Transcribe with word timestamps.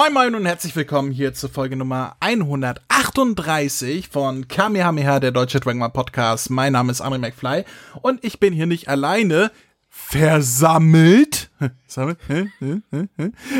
Moin 0.00 0.12
Moin 0.12 0.36
und 0.36 0.46
herzlich 0.46 0.76
willkommen 0.76 1.10
hier 1.10 1.34
zur 1.34 1.50
Folge 1.50 1.74
Nummer 1.74 2.14
138 2.20 4.06
von 4.06 4.46
Kamehameha, 4.46 5.18
der 5.18 5.32
deutsche 5.32 5.58
Dragon 5.58 5.80
Ball 5.80 5.90
Podcast. 5.90 6.50
Mein 6.50 6.74
Name 6.74 6.92
ist 6.92 7.00
Amri 7.00 7.18
McFly 7.18 7.64
und 8.00 8.24
ich 8.24 8.38
bin 8.38 8.54
hier 8.54 8.66
nicht 8.66 8.86
alleine 8.86 9.50
versammelt. 9.88 11.50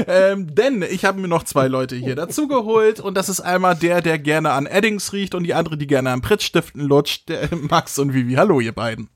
ähm, 0.07 0.55
denn 0.55 0.83
ich 0.89 1.05
habe 1.05 1.21
mir 1.21 1.27
noch 1.27 1.43
zwei 1.43 1.67
Leute 1.67 1.97
hier 1.97 2.15
dazugeholt 2.15 3.01
und 3.01 3.17
das 3.17 3.29
ist 3.29 3.41
einmal 3.41 3.75
der, 3.75 4.01
der 4.01 4.21
gerne 4.21 4.53
an 4.53 4.67
Eddings 4.67 5.13
riecht 5.13 5.35
und 5.35 5.43
die 5.43 5.55
andere, 5.55 5.77
die 5.77 5.89
gerne 5.89 6.13
an 6.13 6.21
Pritzstiften 6.21 6.83
lutscht, 6.83 7.31
der 7.31 7.49
Max 7.57 7.99
und 7.99 8.15
Vivi. 8.15 8.35
Hallo, 8.35 8.61
ihr 8.61 8.71
beiden. 8.71 9.11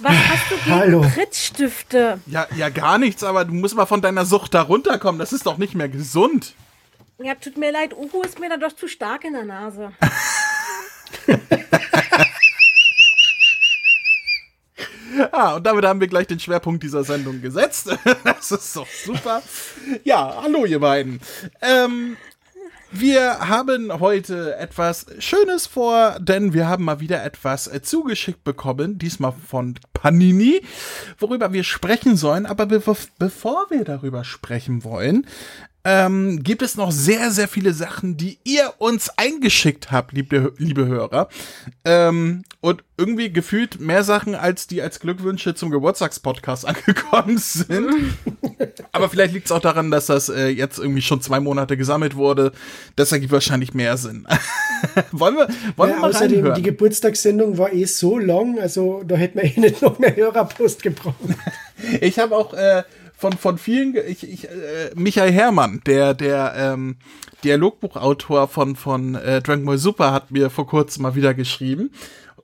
Was 0.00 0.12
hast 0.12 0.50
du 0.50 0.56
gegen 0.56 0.76
Hallo. 0.76 1.02
Pritzstifte? 1.02 2.20
Ja, 2.26 2.46
ja, 2.56 2.68
gar 2.68 2.98
nichts, 2.98 3.24
aber 3.24 3.44
du 3.44 3.54
musst 3.54 3.74
mal 3.74 3.86
von 3.86 4.02
deiner 4.02 4.26
Sucht 4.26 4.54
da 4.54 4.62
runterkommen. 4.62 5.18
Das 5.18 5.32
ist 5.32 5.46
doch 5.46 5.58
nicht 5.58 5.74
mehr 5.74 5.88
gesund. 5.88 6.54
Ja, 7.18 7.34
tut 7.34 7.56
mir 7.56 7.72
leid, 7.72 7.94
Uhu 7.94 8.22
ist 8.22 8.38
mir 8.38 8.50
da 8.50 8.58
doch 8.58 8.76
zu 8.76 8.88
stark 8.88 9.24
in 9.24 9.32
der 9.32 9.44
Nase. 9.44 9.92
ah, 15.32 15.56
und 15.56 15.66
damit 15.66 15.86
haben 15.86 16.00
wir 16.00 16.08
gleich 16.08 16.26
den 16.26 16.40
Schwerpunkt 16.40 16.82
dieser 16.82 17.04
Sendung 17.04 17.40
gesetzt. 17.40 17.96
das 18.24 18.50
ist 18.50 18.76
doch 18.76 18.86
super. 18.86 19.42
Ja, 20.04 20.42
hallo 20.42 20.66
ihr 20.66 20.80
beiden. 20.80 21.20
Ähm, 21.62 22.18
wir 23.00 23.48
haben 23.48 24.00
heute 24.00 24.56
etwas 24.56 25.06
Schönes 25.18 25.66
vor, 25.66 26.16
denn 26.20 26.52
wir 26.52 26.68
haben 26.68 26.84
mal 26.84 27.00
wieder 27.00 27.24
etwas 27.24 27.66
äh, 27.66 27.82
zugeschickt 27.82 28.44
bekommen, 28.44 28.98
diesmal 28.98 29.32
von 29.32 29.78
Panini, 29.92 30.62
worüber 31.18 31.52
wir 31.52 31.64
sprechen 31.64 32.16
sollen. 32.16 32.46
Aber 32.46 32.66
be 32.66 32.82
bevor 33.18 33.66
wir 33.70 33.84
darüber 33.84 34.24
sprechen 34.24 34.84
wollen, 34.84 35.26
ähm, 35.88 36.42
gibt 36.42 36.62
es 36.62 36.76
noch 36.76 36.90
sehr, 36.90 37.30
sehr 37.30 37.46
viele 37.46 37.72
Sachen, 37.72 38.16
die 38.16 38.40
ihr 38.42 38.74
uns 38.78 39.08
eingeschickt 39.16 39.92
habt, 39.92 40.12
liebe, 40.12 40.52
liebe 40.58 40.86
Hörer. 40.86 41.28
Ähm, 41.84 42.42
und 42.60 42.82
irgendwie 42.96 43.32
gefühlt 43.32 43.78
mehr 43.78 44.02
Sachen, 44.02 44.34
als 44.34 44.66
die 44.66 44.82
als 44.82 44.98
Glückwünsche 44.98 45.54
zum 45.54 45.70
Geburtstagspodcast 45.70 46.64
angekommen 46.66 47.38
sind. 47.38 48.16
Aber 48.90 49.08
vielleicht 49.08 49.32
liegt 49.32 49.46
es 49.46 49.52
auch 49.52 49.60
daran, 49.60 49.92
dass 49.92 50.06
das 50.06 50.28
äh, 50.28 50.48
jetzt 50.48 50.80
irgendwie 50.80 51.02
schon 51.02 51.20
zwei 51.20 51.38
Monate 51.38 51.76
gesammelt 51.76 52.16
wurde. 52.16 52.50
Das 52.96 53.12
ergibt 53.12 53.30
wahrscheinlich 53.30 53.72
mehr 53.72 53.96
Sinn. 53.96 54.26
wollen 55.12 55.36
wir, 55.36 55.46
wollen 55.76 55.90
ja, 55.90 55.96
wir 55.96 56.00
mal 56.00 56.10
Außerdem, 56.10 56.38
reinhören? 56.38 56.54
die 56.56 56.62
Geburtstagssendung 56.62 57.58
war 57.58 57.72
eh 57.72 57.84
so 57.84 58.18
lang, 58.18 58.58
also 58.58 59.04
da 59.06 59.14
hätten 59.14 59.38
wir 59.38 59.44
eh 59.44 59.60
nicht 59.60 59.82
noch 59.82 60.00
mehr 60.00 60.16
Hörerpost 60.16 60.82
gebraucht. 60.82 61.14
ich 62.00 62.18
habe 62.18 62.34
auch 62.34 62.54
äh, 62.54 62.82
von, 63.16 63.32
von 63.32 63.58
vielen, 63.58 63.96
ich, 64.06 64.28
ich, 64.28 64.44
äh, 64.48 64.90
Michael 64.94 65.32
Herrmann, 65.32 65.80
der, 65.86 66.14
der 66.14 66.54
ähm, 66.56 66.96
Dialogbuchautor 67.44 68.48
von, 68.48 68.76
von 68.76 69.14
äh, 69.14 69.40
Dragon 69.40 69.64
Ball 69.64 69.78
Super, 69.78 70.12
hat 70.12 70.30
mir 70.30 70.50
vor 70.50 70.66
kurzem 70.66 71.02
mal 71.02 71.14
wieder 71.14 71.34
geschrieben 71.34 71.90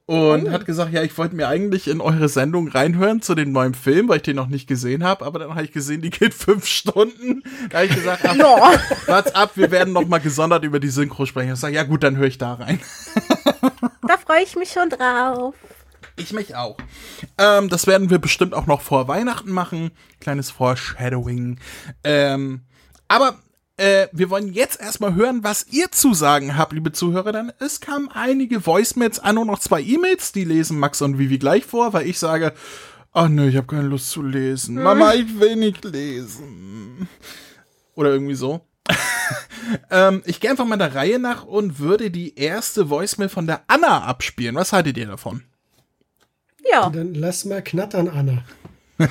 und 0.06 0.49
oh. 0.49 0.50
hat 0.50 0.66
gesagt, 0.66 0.93
ja, 0.93 1.03
ich 1.03 1.16
wollte 1.16 1.37
mir 1.37 1.49
eigentlich 1.49 1.88
in 1.88 2.00
eure 2.00 2.28
Sendung 2.28 2.69
reinhören 2.69 3.22
zu 3.22 3.34
dem 3.34 3.53
neuen 3.53 3.75
Film, 3.75 4.09
weil 4.09 4.16
ich 4.16 4.22
den 4.22 4.37
noch 4.37 4.49
nicht 4.49 4.66
gesehen 4.66 5.05
habe, 5.05 5.25
aber 5.25 5.38
dann 5.38 5.50
habe 5.50 5.65
ich 5.65 5.72
gesehen, 5.72 6.03
die 6.03 6.11
geht 6.11 6.34
fünf 6.34 6.66
Stunden. 6.66 7.43
Da 7.71 7.78
habe 7.78 7.87
ich 7.87 7.94
gesagt, 7.94 8.22
ach, 8.27 8.34
no. 8.37 8.59
warte 9.06 9.34
ab, 9.37 9.53
wir 9.55 9.71
werden 9.71 9.93
noch 9.93 10.06
mal 10.06 10.19
gesondert 10.19 10.65
über 10.65 10.81
die 10.81 10.88
Synchro 10.88 11.25
sprechen. 11.25 11.53
Ich 11.53 11.61
sage, 11.61 11.75
ja 11.75 11.84
gut, 11.84 12.03
dann 12.03 12.16
höre 12.16 12.27
ich 12.27 12.38
da 12.38 12.55
rein. 12.55 12.81
da 14.06 14.16
freue 14.16 14.43
ich 14.43 14.56
mich 14.56 14.71
schon 14.71 14.91
drauf. 14.91 15.55
Ich 16.17 16.33
mich 16.33 16.55
auch. 16.55 16.77
Ähm, 17.39 17.69
das 17.69 17.87
werden 17.87 18.11
wir 18.11 18.19
bestimmt 18.19 18.55
auch 18.55 18.67
noch 18.67 18.81
vor 18.81 19.09
Weihnachten 19.09 19.50
machen. 19.50 19.91
Kleines 20.21 20.50
Foreshadowing. 20.50 21.59
Ähm, 22.05 22.62
aber 23.09 23.39
äh, 23.77 24.09
wir 24.12 24.31
wollen 24.31 24.53
jetzt 24.53 24.81
erstmal 24.81 25.15
hören, 25.15 25.43
was 25.43 25.67
ihr 25.71 25.91
zu 25.91 26.15
sagen 26.15 26.56
habt, 26.56 26.73
liebe 26.73 26.93
Zuhörer. 26.93 27.33
Denn 27.33 27.53
es 27.59 27.81
kamen 27.81 28.09
einige 28.11 28.67
Voicemails 28.67 29.19
an 29.19 29.39
und 29.39 29.47
noch 29.47 29.59
zwei 29.59 29.81
E-Mails. 29.83 30.33
Die 30.33 30.45
lesen 30.45 30.78
Max 30.78 31.00
und 31.03 31.19
Vivi 31.19 31.39
gleich 31.39 31.65
vor, 31.65 31.93
weil 31.93 32.06
ich 32.06 32.19
sage, 32.19 32.53
ach 33.12 33.29
nö, 33.29 33.49
ich 33.49 33.56
habe 33.56 33.67
keine 33.67 33.89
Lust 33.89 34.11
zu 34.11 34.23
lesen. 34.23 34.77
Hm. 34.77 34.84
Mama, 34.84 35.15
ich 35.15 35.41
will 35.41 35.56
nicht 35.56 35.84
lesen. 35.84 37.09
Oder 37.94 38.11
irgendwie 38.11 38.34
so. 38.34 38.67
ähm, 39.91 40.23
ich 40.27 40.41
gehe 40.41 40.50
einfach 40.50 40.67
mal 40.67 40.77
der 40.77 40.94
Reihe 40.94 41.19
nach 41.19 41.44
und 41.44 41.79
würde 41.79 42.11
die 42.11 42.37
erste 42.37 42.91
Voicemail 42.91 43.29
von 43.29 43.47
der 43.47 43.62
Anna 43.69 44.05
abspielen. 44.05 44.56
Was 44.56 44.73
haltet 44.73 44.97
ihr 44.97 45.06
davon? 45.06 45.43
Ja. 46.71 46.91
Dann 46.91 47.15
lass 47.15 47.45
mal 47.45 47.62
knattern, 47.62 48.09
Anna. 48.09 48.45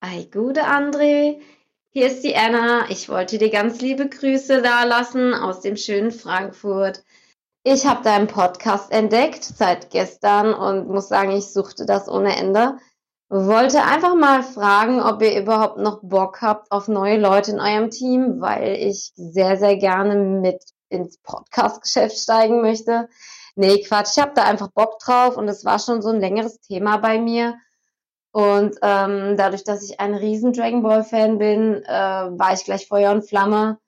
Ei, 0.00 0.28
gute 0.32 0.64
André. 0.64 1.40
Hier 1.90 2.06
ist 2.06 2.22
die 2.22 2.36
Anna. 2.36 2.90
Ich 2.90 3.08
wollte 3.08 3.38
dir 3.38 3.50
ganz 3.50 3.80
liebe 3.80 4.08
Grüße 4.08 4.62
da 4.62 4.84
lassen 4.84 5.34
aus 5.34 5.60
dem 5.60 5.76
schönen 5.76 6.12
Frankfurt. 6.12 7.02
Ich 7.64 7.86
habe 7.86 8.02
deinen 8.04 8.28
Podcast 8.28 8.92
entdeckt 8.92 9.44
seit 9.44 9.90
gestern 9.90 10.54
und 10.54 10.88
muss 10.88 11.08
sagen, 11.08 11.32
ich 11.32 11.52
suchte 11.52 11.86
das 11.86 12.08
ohne 12.08 12.36
Ende. 12.36 12.78
Wollte 13.28 13.82
einfach 13.82 14.14
mal 14.14 14.42
fragen, 14.42 15.02
ob 15.02 15.20
ihr 15.22 15.38
überhaupt 15.38 15.78
noch 15.78 16.00
Bock 16.02 16.40
habt 16.40 16.70
auf 16.70 16.88
neue 16.88 17.18
Leute 17.18 17.50
in 17.50 17.60
eurem 17.60 17.90
Team, 17.90 18.40
weil 18.40 18.76
ich 18.76 19.12
sehr, 19.16 19.58
sehr 19.58 19.76
gerne 19.76 20.14
mit 20.14 20.62
ins 20.88 21.18
Podcast-Geschäft 21.18 22.16
steigen 22.16 22.62
möchte. 22.62 23.08
Nee, 23.60 23.82
Quatsch, 23.82 24.10
ich 24.12 24.22
habe 24.22 24.34
da 24.36 24.44
einfach 24.44 24.68
Bock 24.68 25.00
drauf 25.00 25.36
und 25.36 25.48
es 25.48 25.64
war 25.64 25.80
schon 25.80 26.00
so 26.00 26.10
ein 26.10 26.20
längeres 26.20 26.60
Thema 26.60 26.98
bei 26.98 27.18
mir. 27.18 27.56
Und 28.30 28.76
ähm, 28.82 29.36
dadurch, 29.36 29.64
dass 29.64 29.82
ich 29.82 29.98
ein 29.98 30.14
riesen 30.14 30.52
Dragon 30.52 30.80
Ball 30.84 31.02
Fan 31.02 31.38
bin, 31.38 31.82
äh, 31.82 31.88
war 31.90 32.52
ich 32.52 32.62
gleich 32.62 32.86
Feuer 32.86 33.10
und 33.10 33.28
Flamme. 33.28 33.80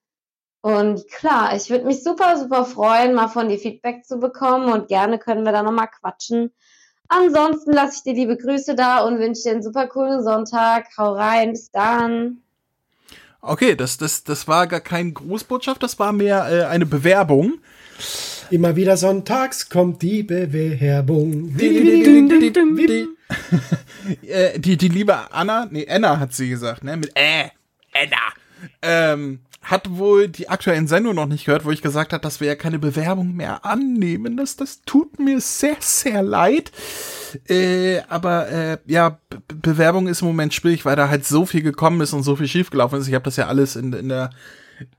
Und 0.60 1.06
klar, 1.08 1.54
ich 1.54 1.70
würde 1.70 1.84
mich 1.84 2.02
super, 2.02 2.36
super 2.36 2.64
freuen, 2.64 3.14
mal 3.14 3.28
von 3.28 3.48
dir 3.48 3.60
Feedback 3.60 4.04
zu 4.04 4.18
bekommen 4.18 4.72
und 4.72 4.88
gerne 4.88 5.20
können 5.20 5.44
wir 5.44 5.52
da 5.52 5.62
nochmal 5.62 5.88
quatschen. 6.00 6.52
Ansonsten 7.06 7.72
lasse 7.72 7.98
ich 7.98 8.02
dir 8.02 8.14
liebe 8.14 8.36
Grüße 8.36 8.74
da 8.74 9.04
und 9.04 9.20
wünsche 9.20 9.44
dir 9.44 9.52
einen 9.52 9.62
super 9.62 9.86
coolen 9.86 10.24
Sonntag. 10.24 10.88
Hau 10.98 11.12
rein, 11.12 11.52
bis 11.52 11.70
dann. 11.70 12.42
Okay, 13.40 13.76
das, 13.76 13.98
das, 13.98 14.24
das 14.24 14.48
war 14.48 14.66
gar 14.66 14.80
keine 14.80 15.12
Grußbotschaft, 15.12 15.80
das 15.80 16.00
war 16.00 16.12
mehr 16.12 16.48
äh, 16.50 16.64
eine 16.64 16.86
Bewerbung. 16.86 17.60
Immer 18.50 18.74
wieder 18.74 18.96
sonntags 18.96 19.68
kommt 19.68 20.02
die 20.02 20.22
Bewerbung. 20.24 21.56
Die, 24.56 24.76
die 24.76 24.88
liebe 24.88 25.32
Anna, 25.32 25.68
nee, 25.70 25.86
Anna 25.88 26.18
hat 26.18 26.32
sie 26.34 26.48
gesagt, 26.48 26.82
ne? 26.82 26.96
Mit 26.96 27.12
äh, 27.14 27.50
Anna. 27.92 28.16
Ähm, 28.82 29.40
hat 29.62 29.90
wohl 29.90 30.28
die 30.28 30.48
aktuellen 30.48 30.88
Sendungen 30.88 31.16
noch 31.16 31.26
nicht 31.26 31.44
gehört, 31.44 31.64
wo 31.64 31.70
ich 31.70 31.82
gesagt 31.82 32.12
habe, 32.12 32.22
dass 32.22 32.40
wir 32.40 32.48
ja 32.48 32.54
keine 32.56 32.78
Bewerbung 32.78 33.36
mehr 33.36 33.64
annehmen. 33.64 34.36
Das, 34.36 34.56
das 34.56 34.82
tut 34.82 35.18
mir 35.18 35.40
sehr, 35.40 35.76
sehr 35.78 36.22
leid. 36.22 36.72
Äh, 37.48 38.00
aber 38.08 38.48
äh, 38.48 38.78
ja, 38.86 39.20
Be 39.28 39.40
Bewerbung 39.54 40.08
ist 40.08 40.22
im 40.22 40.28
Moment 40.28 40.54
schwierig, 40.54 40.84
weil 40.84 40.96
da 40.96 41.08
halt 41.08 41.26
so 41.26 41.46
viel 41.46 41.62
gekommen 41.62 42.00
ist 42.00 42.12
und 42.14 42.22
so 42.22 42.36
viel 42.36 42.48
schiefgelaufen 42.48 42.98
ist. 42.98 43.06
Ich 43.06 43.14
habe 43.14 43.24
das 43.24 43.36
ja 43.36 43.46
alles 43.46 43.76
in, 43.76 43.92
in 43.92 44.08
der 44.08 44.30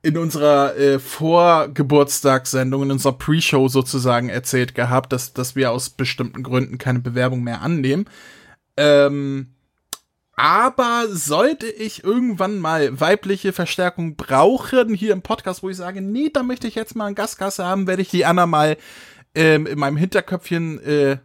in 0.01 0.18
unserer 0.18 0.78
äh, 0.78 1.00
Vorgeburtstagssendung, 1.00 2.83
in 2.83 2.92
unserer 2.92 3.13
Pre-Show 3.13 3.68
sozusagen 3.68 4.30
erzählt 4.30 4.75
gehabt, 4.75 5.13
dass, 5.13 5.33
dass 5.33 5.56
wir 5.56 5.72
aus 5.72 5.89
bestimmten 5.89 6.44
Gründen 6.44 6.78
keine 6.78 7.00
Bewerbung 7.00 7.44
mehr 7.44 7.62
annehmen. 7.62 8.06
Ähm, 8.78 9.48
aber 10.36 11.07
sollte 11.10 11.68
ich 11.68 12.04
irgendwann 12.04 12.60
mal 12.60 13.00
weibliche 13.00 13.54
Verstärkung 13.54 14.16
brauchen 14.16 14.94
hier 14.94 15.13
im 15.13 15.22
Podcast, 15.22 15.62
wo 15.62 15.69
ich 15.69 15.78
sage, 15.78 16.01
nee, 16.01 16.30
da 16.34 16.42
möchte 16.42 16.68
ich 16.68 16.75
jetzt 16.75 16.95
mal 16.95 17.06
einen 17.06 17.16
Gastkasse 17.16 17.66
haben, 17.66 17.86
werde 17.86 18.01
ich 18.01 18.10
die 18.10 18.25
Anna 18.25 18.48
mal 18.48 18.77
ähm, 19.36 19.68
in 19.68 19.77
meinem 19.77 19.98
Hinterköpfchen 19.98 20.80
äh, 20.84 21.18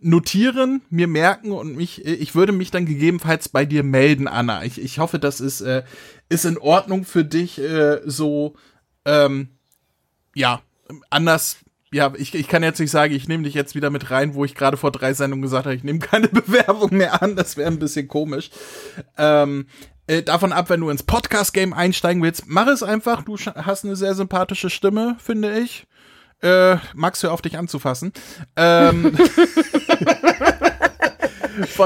notieren, 0.00 0.82
mir 0.90 1.08
merken 1.08 1.52
und 1.52 1.76
mich, 1.76 2.06
äh, 2.06 2.12
ich 2.12 2.34
würde 2.34 2.52
mich 2.52 2.70
dann 2.70 2.86
gegebenenfalls 2.86 3.48
bei 3.48 3.64
dir 3.64 3.82
melden, 3.82 4.28
Anna. 4.28 4.64
Ich, 4.64 4.80
ich 4.80 4.98
hoffe, 4.98 5.18
das 5.18 5.40
ist, 5.40 5.62
äh, 5.62 5.82
ist 6.28 6.44
in 6.44 6.58
Ordnung 6.58 7.04
für 7.04 7.24
dich, 7.24 7.58
äh, 7.58 8.00
so, 8.04 8.54
ähm, 9.04 9.48
ja, 10.34 10.62
anders, 11.10 11.58
ja, 11.92 12.12
ich, 12.16 12.34
ich 12.34 12.48
kann 12.48 12.62
jetzt 12.62 12.80
nicht 12.80 12.90
sagen, 12.90 13.14
ich 13.14 13.28
nehme 13.28 13.44
dich 13.44 13.54
jetzt 13.54 13.74
wieder 13.74 13.90
mit 13.90 14.10
rein, 14.10 14.34
wo 14.34 14.44
ich 14.44 14.54
gerade 14.54 14.76
vor 14.76 14.90
drei 14.90 15.14
Sendungen 15.14 15.42
gesagt 15.42 15.66
habe, 15.66 15.76
ich 15.76 15.84
nehme 15.84 15.98
keine 16.00 16.28
Bewerbung 16.28 16.96
mehr 16.96 17.22
an, 17.22 17.36
das 17.36 17.56
wäre 17.56 17.70
ein 17.70 17.78
bisschen 17.78 18.08
komisch. 18.08 18.50
Ähm, 19.16 19.66
äh, 20.06 20.22
davon 20.22 20.52
ab, 20.52 20.70
wenn 20.70 20.80
du 20.80 20.90
ins 20.90 21.02
Podcast-Game 21.02 21.72
einsteigen 21.72 22.22
willst, 22.22 22.44
mach 22.46 22.66
es 22.66 22.82
einfach. 22.82 23.22
Du 23.22 23.36
hast 23.38 23.84
eine 23.84 23.96
sehr 23.96 24.14
sympathische 24.14 24.68
Stimme, 24.68 25.16
finde 25.18 25.58
ich. 25.58 25.86
Äh, 26.42 26.76
Max, 26.94 27.22
hör 27.22 27.32
auf 27.32 27.40
dich 27.40 27.56
anzufassen. 27.56 28.12
Ähm, 28.56 29.16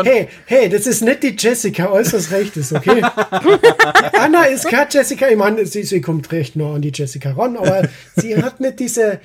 hey, 0.04 0.28
hey, 0.46 0.68
das 0.68 0.86
ist 0.86 1.02
nicht 1.02 1.22
die 1.22 1.36
Jessica, 1.38 1.90
äußerst 1.90 2.30
recht 2.30 2.56
ist, 2.56 2.72
okay? 2.72 3.02
Anna 4.18 4.44
ist 4.44 4.68
keine 4.68 4.88
Jessica, 4.90 5.28
ich 5.28 5.36
meine, 5.36 5.66
sie, 5.66 5.82
sie 5.82 6.00
kommt 6.00 6.30
recht 6.32 6.56
nur 6.56 6.74
an 6.74 6.82
die 6.82 6.92
Jessica 6.94 7.32
ran, 7.32 7.56
aber 7.56 7.88
sie 8.16 8.36
hat 8.42 8.60
nicht 8.60 8.80
diese, 8.80 9.20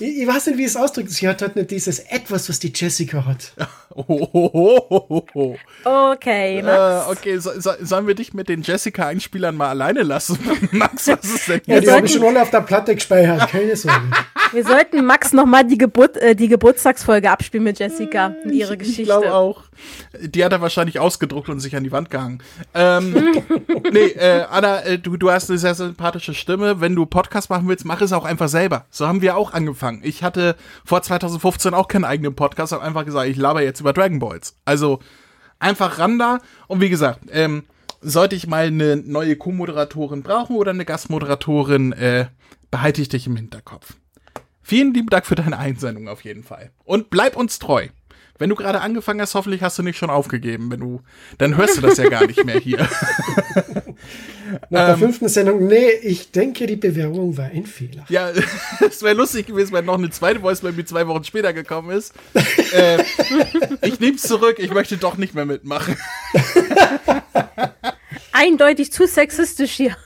ich, 0.00 0.18
ich 0.18 0.26
weiß 0.26 0.46
nicht, 0.46 0.58
wie 0.58 0.64
es 0.64 0.76
ausdrückt. 0.76 1.10
Sie 1.10 1.28
hat 1.28 1.40
halt 1.42 1.56
nicht 1.56 1.70
dieses 1.70 2.00
Etwas, 2.00 2.48
was 2.48 2.58
die 2.58 2.72
Jessica 2.74 3.24
hat. 3.24 3.52
Oh. 3.96 5.56
Okay, 5.86 6.62
Max. 6.62 7.06
Äh, 7.06 7.12
okay, 7.12 7.38
so, 7.38 7.50
so, 7.60 7.72
sollen 7.80 8.06
wir 8.06 8.14
dich 8.14 8.32
mit 8.32 8.48
den 8.48 8.62
Jessica-Einspielern 8.62 9.54
mal 9.54 9.68
alleine 9.68 10.02
lassen? 10.02 10.38
Max, 10.72 11.08
was 11.08 11.24
ist 11.24 11.48
denn 11.48 11.60
Ja, 11.66 11.74
jetzt? 11.74 11.86
die 11.86 11.90
habe 11.92 12.06
ich 12.06 12.12
schon 12.12 12.24
alle 12.24 12.40
auf 12.40 12.50
der 12.50 12.62
Platte 12.62 12.94
gespeichert, 12.94 13.50
keine 13.50 13.76
Sorge. 13.76 14.00
Wir 14.52 14.64
sollten 14.64 15.04
Max 15.04 15.32
nochmal 15.32 15.64
die, 15.64 15.76
Geburt, 15.76 16.16
äh, 16.16 16.34
die 16.34 16.48
Geburtstagsfolge 16.48 17.30
abspielen 17.30 17.64
mit 17.64 17.78
Jessica 17.78 18.34
und 18.44 18.52
ihre 18.52 18.76
Geschichte. 18.78 19.02
Ich 19.02 19.08
glaube 19.08 19.34
auch. 19.34 19.64
Die 20.20 20.44
hat 20.44 20.52
er 20.52 20.60
wahrscheinlich 20.62 21.00
ausgedruckt 21.00 21.48
und 21.48 21.60
sich 21.60 21.76
an 21.76 21.84
die 21.84 21.92
Wand 21.92 22.10
gehangen. 22.10 22.42
Ähm, 22.72 23.42
nee, 23.92 24.06
äh, 24.06 24.44
Anna, 24.48 24.80
äh, 24.84 24.98
du, 24.98 25.16
du 25.16 25.30
hast 25.30 25.50
eine 25.50 25.58
sehr 25.58 25.74
sympathische 25.74 26.32
Stimme. 26.34 26.80
Wenn 26.80 26.94
du 26.94 27.04
Podcast 27.04 27.50
machen 27.50 27.68
willst, 27.68 27.84
mach 27.84 28.00
es 28.00 28.12
auch 28.12 28.24
einfach 28.24 28.48
selber. 28.48 28.86
So 28.90 29.06
haben 29.06 29.20
wir 29.20 29.36
auch 29.36 29.52
angefangen. 29.52 30.00
Ich 30.04 30.22
hatte 30.22 30.56
vor 30.84 31.02
2015 31.02 31.74
auch 31.74 31.88
keinen 31.88 32.04
eigenen 32.04 32.34
Podcast, 32.34 32.72
habe 32.72 32.82
einfach 32.84 33.04
gesagt, 33.04 33.28
ich 33.28 33.36
laber 33.36 33.62
jetzt 33.62 33.83
über 33.84 33.92
Dragon 33.92 34.18
Balls. 34.18 34.56
Also 34.64 35.00
einfach 35.58 35.98
ran 35.98 36.18
da. 36.18 36.40
Und 36.66 36.80
wie 36.80 36.88
gesagt, 36.88 37.20
ähm, 37.30 37.64
sollte 38.00 38.34
ich 38.34 38.46
mal 38.46 38.66
eine 38.66 38.96
neue 38.96 39.36
Co-Moderatorin 39.36 40.22
brauchen 40.22 40.56
oder 40.56 40.70
eine 40.70 40.84
Gastmoderatorin, 40.84 41.92
äh, 41.92 42.26
behalte 42.70 43.02
ich 43.02 43.08
dich 43.08 43.26
im 43.26 43.36
Hinterkopf. 43.36 43.94
Vielen 44.62 44.94
lieben 44.94 45.08
Dank 45.08 45.26
für 45.26 45.34
deine 45.34 45.58
Einsendung 45.58 46.08
auf 46.08 46.24
jeden 46.24 46.42
Fall. 46.42 46.70
Und 46.84 47.10
bleib 47.10 47.36
uns 47.36 47.58
treu. 47.58 47.88
Wenn 48.36 48.50
du 48.50 48.56
gerade 48.56 48.80
angefangen 48.80 49.20
hast, 49.20 49.34
hoffentlich 49.34 49.62
hast 49.62 49.78
du 49.78 49.84
nicht 49.84 49.96
schon 49.96 50.10
aufgegeben. 50.10 50.70
Wenn 50.70 50.80
du, 50.80 51.00
dann 51.38 51.56
hörst 51.56 51.76
du 51.76 51.80
das 51.80 51.98
ja 51.98 52.08
gar 52.08 52.26
nicht 52.26 52.44
mehr 52.44 52.58
hier. 52.58 52.78
Nach 54.70 54.80
Ähm. 54.80 54.86
der 54.86 54.98
fünften 54.98 55.28
Sendung, 55.28 55.66
nee, 55.66 55.90
ich 56.02 56.32
denke, 56.32 56.66
die 56.66 56.76
Bewerbung 56.76 57.36
war 57.36 57.46
ein 57.46 57.64
Fehler. 57.64 58.04
Ja, 58.08 58.30
es 58.80 59.02
wäre 59.02 59.14
lustig 59.14 59.46
gewesen, 59.46 59.72
wenn 59.72 59.84
noch 59.84 59.98
eine 59.98 60.10
zweite 60.10 60.40
Voice 60.40 60.62
bei 60.62 60.72
mir 60.72 60.84
zwei 60.84 61.06
Wochen 61.06 61.22
später 61.22 61.52
gekommen 61.52 61.90
ist. 61.96 62.12
äh, 62.72 63.02
ich 63.82 64.00
nehme 64.00 64.16
es 64.16 64.22
zurück, 64.22 64.56
ich 64.58 64.72
möchte 64.72 64.96
doch 64.96 65.16
nicht 65.16 65.34
mehr 65.34 65.46
mitmachen. 65.46 65.96
Eindeutig 68.32 68.92
zu 68.92 69.06
sexistisch 69.06 69.72
hier. 69.72 69.96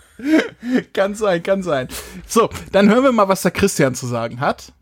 kann 0.92 1.14
sein, 1.14 1.42
kann 1.42 1.62
sein. 1.62 1.88
So, 2.26 2.50
dann 2.72 2.90
hören 2.90 3.04
wir 3.04 3.12
mal, 3.12 3.28
was 3.28 3.42
der 3.42 3.52
Christian 3.52 3.94
zu 3.94 4.06
sagen 4.06 4.40
hat. 4.40 4.72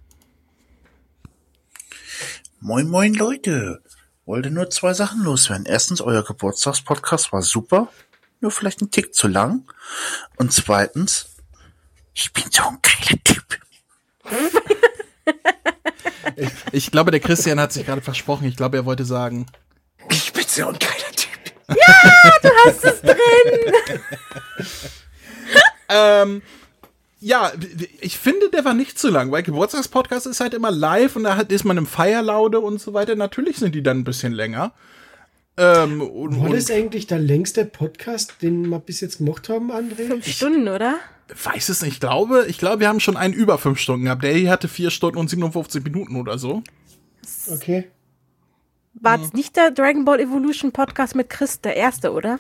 Moin 2.60 2.88
moin 2.88 3.14
Leute. 3.14 3.82
Wollte 4.24 4.50
nur 4.50 4.70
zwei 4.70 4.94
Sachen 4.94 5.22
loswerden. 5.22 5.66
Erstens, 5.66 6.00
euer 6.00 6.24
Geburtstagspodcast 6.24 7.32
war 7.32 7.42
super. 7.42 7.88
Nur 8.40 8.50
vielleicht 8.50 8.80
ein 8.80 8.90
Tick 8.90 9.14
zu 9.14 9.28
lang. 9.28 9.70
Und 10.36 10.52
zweitens, 10.52 11.36
ich 12.14 12.32
bin 12.32 12.44
so 12.50 12.62
ein 12.64 12.78
geiler 12.82 13.22
Typ. 13.22 13.44
Ich 16.72 16.90
glaube, 16.90 17.10
der 17.10 17.20
Christian 17.20 17.60
hat 17.60 17.72
sich 17.72 17.86
gerade 17.86 18.02
versprochen. 18.02 18.46
Ich 18.46 18.56
glaube, 18.56 18.76
er 18.78 18.84
wollte 18.84 19.04
sagen. 19.04 19.46
Ich 20.10 20.32
bin 20.32 20.44
so 20.46 20.68
ein 20.68 20.78
geiler 20.78 21.12
Typ. 21.14 21.30
Ähm, 25.88 26.42
ja, 27.26 27.50
ich 28.00 28.18
finde, 28.18 28.50
der 28.50 28.64
war 28.64 28.72
nicht 28.72 29.00
zu 29.00 29.10
lang, 29.10 29.32
weil 29.32 29.42
Geburtstagspodcast 29.42 30.26
ist 30.26 30.38
halt 30.38 30.54
immer 30.54 30.70
live 30.70 31.16
und 31.16 31.24
da 31.24 31.40
ist 31.40 31.64
man 31.64 31.76
im 31.76 31.86
Feierlaude 31.86 32.60
und 32.60 32.80
so 32.80 32.94
weiter. 32.94 33.16
Natürlich 33.16 33.56
sind 33.56 33.74
die 33.74 33.82
dann 33.82 33.98
ein 33.98 34.04
bisschen 34.04 34.32
länger. 34.32 34.72
Ähm, 35.56 36.02
und, 36.02 36.40
War 36.40 36.50
das 36.50 36.70
eigentlich 36.70 37.08
der 37.08 37.18
längste 37.18 37.64
Podcast, 37.64 38.34
den 38.42 38.68
wir 38.68 38.78
bis 38.78 39.00
jetzt 39.00 39.18
gemacht 39.18 39.48
haben, 39.48 39.72
André? 39.72 40.06
Fünf 40.06 40.24
Stunden, 40.24 40.68
oder? 40.68 41.00
weiß 41.42 41.68
es 41.70 41.82
nicht. 41.82 41.94
Ich 41.94 42.00
glaube, 42.00 42.46
ich 42.46 42.58
glaube, 42.58 42.78
wir 42.78 42.88
haben 42.88 43.00
schon 43.00 43.16
einen 43.16 43.34
über 43.34 43.58
fünf 43.58 43.80
Stunden 43.80 44.04
gehabt. 44.04 44.22
Der 44.22 44.32
hier 44.32 44.48
hatte 44.48 44.68
vier 44.68 44.90
Stunden 44.90 45.18
und 45.18 45.28
57 45.28 45.82
Minuten 45.82 46.14
oder 46.14 46.38
so. 46.38 46.62
Okay. 47.50 47.88
War 48.94 49.20
es 49.20 49.32
nicht 49.32 49.56
der 49.56 49.72
Dragon 49.72 50.04
Ball 50.04 50.20
Evolution 50.20 50.70
Podcast 50.70 51.16
mit 51.16 51.28
Chris, 51.28 51.60
der 51.60 51.74
erste, 51.74 52.12
oder? 52.12 52.38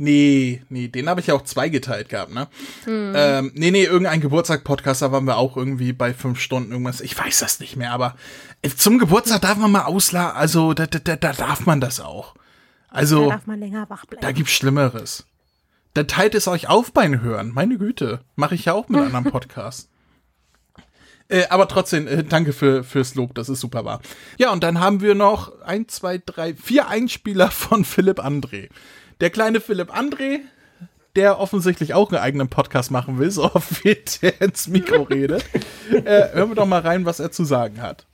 Nee, 0.00 0.62
nee, 0.68 0.86
den 0.86 1.08
habe 1.08 1.20
ich 1.20 1.26
ja 1.26 1.34
auch 1.34 1.42
zweigeteilt 1.42 2.08
gehabt, 2.08 2.32
ne? 2.32 2.46
Ähm, 2.86 3.50
nee, 3.54 3.72
nee, 3.72 3.82
irgendein 3.84 4.20
Geburtstag-Podcast, 4.20 5.02
da 5.02 5.10
waren 5.10 5.24
wir 5.24 5.36
auch 5.36 5.56
irgendwie 5.56 5.92
bei 5.92 6.14
fünf 6.14 6.38
Stunden 6.38 6.70
irgendwas. 6.70 7.00
Ich 7.00 7.18
weiß 7.18 7.40
das 7.40 7.58
nicht 7.58 7.74
mehr, 7.74 7.90
aber 7.92 8.14
äh, 8.62 8.68
zum 8.70 8.98
Geburtstag 8.98 9.40
darf 9.42 9.58
man 9.58 9.72
mal 9.72 9.82
ausladen, 9.86 10.36
also 10.36 10.72
da, 10.72 10.86
da, 10.86 11.00
da, 11.00 11.16
da 11.16 11.32
darf 11.32 11.66
man 11.66 11.80
das 11.80 11.98
auch. 11.98 12.36
Also, 12.90 13.24
Da 13.24 13.34
darf 13.34 13.46
man 13.46 13.58
länger 13.58 13.90
wach 13.90 14.06
bleiben. 14.06 14.22
da 14.22 14.30
gibt's 14.32 14.52
Schlimmeres. 14.52 15.26
Dann 15.94 16.06
teilt 16.06 16.36
es 16.36 16.46
euch 16.46 16.68
auf 16.68 16.92
beim 16.92 17.20
Hören. 17.20 17.50
Meine 17.52 17.76
Güte. 17.76 18.20
Mache 18.36 18.54
ich 18.54 18.66
ja 18.66 18.74
auch 18.74 18.88
mit 18.88 19.00
anderen 19.00 19.24
Podcasts. 19.32 19.88
Äh, 21.28 21.46
aber 21.50 21.66
trotzdem, 21.68 22.06
äh, 22.06 22.22
danke 22.24 22.52
für, 22.52 22.84
fürs 22.84 23.14
Lob, 23.16 23.34
das 23.34 23.48
ist 23.48 23.60
super 23.60 23.84
wahr. 23.84 24.00
Ja, 24.38 24.50
und 24.52 24.62
dann 24.62 24.80
haben 24.80 25.00
wir 25.00 25.14
noch 25.14 25.60
ein, 25.62 25.88
zwei, 25.88 26.18
drei, 26.24 26.54
vier 26.54 26.88
Einspieler 26.88 27.50
von 27.50 27.84
Philipp 27.84 28.20
André. 28.20 28.68
Der 29.20 29.30
kleine 29.30 29.60
Philipp 29.60 29.92
André, 29.92 30.40
der 31.16 31.40
offensichtlich 31.40 31.92
auch 31.92 32.12
einen 32.12 32.22
eigenen 32.22 32.48
Podcast 32.48 32.92
machen 32.92 33.18
will, 33.18 33.30
so 33.32 33.44
oft 33.52 33.84
wie 33.84 33.96
der 34.22 34.40
ins 34.40 34.68
Mikro 34.68 35.02
redet. 35.02 35.44
Äh, 35.90 36.34
hören 36.34 36.50
wir 36.50 36.54
doch 36.54 36.66
mal 36.66 36.82
rein, 36.82 37.06
was 37.06 37.18
er 37.18 37.32
zu 37.32 37.44
sagen 37.44 37.80
hat. 37.80 38.04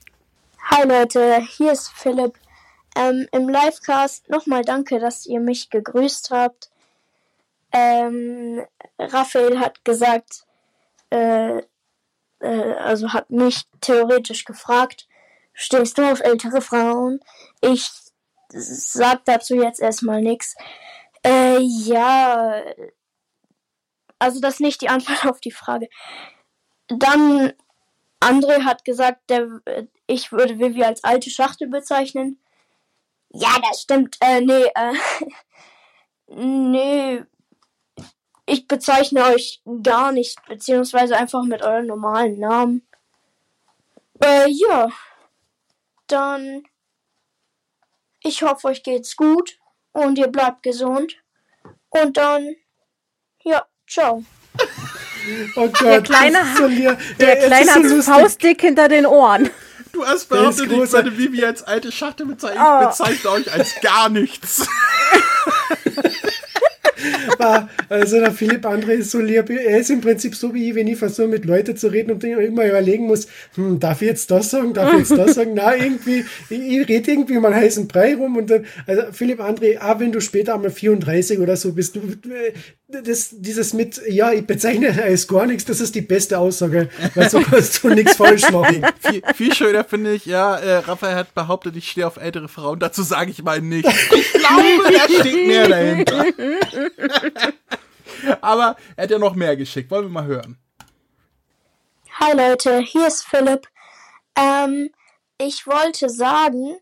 Hi 0.71 0.87
Leute, 0.87 1.41
hier 1.41 1.73
ist 1.73 1.89
Philipp. 1.89 2.35
Ähm, 2.95 3.27
Im 3.33 3.49
Livecast 3.49 4.31
nochmal 4.31 4.63
danke, 4.63 5.01
dass 5.01 5.27
ihr 5.27 5.41
mich 5.41 5.71
gegrüßt 5.71 6.31
habt. 6.31 6.71
Ähm, 7.73 8.63
Raphael 8.97 9.59
hat 9.59 9.85
gesagt, 9.85 10.45
äh, 11.11 11.59
äh, 12.39 12.73
also 12.79 13.13
hat 13.13 13.29
mich 13.29 13.65
theoretisch 13.81 14.45
gefragt, 14.45 15.09
stehst 15.53 15.99
du 15.99 16.09
auf 16.09 16.21
ältere 16.21 16.61
Frauen? 16.61 17.19
Ich 17.61 17.91
sag 18.51 19.25
dazu 19.25 19.57
jetzt 19.57 19.81
erstmal 19.81 20.23
nichts. 20.23 20.55
Äh, 21.57 21.61
ja, 21.61 22.63
also 24.19 24.41
das 24.41 24.55
ist 24.55 24.61
nicht 24.61 24.81
die 24.81 24.89
Antwort 24.89 25.25
auf 25.31 25.41
die 25.41 25.51
Frage. 25.51 25.89
Dann 26.89 27.53
André 28.21 28.65
hat 28.65 28.85
gesagt, 28.85 29.29
der, 29.29 29.61
äh, 29.67 29.87
ich 30.07 30.33
würde 30.33 30.59
Vivi 30.59 30.83
als 30.83 31.05
alte 31.05 31.31
Schachtel 31.31 31.69
bezeichnen. 31.69 32.41
Ja, 33.31 33.51
das 33.69 33.83
stimmt. 33.83 34.17
Äh, 34.21 34.41
nee, 34.41 34.67
äh, 34.75 34.95
nee. 36.35 37.23
Ich 38.47 38.67
bezeichne 38.69 39.25
euch 39.25 39.63
gar 39.83 40.13
nicht, 40.13 40.45
beziehungsweise 40.47 41.17
einfach 41.17 41.43
mit 41.45 41.63
euren 41.63 41.87
normalen 41.87 42.39
Namen. 42.39 42.87
Äh, 44.23 44.49
ja. 44.51 44.89
Dann. 46.07 46.65
Ich 48.23 48.43
hoffe, 48.43 48.69
euch 48.69 48.83
geht's 48.83 49.17
gut 49.17 49.59
und 49.93 50.19
ihr 50.19 50.29
bleibt 50.29 50.63
gesund. 50.63 51.24
Und 52.03 52.17
dann. 52.17 52.57
Ja, 53.45 53.65
ciao. 53.89 54.25
Oh 55.57 55.69
Gott, 55.69 55.81
Der 55.81 56.03
kleine 56.03 56.39
so. 56.57 56.69
Der 56.69 57.39
es 57.39 57.47
Kleine 57.47 57.71
ist 57.71 57.75
hat 57.75 57.89
so 57.89 58.03
faustdick 58.03 58.61
hinter 58.61 58.89
den 58.89 59.07
Ohren. 59.07 59.51
Du 59.93 60.05
hast 60.05 60.29
Der 60.29 60.39
behauptet, 60.39 60.73
ich 60.73 60.91
sollte 60.91 61.17
Vivi 61.17 61.45
als 61.45 61.63
alte 61.63 61.93
Schachtel 61.93 62.27
bezeichnen. 62.27 62.65
Oh. 62.67 62.83
Ich 62.83 62.89
bezeichne 62.89 63.31
euch 63.31 63.53
als 63.53 63.81
gar 63.81 64.09
nichts. 64.09 64.67
also 67.89 68.19
der 68.19 68.33
Philipp 68.33 68.65
André 68.65 68.93
ist 68.93 69.11
so 69.11 69.21
lieb. 69.21 69.51
Er 69.51 69.79
ist 69.79 69.91
im 69.91 70.01
Prinzip 70.01 70.35
so 70.35 70.55
wie 70.55 70.71
ich, 70.71 70.75
wenn 70.75 70.87
ich 70.87 70.99
versuche 70.99 71.29
mit 71.29 71.45
Leuten 71.45 71.77
zu 71.77 71.89
reden 71.89 72.13
und 72.13 72.25
immer 72.25 72.67
überlegen 72.67 73.07
muss, 73.07 73.27
hm, 73.55 73.81
darf 73.81 74.03
ich 74.03 74.09
jetzt 74.09 74.31
das 74.31 74.51
sagen, 74.51 74.75
darf 74.75 74.93
ich 74.93 75.01
jetzt 75.01 75.19
das 75.19 75.35
sagen? 75.35 75.53
Na, 75.55 75.75
irgendwie, 75.77 76.25
ich, 76.51 76.61
ich 76.61 76.89
rede 76.89 77.11
irgendwie 77.11 77.39
mal 77.39 77.55
heißen 77.55 77.89
Brei 77.89 78.15
rum 78.15 78.37
und 78.37 78.51
dann, 78.51 78.67
also 78.87 79.03
Philipp 79.13 79.41
André, 79.41 79.81
auch 79.81 80.01
wenn 80.01 80.13
du 80.13 80.21
später 80.21 80.55
einmal 80.55 80.71
34 80.71 81.39
oder 81.39 81.57
so 81.57 81.73
bist, 81.73 81.97
du, 81.97 82.01
das, 83.03 83.31
dieses 83.33 83.73
mit, 83.73 84.01
ja, 84.09 84.33
ich 84.33 84.47
bezeichne 84.47 85.03
als 85.03 85.27
gar 85.29 85.47
nichts, 85.47 85.65
das 85.65 85.81
ist 85.81 85.95
die 85.95 86.01
beste 86.01 86.39
Aussage, 86.39 86.89
weil 87.15 87.31
so 87.31 87.41
kannst 87.41 87.83
du 87.83 87.89
nichts 87.89 88.17
falsch 88.17 88.51
machen. 88.51 88.85
viel, 89.01 89.23
viel 89.35 89.55
schöner 89.55 89.85
finde 89.85 90.15
ich, 90.15 90.27
ja, 90.27 90.57
äh, 90.57 90.77
Raphael 90.79 91.17
hat 91.17 91.35
behauptet, 91.35 91.77
ich 91.77 91.91
stehe 91.91 92.07
auf 92.07 92.17
ältere 92.17 92.49
Frauen. 92.49 92.79
Dazu 92.79 93.03
sage 93.03 93.31
ich 93.31 93.43
mal 93.43 93.61
nichts. 93.61 93.93
Ich 94.15 94.33
glaube, 94.33 94.93
da 94.93 95.21
steht 95.21 95.47
mehr 95.47 95.69
dahinter. 95.69 96.25
Aber 98.41 98.77
er 98.97 99.05
hat 99.05 99.11
ja 99.11 99.19
noch 99.19 99.35
mehr 99.35 99.57
geschickt. 99.57 99.91
Wollen 99.91 100.05
wir 100.05 100.11
mal 100.11 100.27
hören. 100.27 100.59
Hi 102.21 102.33
Leute, 102.37 102.79
hier 102.79 103.07
ist 103.07 103.25
Philipp. 103.25 103.67
Ähm, 104.37 104.91
ich 105.39 105.67
wollte 105.67 106.09
sagen, 106.09 106.77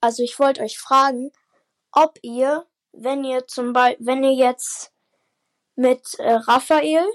also 0.00 0.22
ich 0.22 0.38
wollte 0.38 0.62
euch 0.62 0.78
fragen, 0.78 1.32
ob 1.92 2.18
ihr, 2.22 2.64
wenn 2.96 3.24
ihr 3.24 3.46
zum 3.46 3.72
Beispiel, 3.72 4.06
wenn 4.06 4.24
ihr 4.24 4.34
jetzt 4.34 4.92
mit 5.76 6.18
äh, 6.18 6.32
Raphael, 6.32 7.06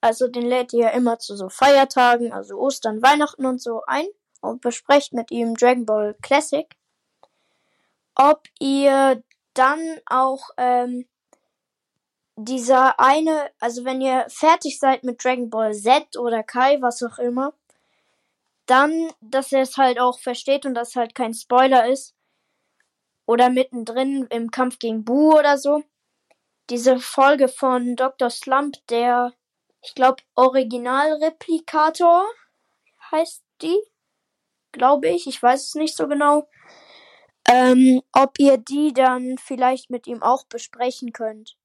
also 0.00 0.28
den 0.28 0.46
lädt 0.46 0.72
ihr 0.72 0.84
ja 0.84 0.88
immer 0.90 1.18
zu 1.18 1.36
so 1.36 1.48
Feiertagen, 1.48 2.32
also 2.32 2.56
Ostern, 2.56 3.02
Weihnachten 3.02 3.46
und 3.46 3.60
so 3.60 3.82
ein 3.86 4.06
und 4.40 4.60
besprecht 4.60 5.12
mit 5.12 5.30
ihm 5.30 5.54
Dragon 5.54 5.84
Ball 5.84 6.16
Classic, 6.22 6.66
ob 8.14 8.42
ihr 8.58 9.22
dann 9.54 9.80
auch 10.06 10.50
ähm, 10.56 11.06
dieser 12.36 13.00
eine, 13.00 13.50
also 13.58 13.84
wenn 13.84 14.00
ihr 14.00 14.26
fertig 14.28 14.78
seid 14.78 15.02
mit 15.02 15.22
Dragon 15.22 15.50
Ball 15.50 15.74
Z 15.74 16.16
oder 16.16 16.42
Kai, 16.42 16.80
was 16.80 17.02
auch 17.02 17.18
immer, 17.18 17.52
dann, 18.66 19.10
dass 19.20 19.52
er 19.52 19.62
es 19.62 19.76
halt 19.76 19.98
auch 19.98 20.18
versteht 20.18 20.64
und 20.66 20.74
dass 20.74 20.94
halt 20.94 21.14
kein 21.14 21.34
Spoiler 21.34 21.88
ist. 21.88 22.14
Oder 23.28 23.50
mittendrin 23.50 24.26
im 24.30 24.50
Kampf 24.50 24.78
gegen 24.78 25.04
Boo 25.04 25.36
oder 25.38 25.58
so. 25.58 25.84
Diese 26.70 26.98
Folge 26.98 27.48
von 27.48 27.94
Dr. 27.94 28.30
Slump, 28.30 28.76
der, 28.88 29.34
ich 29.82 29.94
glaube, 29.94 30.22
Originalreplikator 30.34 32.24
heißt 33.12 33.44
die. 33.60 33.78
Glaube 34.72 35.08
ich. 35.10 35.26
Ich 35.26 35.42
weiß 35.42 35.62
es 35.62 35.74
nicht 35.74 35.94
so 35.94 36.08
genau. 36.08 36.48
Ähm, 37.46 38.00
ob 38.14 38.38
ihr 38.38 38.56
die 38.56 38.94
dann 38.94 39.36
vielleicht 39.36 39.90
mit 39.90 40.06
ihm 40.06 40.22
auch 40.22 40.44
besprechen 40.44 41.12
könnt. 41.12 41.58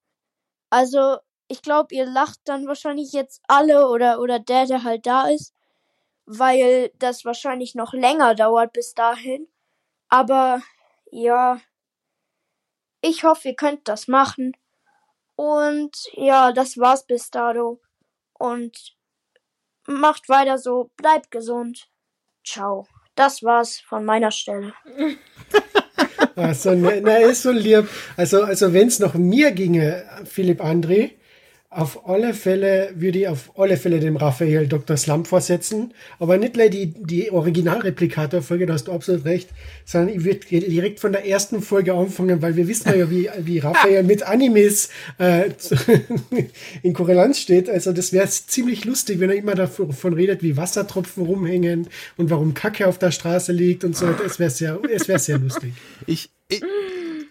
Also, 0.69 1.19
ich 1.47 1.61
glaube, 1.61 1.95
ihr 1.95 2.05
lacht 2.05 2.41
dann 2.43 2.67
wahrscheinlich 2.67 3.13
jetzt 3.13 3.41
alle 3.47 3.87
oder, 3.87 4.19
oder 4.19 4.39
der, 4.39 4.65
der 4.65 4.83
halt 4.83 5.05
da 5.05 5.29
ist, 5.29 5.53
weil 6.25 6.91
das 6.99 7.23
wahrscheinlich 7.23 7.73
noch 7.73 7.93
länger 7.93 8.35
dauert 8.35 8.73
bis 8.73 8.93
dahin. 8.93 9.47
Aber 10.09 10.61
ja, 11.13 11.61
ich 13.01 13.23
hoffe, 13.23 13.49
ihr 13.49 13.55
könnt 13.55 13.87
das 13.87 14.07
machen. 14.07 14.53
Und 15.35 15.91
ja, 16.13 16.51
das 16.51 16.77
war's 16.77 17.05
bis 17.05 17.29
dato. 17.29 17.81
Und 18.33 18.95
macht 19.87 20.27
weiter 20.27 20.57
so, 20.57 20.91
bleibt 20.97 21.31
gesund. 21.31 21.89
Ciao. 22.45 22.87
Das 23.15 23.43
war's 23.43 23.79
von 23.79 24.05
meiner 24.05 24.31
Stelle. 24.31 24.73
Also, 26.35 26.73
na, 26.73 26.99
na, 26.99 27.17
ist 27.17 27.43
so 27.43 27.51
lieb. 27.51 27.87
Also, 28.17 28.43
also 28.43 28.73
wenn 28.73 28.87
es 28.87 28.97
nach 28.97 29.13
mir 29.13 29.51
ginge, 29.51 30.03
Philipp 30.25 30.61
André, 30.61 31.11
auf 31.75 32.07
alle 32.07 32.33
Fälle 32.33 32.91
würde 32.95 33.19
ich 33.19 33.27
auf 33.27 33.51
alle 33.57 33.77
Fälle 33.77 33.99
dem 33.99 34.15
Raphael 34.15 34.67
Dr. 34.67 34.95
Slump 34.97 35.27
vorsetzen, 35.27 35.93
aber 36.19 36.37
nicht 36.37 36.53
gleich 36.53 36.69
die, 36.69 36.93
die 36.93 37.31
Originalreplikator-Folge, 37.31 38.65
da 38.65 38.73
hast 38.73 38.87
du 38.87 38.91
absolut 38.91 39.25
recht, 39.25 39.49
sondern 39.85 40.15
ich 40.15 40.23
würde 40.23 40.39
direkt 40.47 40.99
von 40.99 41.11
der 41.11 41.27
ersten 41.27 41.61
Folge 41.61 41.93
anfangen, 41.93 42.41
weil 42.41 42.55
wir 42.55 42.67
wissen 42.67 42.97
ja, 42.97 43.09
wie, 43.09 43.29
wie 43.39 43.59
Raphael 43.59 44.03
mit 44.03 44.23
Animes 44.23 44.89
äh, 45.17 45.49
in 46.83 46.93
Korrelanz 46.93 47.39
steht. 47.39 47.69
Also 47.69 47.91
das 47.91 48.13
wäre 48.13 48.27
ziemlich 48.27 48.85
lustig, 48.85 49.19
wenn 49.19 49.29
er 49.29 49.35
immer 49.35 49.55
davon 49.55 50.13
redet, 50.13 50.43
wie 50.43 50.57
Wassertropfen 50.57 51.25
rumhängen 51.25 51.87
und 52.17 52.29
warum 52.29 52.53
Kacke 52.53 52.87
auf 52.87 52.99
der 52.99 53.11
Straße 53.11 53.51
liegt 53.51 53.83
und 53.83 53.95
so. 53.97 54.07
Es 54.25 54.39
wäre 54.39 54.49
sehr, 54.49 54.79
es 54.89 55.25
sehr 55.25 55.37
lustig. 55.37 55.73
Ich, 56.05 56.29
ich, 56.49 56.61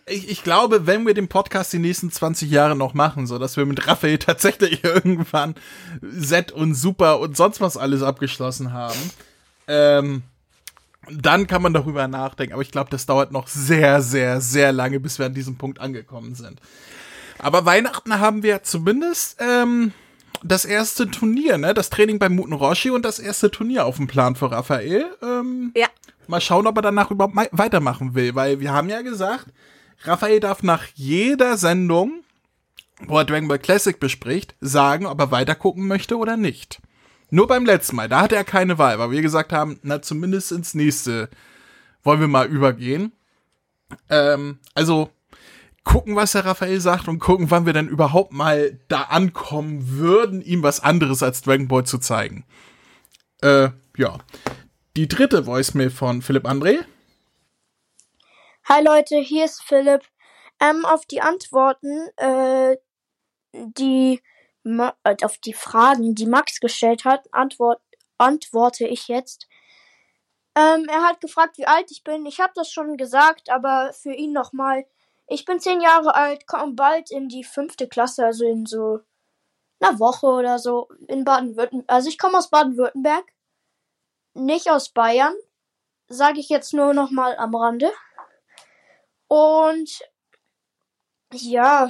ich, 0.07 0.29
ich 0.29 0.43
glaube, 0.43 0.87
wenn 0.87 1.07
wir 1.07 1.15
den 1.15 1.29
Podcast 1.29 1.73
die 1.73 1.79
nächsten 1.79 2.11
20 2.11 2.51
Jahre 2.51 2.77
noch 2.77 2.95
machen, 2.95 3.27
so 3.27 3.39
dass 3.39 3.57
wir 3.57 3.67
mit 3.67 3.87
Raphael 3.87 4.19
tatsächlich 4.19 4.85
irgendwann 4.85 5.55
Set 6.01 6.53
und 6.53 6.75
Super 6.75 7.21
und 7.21 7.37
sonst 7.37 7.61
was 7.61 7.77
alles 7.77 8.03
abgeschlossen 8.03 8.73
haben, 8.73 9.11
ähm, 9.69 10.23
dann 11.11 11.47
kann 11.47 11.63
man 11.63 11.73
darüber 11.73 12.07
nachdenken. 12.09 12.53
Aber 12.55 12.63
ich 12.63 12.71
glaube, 12.71 12.91
das 12.91 13.07
dauert 13.07 13.33
noch 13.33 13.49
sehr, 13.49 14.03
sehr, 14.03 14.41
sehr 14.41 14.73
lange, 14.73 15.01
bis 15.01 15.19
wir 15.19 15.27
an 15.27 15.35
diesem 15.35 15.57
Punkt 15.57 15.81
angekommen 15.81 16.35
sind. 16.35 16.61
Aber 17.39 17.65
Weihnachten 17.65 18.21
haben 18.21 18.43
wir 18.43 18.63
zumindest 18.63 19.39
ähm, 19.41 19.93
das 20.45 20.65
erste 20.65 21.11
Turnier, 21.11 21.59
ne? 21.59 21.75
Das 21.75 21.91
Training 21.91 22.19
bei 22.19 22.29
Muten 22.29 22.53
Roshi 22.53 22.91
und 22.91 23.05
das 23.05 23.19
erste 23.19 23.51
Turnier 23.51 23.85
auf 23.85 23.97
dem 23.97 24.07
Plan 24.07 24.37
für 24.37 24.51
Raphael. 24.51 25.07
Ähm, 25.23 25.73
Ja. 25.77 25.89
Mal 26.29 26.41
schauen, 26.41 26.69
ob 26.69 26.77
er 26.77 26.83
danach 26.83 27.11
überhaupt 27.11 27.35
weitermachen 27.51 28.15
will, 28.15 28.35
weil 28.37 28.61
wir 28.61 28.73
haben 28.73 28.89
ja 28.89 29.03
gesagt, 29.03 29.47
Raphael 30.05 30.41
darf 30.41 30.63
nach 30.63 30.87
jeder 30.95 31.57
Sendung, 31.57 32.25
wo 33.07 33.19
er 33.19 33.25
Dragon 33.25 33.49
Ball 33.49 33.59
Classic 33.59 33.99
bespricht, 33.99 34.55
sagen, 34.61 35.07
ob 35.07 35.21
er 35.21 35.31
weitergucken 35.31 35.87
möchte 35.87 36.17
oder 36.17 36.37
nicht. 36.37 36.81
Nur 37.31 37.47
beim 37.47 37.65
letzten 37.65 37.97
Mal, 37.97 38.09
da 38.09 38.21
hatte 38.21 38.37
er 38.37 38.45
keine 38.45 38.79
Wahl, 38.79 38.99
weil 38.99 39.11
wir 39.11 39.23
gesagt 39.23 39.53
haben, 39.53 39.79
na 39.83 40.03
zumindest 40.03 40.53
ins 40.53 40.75
nächste 40.75 41.31
wollen 42.03 42.21
wir 42.21 42.29
mal 42.29 42.47
übergehen. 42.47 43.13
Ähm, 44.11 44.59
also 44.75 45.11
gucken, 45.85 46.17
was 46.17 46.33
der 46.33 46.45
Raphael 46.45 46.81
sagt 46.81 47.09
und 47.09 47.19
gucken, 47.19 47.51
wann 47.51 47.67
wir 47.67 47.73
dann 47.73 47.89
überhaupt 47.89 48.33
mal 48.33 48.79
da 48.89 49.03
ankommen 49.03 49.99
würden, 49.99 50.43
ihm 50.43 50.63
was 50.63 50.81
anderes 50.81 51.23
als 51.23 51.43
Dragon 51.43 51.69
Ball 51.69 51.85
zu 51.85 51.99
zeigen. 51.99 52.45
Äh, 53.41 53.71
ja. 53.97 54.19
Die 54.97 55.09
dritte 55.09 55.47
Voicemail 55.47 55.91
von 55.91 56.23
Philipp 56.23 56.47
André. 56.47 56.85
Hi 58.69 58.81
Leute, 58.81 59.17
hier 59.17 59.45
ist 59.45 59.61
Philipp. 59.65 60.03
Ähm, 60.61 60.85
auf 60.85 61.05
die 61.07 61.21
Antworten, 61.21 62.09
äh, 62.17 62.77
die 63.53 64.23
Ma 64.63 64.95
äh, 65.03 65.17
auf 65.25 65.39
die 65.39 65.53
Fragen, 65.53 66.15
die 66.15 66.27
Max 66.27 66.61
gestellt 66.61 67.05
hat, 67.05 67.27
antwort 67.35 67.83
antworte 68.19 68.87
ich 68.87 69.09
jetzt. 69.09 69.49
Ähm, 70.55 70.87
er 70.89 71.03
hat 71.03 71.21
gefragt, 71.21 71.59
wie 71.59 71.67
alt 71.67 71.91
ich 71.91 72.05
bin. 72.05 72.25
Ich 72.25 72.39
habe 72.39 72.53
das 72.55 72.71
schon 72.71 72.97
gesagt, 72.97 73.51
aber 73.51 73.93
für 73.95 74.13
ihn 74.13 74.33
nochmal. 74.33 74.87
Ich 75.27 75.45
bin 75.45 75.59
zehn 75.59 75.81
Jahre 75.81 76.15
alt, 76.15 76.47
komme 76.47 76.75
bald 76.75 77.11
in 77.11 77.29
die 77.29 77.43
fünfte 77.43 77.89
Klasse, 77.89 78.25
also 78.25 78.47
in 78.47 78.65
so 78.65 79.01
einer 79.81 79.99
Woche 79.99 80.27
oder 80.27 80.61
so 80.61 80.89
in 81.09 81.25
Baden-Württemberg. 81.25 81.91
Also 81.91 82.09
ich 82.09 82.19
komme 82.19 82.39
aus 82.39 82.49
Baden-Württemberg, 82.49 83.25
nicht 84.35 84.71
aus 84.71 84.91
Bayern. 84.91 85.35
Sage 86.07 86.41
ich 86.41 86.49
jetzt 86.49 86.75
nur 86.75 86.95
nochmal 86.95 87.37
am 87.39 87.55
Rande. 87.55 87.91
Und 89.33 90.03
ja, 91.33 91.89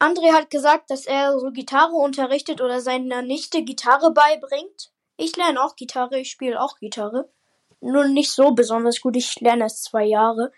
André 0.00 0.32
hat 0.32 0.50
gesagt, 0.50 0.90
dass 0.90 1.06
er 1.06 1.38
so 1.38 1.52
Gitarre 1.52 1.92
unterrichtet 1.92 2.60
oder 2.60 2.80
seiner 2.80 3.22
Nichte 3.22 3.62
Gitarre 3.62 4.12
beibringt. 4.12 4.90
Ich 5.16 5.36
lerne 5.36 5.62
auch 5.62 5.76
Gitarre, 5.76 6.18
ich 6.18 6.32
spiele 6.32 6.60
auch 6.60 6.80
Gitarre. 6.80 7.30
Nur 7.80 8.08
nicht 8.08 8.32
so 8.32 8.50
besonders 8.50 9.00
gut, 9.00 9.14
ich 9.14 9.38
lerne 9.38 9.62
erst 9.62 9.84
zwei 9.84 10.02
Jahre. 10.02 10.50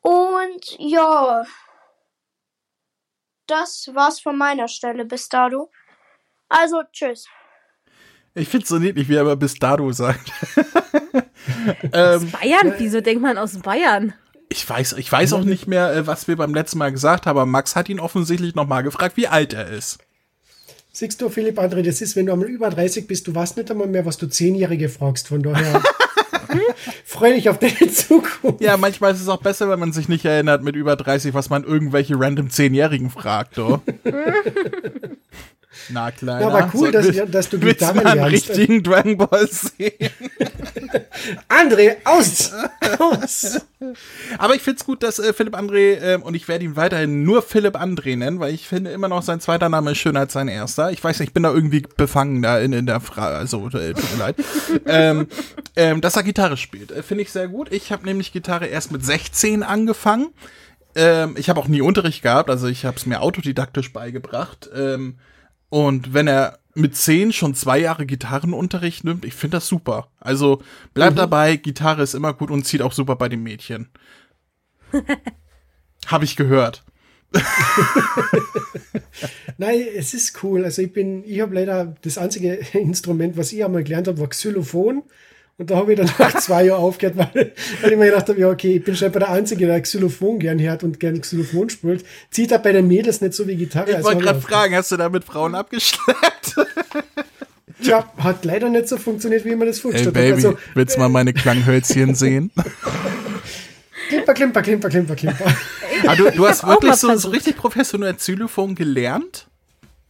Und 0.00 0.76
ja, 0.78 1.44
das 3.48 3.90
war's 3.94 4.20
von 4.20 4.38
meiner 4.38 4.68
Stelle 4.68 5.06
bis 5.06 5.28
dato. 5.28 5.72
Also, 6.48 6.84
tschüss. 6.92 7.26
Ich 8.34 8.48
find's 8.48 8.68
so 8.68 8.78
niedlich, 8.78 9.08
wie 9.08 9.16
er 9.16 9.22
aber 9.22 9.34
bis 9.34 9.54
dato 9.54 9.90
sagt. 9.90 10.30
ähm, 11.92 12.30
Bayern? 12.30 12.74
Wieso 12.78 13.00
denkt 13.00 13.22
man 13.22 13.38
aus 13.38 13.58
Bayern? 13.58 14.14
ich 14.48 14.68
weiß, 14.68 14.94
ich 14.98 15.10
weiß 15.10 15.32
auch 15.32 15.44
nicht 15.44 15.66
mehr, 15.66 15.92
äh, 15.92 16.06
was 16.06 16.28
wir 16.28 16.36
beim 16.36 16.54
letzten 16.54 16.78
Mal 16.78 16.92
gesagt 16.92 17.26
haben, 17.26 17.38
aber 17.38 17.46
Max 17.46 17.76
hat 17.76 17.88
ihn 17.88 18.00
offensichtlich 18.00 18.54
nochmal 18.54 18.82
gefragt, 18.82 19.16
wie 19.16 19.26
alt 19.26 19.52
er 19.52 19.68
ist. 19.68 19.98
Siehst 20.92 21.20
du, 21.20 21.28
Philipp 21.28 21.58
André, 21.58 21.82
das 21.82 22.00
ist, 22.00 22.14
wenn 22.14 22.26
du 22.26 22.32
einmal 22.32 22.48
über 22.48 22.70
30 22.70 23.08
bist, 23.08 23.26
du 23.26 23.34
weißt 23.34 23.56
nicht 23.56 23.68
einmal 23.68 23.88
mehr, 23.88 24.06
was 24.06 24.16
du 24.16 24.28
Zehnjährige 24.28 24.88
fragst. 24.88 25.26
Von 25.26 25.42
daher 25.42 25.82
freu 27.04 27.34
dich 27.34 27.48
auf 27.48 27.58
deine 27.58 27.90
Zukunft. 27.90 28.60
Ja, 28.60 28.76
manchmal 28.76 29.12
ist 29.12 29.20
es 29.20 29.28
auch 29.28 29.40
besser, 29.42 29.68
wenn 29.68 29.80
man 29.80 29.92
sich 29.92 30.08
nicht 30.08 30.24
erinnert 30.24 30.62
mit 30.62 30.76
über 30.76 30.94
30, 30.94 31.34
was 31.34 31.50
man 31.50 31.64
irgendwelche 31.64 32.14
random 32.16 32.48
Zehnjährigen 32.48 33.10
fragt, 33.10 33.58
oh. 33.58 33.80
Na, 35.90 36.10
kleiner. 36.10 36.40
Ja, 36.40 36.48
aber 36.48 36.70
cool, 36.74 36.90
dass, 36.92 37.06
will- 37.06 37.26
dass 37.26 37.48
du 37.50 37.58
Gitarre 37.58 37.96
mal 37.96 38.06
einen 38.06 38.20
lernst. 38.20 38.48
richtigen 38.50 38.82
Dragon 38.82 39.16
Ball 39.16 39.48
sehen? 39.50 39.92
André, 41.48 41.96
aus! 42.04 42.52
aus! 42.98 43.60
Aber 44.38 44.54
ich 44.54 44.62
find's 44.62 44.84
gut, 44.84 45.02
dass 45.02 45.18
äh, 45.18 45.32
Philipp 45.32 45.56
André, 45.56 45.98
ähm, 46.02 46.22
und 46.22 46.34
ich 46.34 46.48
werde 46.48 46.64
ihn 46.64 46.76
weiterhin 46.76 47.22
nur 47.24 47.42
Philipp 47.42 47.76
André 47.76 48.16
nennen, 48.16 48.40
weil 48.40 48.54
ich 48.54 48.68
finde 48.68 48.90
immer 48.90 49.08
noch 49.08 49.22
sein 49.22 49.40
zweiter 49.40 49.68
Name 49.68 49.92
ist 49.92 49.98
schöner 49.98 50.20
als 50.20 50.32
sein 50.32 50.48
erster. 50.48 50.90
Ich 50.90 51.02
weiß 51.02 51.18
nicht, 51.20 51.28
ich 51.30 51.34
bin 51.34 51.42
da 51.42 51.52
irgendwie 51.52 51.84
befangen 51.96 52.42
da 52.42 52.58
in, 52.58 52.72
in 52.72 52.86
der 52.86 53.00
Frage, 53.00 53.36
also 53.36 53.68
äh, 53.68 53.92
tut 53.94 54.12
mir 54.12 54.18
leid. 54.18 54.36
ähm, 54.86 55.28
ähm, 55.76 56.00
dass 56.00 56.16
er 56.16 56.22
Gitarre 56.22 56.56
spielt, 56.56 56.90
äh, 56.92 57.02
finde 57.02 57.22
ich 57.22 57.32
sehr 57.32 57.48
gut. 57.48 57.72
Ich 57.72 57.92
habe 57.92 58.04
nämlich 58.04 58.32
Gitarre 58.32 58.66
erst 58.66 58.92
mit 58.92 59.04
16 59.04 59.62
angefangen. 59.62 60.28
Ähm, 60.96 61.34
ich 61.36 61.48
habe 61.48 61.58
auch 61.60 61.68
nie 61.68 61.80
Unterricht 61.80 62.22
gehabt, 62.22 62.50
also 62.50 62.68
ich 62.68 62.84
habe 62.84 62.96
es 62.96 63.06
mir 63.06 63.20
autodidaktisch 63.20 63.92
beigebracht. 63.92 64.70
Ähm, 64.74 65.16
und 65.74 66.14
wenn 66.14 66.28
er 66.28 66.60
mit 66.76 66.94
10 66.94 67.32
schon 67.32 67.56
zwei 67.56 67.80
Jahre 67.80 68.06
Gitarrenunterricht 68.06 69.02
nimmt, 69.02 69.24
ich 69.24 69.34
finde 69.34 69.56
das 69.56 69.66
super. 69.66 70.06
Also 70.20 70.62
bleibt 70.92 71.18
dabei, 71.18 71.56
Gitarre 71.56 72.04
ist 72.04 72.14
immer 72.14 72.32
gut 72.32 72.48
und 72.52 72.64
zieht 72.64 72.80
auch 72.80 72.92
super 72.92 73.16
bei 73.16 73.28
den 73.28 73.42
Mädchen. 73.42 73.88
Habe 76.06 76.26
ich 76.26 76.36
gehört. 76.36 76.84
Nein, 79.58 79.80
es 79.96 80.14
ist 80.14 80.44
cool. 80.44 80.64
Also 80.64 80.80
ich 80.80 80.92
bin, 80.92 81.24
ich 81.24 81.40
habe 81.40 81.56
leider 81.56 81.96
das 82.02 82.18
einzige 82.18 82.54
Instrument, 82.72 83.36
was 83.36 83.52
ich 83.52 83.64
einmal 83.64 83.82
gelernt 83.82 84.06
habe, 84.06 84.20
war 84.20 84.28
Xylophon. 84.28 85.02
Und 85.56 85.70
da 85.70 85.76
habe 85.76 85.92
ich 85.92 85.98
dann 85.98 86.10
nach 86.18 86.36
zwei 86.40 86.64
Jahren 86.64 86.80
aufgehört, 86.82 87.16
weil, 87.16 87.52
weil 87.80 87.92
ich 87.92 87.98
mir 87.98 88.06
gedacht 88.06 88.28
habe, 88.28 88.40
ja, 88.40 88.48
okay, 88.48 88.76
ich 88.76 88.84
bin 88.84 88.96
scheinbar 88.96 89.20
der 89.20 89.30
Einzige, 89.30 89.66
der 89.66 89.80
Xylophon 89.80 90.40
gern 90.40 90.58
hört 90.58 90.82
und 90.82 90.98
gern 90.98 91.20
Xylophon 91.20 91.70
spielt. 91.70 92.04
Zieht 92.30 92.50
halt 92.50 92.64
bei 92.64 92.72
den 92.72 92.88
Mädels 92.88 93.20
nicht 93.20 93.34
so 93.34 93.46
wie 93.46 93.54
Gitarre. 93.54 93.90
Ich 93.90 93.96
also 93.96 94.08
wollte 94.08 94.24
gerade 94.24 94.40
fragen, 94.40 94.74
hast 94.74 94.90
du 94.90 94.96
da 94.96 95.08
mit 95.08 95.24
Frauen 95.24 95.54
abgeschleppt? 95.54 96.56
Tja, 97.82 98.10
hat 98.18 98.44
leider 98.44 98.68
nicht 98.68 98.88
so 98.88 98.96
funktioniert, 98.96 99.44
wie 99.44 99.54
man 99.54 99.68
das 99.68 99.76
Ey, 99.76 99.82
vorgestellt 99.82 100.14
Baby, 100.14 100.28
hat. 100.28 100.36
Also, 100.36 100.58
willst 100.74 100.96
du 100.96 101.00
mal 101.00 101.08
meine 101.08 101.32
Klanghölzchen 101.32 102.14
sehen? 102.16 102.50
klimper, 104.08 104.34
klimper, 104.34 104.62
klimper, 104.62 104.88
klimper, 104.88 105.14
klimper. 105.14 105.56
Ah, 106.06 106.16
du, 106.16 106.30
du 106.30 106.46
hast 106.46 106.66
wirklich 106.66 106.94
so, 106.94 107.14
so 107.16 107.28
richtig 107.28 107.56
professionell 107.56 108.14
Xylophon 108.14 108.74
gelernt? 108.74 109.46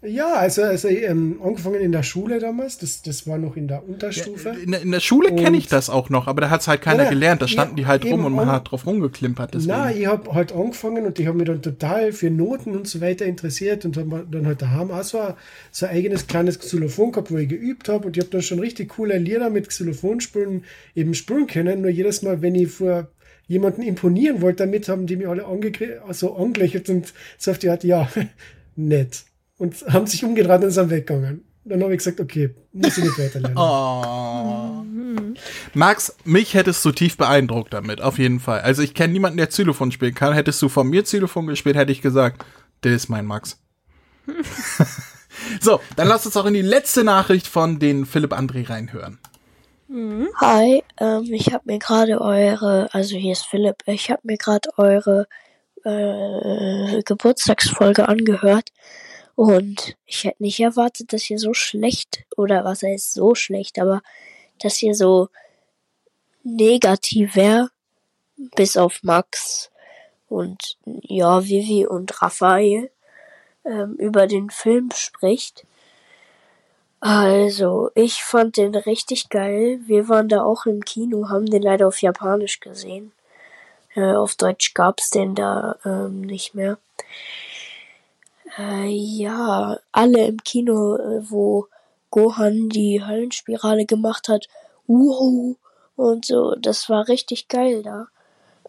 Ja, 0.07 0.35
also, 0.35 0.63
also 0.63 0.89
ähm, 0.89 1.41
angefangen 1.43 1.81
in 1.81 1.91
der 1.93 2.03
Schule 2.03 2.39
damals, 2.39 2.79
das, 2.79 3.01
das 3.03 3.27
war 3.27 3.39
noch 3.39 3.57
in 3.57 3.69
der 3.69 3.89
Unterstufe. 3.89 4.51
In, 4.51 4.73
der- 4.73 4.83
in 4.83 4.91
der 4.91 5.01
Schule 5.01 5.35
kenne 5.35 5.57
ich 5.57 5.67
das 5.67 5.89
auch 5.89 6.11
noch, 6.11 6.27
aber 6.27 6.43
da 6.43 6.51
hat's 6.51 6.69
halt 6.69 6.83
keiner 6.83 7.05
Ja, 7.05 7.11
gelernt. 7.11 7.41
Da 7.41 7.47
ja, 7.47 7.53
standen 7.53 7.77
die 7.77 7.87
halt 7.87 8.05
rum 8.05 8.25
und 8.25 8.35
man 8.35 8.49
hat 8.51 8.71
drauf 8.71 8.87
rumgeklimpert. 8.87 9.55
Deswegen. 9.55 9.73
Na, 9.73 9.91
ich 9.91 10.07
habe 10.07 10.35
halt 10.35 10.53
angefangen 10.53 11.07
und 11.07 11.19
ich 11.19 11.27
habe 11.27 11.39
mich 11.39 11.47
dann 11.47 11.63
total 11.63 12.13
für 12.13 12.31
Noten 12.31 12.77
und 12.77 12.87
so 12.87 13.01
weiter 13.01 13.25
interessiert 13.25 13.85
und 13.85 13.97
habe 13.97 14.27
dann 14.31 14.47
halt 14.47 14.61
daheim 14.61 14.91
auch 14.91 15.03
so 15.05 15.19
ein, 15.21 15.35
so 15.71 15.87
ein 15.87 15.97
eigenes 15.97 16.27
kleines 16.27 16.59
Xylophon 16.59 17.13
gehabt, 17.13 17.31
wo 17.33 17.39
ich 17.39 17.49
geübt 17.49 17.89
habe 17.89 18.07
und 18.07 18.17
ich 18.17 18.23
habe 18.23 18.31
dann 18.31 18.43
schon 18.43 18.59
richtig 18.59 18.91
coole 18.91 19.17
Lieder 19.19 19.49
mit 19.49 19.69
Xylophonspielen 19.69 20.65
eben 20.95 21.15
spielen 21.15 21.47
können. 21.47 21.81
Nur 21.81 21.91
jedes 21.91 22.23
Mal, 22.23 22.43
wenn 22.43 22.55
ich 22.55 22.69
vor 22.71 23.09
jemanden 23.47 23.83
imponieren 23.83 24.41
wollte 24.43 24.65
damit, 24.65 24.89
haben 24.89 25.07
die 25.07 25.17
mich 25.17 25.29
alle 25.29 25.45
angegr- 25.47 25.99
also 26.07 26.35
angelächelt 26.37 26.89
und 26.91 27.13
so 27.39 27.51
auf 27.51 27.59
die 27.59 27.69
Art, 27.71 27.85
ja, 27.85 28.09
nett. 28.77 29.25
Und 29.59 29.75
haben 29.89 30.07
sich 30.07 30.25
umgedreht 30.25 30.63
und 30.63 30.71
sind 30.71 30.91
weggegangen. 30.91 31.45
Dann 31.65 31.83
habe 31.83 31.95
ich 31.95 31.99
gesagt, 31.99 32.21
okay, 32.21 32.55
muss 32.73 32.99
ich 32.99 33.05
nicht 33.05 33.19
weiterlernen. 33.19 33.57
Oh. 33.57 34.85
Max, 35.75 36.15
mich 36.25 36.55
hättest 36.55 36.85
du 36.85 36.93
tief 36.93 37.17
beeindruckt 37.17 37.73
damit, 37.73 38.01
auf 38.03 38.19
jeden 38.19 38.39
Fall. 38.39 38.61
Also 38.61 38.83
ich 38.83 38.95
kenne 38.95 39.13
niemanden, 39.13 39.39
der 39.39 39.47
Xylophon 39.47 39.91
spielen 39.91 40.15
kann. 40.15 40.35
Hättest 40.35 40.61
du 40.61 40.69
von 40.69 40.89
mir 40.89 41.03
Xylophon 41.03 41.47
gespielt, 41.47 41.77
hätte 41.77 41.93
ich 41.93 42.03
gesagt, 42.03 42.45
der 42.83 42.95
ist 42.95 43.09
mein 43.09 43.25
Max. 43.25 43.59
so, 45.61 45.81
dann 45.97 46.09
lass 46.09 46.27
uns 46.27 46.37
auch 46.37 46.47
in 46.47 46.55
die 46.55 46.63
letzte 46.63 47.03
Nachricht 47.03 47.47
von 47.47 47.79
den 47.79 48.05
Philipp 48.05 48.33
André 48.33 48.69
reinhören. 48.69 49.19
Hi, 50.41 50.83
ähm, 50.99 51.25
ich 51.33 51.53
habe 51.53 51.65
mir 51.67 51.79
gerade 51.79 52.21
eure, 52.21 52.89
also 52.93 53.17
hier 53.17 53.33
ist 53.33 53.47
Philipp, 53.47 53.77
ich 53.87 54.11
habe 54.11 54.21
mir 54.25 54.37
gerade 54.37 54.69
eure 54.77 55.27
äh, 55.85 57.03
Geburtstagsfolge 57.03 58.09
angehört 58.09 58.71
und 59.37 59.97
ich 60.07 60.25
hätte 60.25 60.43
nicht 60.43 60.61
erwartet, 60.61 61.13
dass 61.13 61.29
ihr 61.29 61.39
so 61.39 61.55
schlecht, 61.55 62.25
oder 62.37 62.65
was 62.65 62.83
heißt 62.83 63.13
so 63.13 63.35
schlecht, 63.35 63.79
aber 63.79 64.03
dass 64.61 64.81
ihr 64.83 64.95
so 64.95 65.29
negativ 66.43 67.35
wäre, 67.35 67.71
bis 68.57 68.77
auf 68.77 69.03
Max 69.03 69.71
und 70.29 70.77
ja, 70.85 71.45
Vivi 71.45 71.87
und 71.87 72.23
Raphael 72.23 72.91
ähm, 73.65 73.95
über 73.97 74.27
den 74.27 74.51
Film 74.51 74.91
spricht. 74.95 75.65
Also, 77.01 77.91
ich 77.95 78.23
fand 78.23 78.57
den 78.57 78.75
richtig 78.75 79.29
geil. 79.29 79.81
Wir 79.87 80.09
waren 80.09 80.29
da 80.29 80.43
auch 80.43 80.65
im 80.65 80.85
Kino, 80.85 81.29
haben 81.29 81.47
den 81.47 81.63
leider 81.63 81.87
auf 81.87 82.01
Japanisch 82.01 82.61
gesehen. 82.61 83.13
Äh, 83.95 84.15
auf 84.15 84.35
Deutsch 84.37 84.75
gab's 84.75 85.11
den 85.11 85.35
da 85.35 85.77
ähm, 85.85 86.23
nicht 86.23 86.55
mehr. 86.55 86.79
Äh, 88.57 88.89
ja, 88.89 89.79
alle 89.93 90.27
im 90.27 90.39
Kino, 90.45 90.97
äh, 90.97 91.31
wo 91.31 91.67
Gohan 92.11 92.69
die 92.69 93.05
Höllenspirale 93.05 93.87
gemacht 93.87 94.29
hat, 94.29 94.49
wow, 94.87 95.57
und 95.97 96.27
so, 96.27 96.55
das 96.57 96.89
war 96.89 97.09
richtig 97.09 97.49
geil 97.49 97.83
da. 97.83 98.09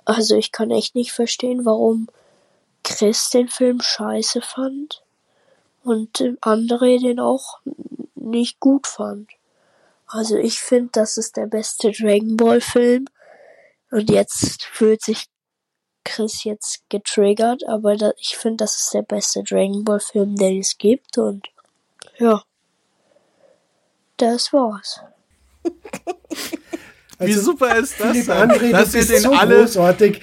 Also 0.05 0.35
ich 0.35 0.51
kann 0.51 0.71
echt 0.71 0.95
nicht 0.95 1.11
verstehen, 1.11 1.65
warum 1.65 2.07
Chris 2.83 3.29
den 3.29 3.47
Film 3.47 3.81
scheiße 3.81 4.41
fand 4.41 5.03
und 5.83 6.23
andere 6.41 6.99
den 6.99 7.19
auch 7.19 7.59
nicht 8.15 8.59
gut 8.59 8.87
fand. 8.87 9.29
Also 10.07 10.37
ich 10.37 10.59
finde, 10.59 10.89
das 10.93 11.17
ist 11.17 11.37
der 11.37 11.47
beste 11.47 11.91
Dragon 11.91 12.37
Ball 12.37 12.61
Film. 12.61 13.07
Und 13.91 14.09
jetzt 14.09 14.63
fühlt 14.65 15.01
sich 15.01 15.25
Chris 16.05 16.45
jetzt 16.45 16.89
getriggert, 16.89 17.67
aber 17.67 17.97
da, 17.97 18.13
ich 18.17 18.37
finde, 18.37 18.63
das 18.63 18.77
ist 18.77 18.93
der 18.93 19.01
beste 19.01 19.43
Dragon 19.43 19.83
Ball 19.83 19.99
Film, 19.99 20.35
den 20.35 20.59
es 20.59 20.77
gibt. 20.77 21.17
Und 21.17 21.47
ja, 22.17 22.41
das 24.17 24.53
war's. 24.53 25.01
Wie 27.19 27.33
super 27.33 27.75
ist 27.77 27.95
das? 27.99 28.11
Philipp? 28.11 28.29
André, 28.29 28.71
dass 28.71 28.91
du 28.91 28.97
ihr 28.99 29.05
bist 29.05 29.21
so 29.23 29.31
alle 29.33 29.57
großartig. 29.59 30.21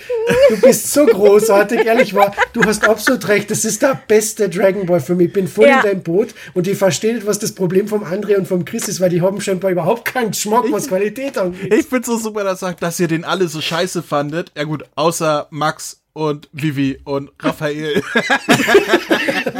Du 0.50 0.60
bist 0.60 0.92
so 0.92 1.06
großartig, 1.06 1.84
ehrlich 1.86 2.14
wahr. 2.14 2.34
Du 2.52 2.62
hast 2.64 2.88
absolut 2.88 3.28
recht. 3.28 3.50
Das 3.50 3.64
ist 3.64 3.82
der 3.82 4.00
beste 4.08 4.48
Dragon 4.48 4.86
Ball 4.86 5.00
für 5.00 5.14
mich. 5.14 5.28
Ich 5.28 5.32
bin 5.32 5.46
voll 5.48 5.66
Ja. 5.66 5.80
in 5.80 5.82
deinem 5.82 6.02
Boot 6.02 6.34
und 6.54 6.66
ich 6.66 6.78
verstehe 6.78 7.14
nicht, 7.14 7.26
was 7.26 7.38
das 7.38 7.52
Problem 7.52 7.86
vom 7.88 8.02
André 8.04 8.36
und 8.36 8.48
vom 8.48 8.64
Chris 8.64 8.88
ist, 8.88 9.00
weil 9.00 9.10
die 9.10 9.20
haben 9.20 9.40
scheinbar 9.40 9.70
überhaupt 9.70 10.04
keinen 10.06 10.30
Geschmack, 10.30 10.64
was 10.70 10.88
Qualität 10.88 11.38
angeht. 11.38 11.72
Ich 11.72 11.86
find's 11.86 12.06
so 12.08 12.16
super, 12.16 12.44
dass 12.44 12.60
sagt, 12.62 12.82
dass 12.82 13.00
ihr 13.00 13.08
den 13.08 13.24
alle 13.24 13.48
so 13.48 13.60
scheiße 13.60 14.02
fandet. 14.02 14.52
Ja 14.56 14.64
gut, 14.64 14.84
außer 14.94 15.48
Max 15.50 16.01
und 16.12 16.48
Vivi 16.52 16.98
und 17.04 17.30
Raphael. 17.40 18.02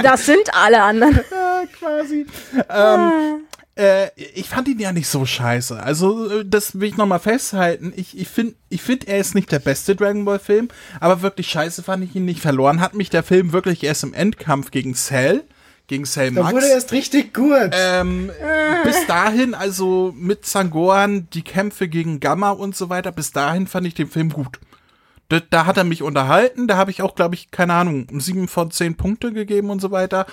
Das 0.02 0.26
sind 0.26 0.52
alle 0.54 0.82
anderen. 0.82 1.20
ja, 1.30 1.62
quasi. 1.78 2.26
Ähm, 2.68 3.44
äh, 3.76 4.08
ich 4.34 4.48
fand 4.48 4.68
ihn 4.68 4.78
ja 4.78 4.92
nicht 4.92 5.06
so 5.08 5.24
scheiße. 5.24 5.80
Also, 5.80 6.40
äh, 6.40 6.44
das 6.44 6.78
will 6.80 6.88
ich 6.88 6.96
nochmal 6.96 7.20
festhalten. 7.20 7.92
Ich, 7.96 8.18
ich 8.18 8.28
finde, 8.28 8.54
ich 8.68 8.82
find, 8.82 9.06
er 9.06 9.18
ist 9.18 9.34
nicht 9.34 9.52
der 9.52 9.60
beste 9.60 9.94
Dragon 9.94 10.24
Ball 10.24 10.38
Film, 10.38 10.68
aber 11.00 11.22
wirklich 11.22 11.48
scheiße 11.48 11.82
fand 11.82 12.04
ich 12.04 12.14
ihn 12.16 12.24
nicht. 12.24 12.40
Verloren 12.40 12.80
hat 12.80 12.94
mich 12.94 13.10
der 13.10 13.22
Film 13.22 13.52
wirklich 13.52 13.82
erst 13.84 14.02
im 14.02 14.12
Endkampf 14.14 14.70
gegen 14.70 14.94
Cell, 14.94 15.44
gegen 15.86 16.04
Cell 16.04 16.32
Da 16.32 16.42
Max. 16.42 16.54
wurde 16.54 16.68
erst 16.68 16.92
richtig 16.92 17.32
gut. 17.32 17.70
Ähm, 17.72 18.30
bis 18.84 19.06
dahin, 19.06 19.54
also 19.54 20.12
mit 20.16 20.44
Zangoran, 20.46 21.28
die 21.32 21.42
Kämpfe 21.42 21.88
gegen 21.88 22.18
Gamma 22.20 22.50
und 22.50 22.74
so 22.76 22.88
weiter, 22.88 23.12
bis 23.12 23.30
dahin 23.30 23.66
fand 23.66 23.86
ich 23.86 23.94
den 23.94 24.08
Film 24.08 24.30
gut. 24.30 24.58
Da, 25.32 25.40
da 25.48 25.64
hat 25.64 25.78
er 25.78 25.84
mich 25.84 26.02
unterhalten, 26.02 26.68
da 26.68 26.76
habe 26.76 26.90
ich 26.90 27.00
auch, 27.00 27.14
glaube 27.14 27.34
ich, 27.34 27.50
keine 27.50 27.72
Ahnung, 27.72 28.06
sieben 28.20 28.48
von 28.48 28.70
zehn 28.70 28.98
Punkte 28.98 29.32
gegeben 29.32 29.70
und 29.70 29.80
so 29.80 29.90
weiter. 29.90 30.26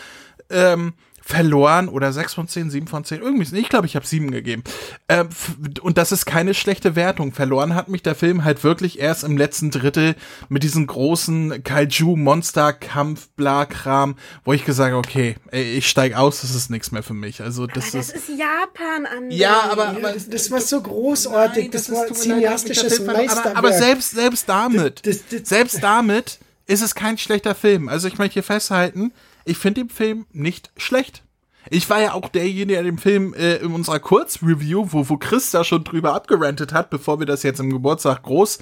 Ähm, 0.50 0.94
verloren 1.30 1.90
oder 1.90 2.12
sechs 2.12 2.34
von 2.34 2.48
zehn, 2.48 2.72
sieben 2.72 2.88
von 2.88 3.04
zehn, 3.04 3.22
irgendwie. 3.22 3.56
Ich 3.60 3.70
glaube, 3.70 3.86
ich 3.86 3.96
habe 3.96 4.06
sieben 4.08 4.32
gegeben. 4.32 4.64
F- 5.08 5.52
und 5.82 6.00
das 6.00 6.12
ist 6.12 6.26
keine 6.26 6.56
schlechte 6.56 6.96
Wertung. 6.96 7.34
Verloren 7.34 7.76
hat 7.76 7.88
mich 7.88 8.02
der 8.02 8.16
Film 8.16 8.44
halt 8.44 8.64
wirklich 8.64 8.98
erst 9.00 9.24
im 9.24 9.38
letzten 9.38 9.70
Drittel 9.70 10.16
mit 10.50 10.64
diesem 10.64 10.88
großen 10.88 11.64
Kaiju-Monster-Kampf, 11.64 13.30
Bla-Kram, 13.36 14.16
wo 14.44 14.54
ich 14.54 14.66
gesagt 14.66 14.90
habe, 14.92 14.98
okay, 14.98 15.36
ey, 15.52 15.78
ich 15.78 15.88
steig 15.88 16.16
aus, 16.16 16.42
das 16.42 16.56
ist 16.56 16.70
nichts 16.72 16.92
mehr 16.92 17.04
für 17.04 17.14
mich. 17.14 17.42
Also 17.42 17.68
das, 17.68 17.94
ist. 17.94 18.12
ist 18.12 18.30
Japan, 18.30 19.06
André. 19.06 19.34
Ja, 19.34 19.70
aber, 19.72 19.84
Ja, 19.86 19.90
aber 19.98 20.14
das, 20.14 20.30
das 20.30 20.50
war 20.50 20.62
so 20.62 20.82
großartig. 20.82 21.66
Nein, 21.66 21.72
das, 21.72 21.82
ist- 21.84 21.92
war 21.96 22.06
der 22.08 22.16
cineastisches 22.16 23.00
Meisterwerk. 23.02 23.46
Aber, 23.58 23.58
aber 23.70 23.74
selbst, 23.74 24.12
selbst 24.12 24.50
damit, 24.50 25.06
Das- 25.06 25.18
das- 25.30 25.42
das- 25.42 25.50
selbst 25.50 25.84
damit 25.84 26.40
ist 26.66 26.82
es 26.82 26.96
kein 26.96 27.18
schlechter 27.18 27.56
Film. 27.56 27.88
Also 27.90 28.08
ich 28.08 28.18
möchte 28.18 28.34
hier 28.34 28.44
festhalten, 28.44 29.12
ich 29.50 29.58
finde 29.58 29.82
den 29.82 29.90
Film 29.90 30.26
nicht 30.32 30.72
schlecht. 30.78 31.24
Ich 31.70 31.90
war 31.90 32.02
ja 32.02 32.14
auch 32.14 32.30
derjenige, 32.30 32.74
der 32.74 32.84
den 32.84 32.98
Film 32.98 33.34
äh, 33.34 33.58
in 33.58 33.74
unserer 33.74 34.00
Kurzreview, 34.00 34.88
wo, 34.92 35.10
wo 35.10 35.18
Chris 35.18 35.52
da 35.52 35.64
schon 35.64 35.84
drüber 35.84 36.16
abgerantet 36.16 36.74
hat, 36.74 36.90
bevor 36.90 37.20
wir 37.20 37.26
das 37.26 37.44
jetzt 37.44 37.60
im 37.60 37.70
Geburtstag 37.70 38.24
groß 38.24 38.60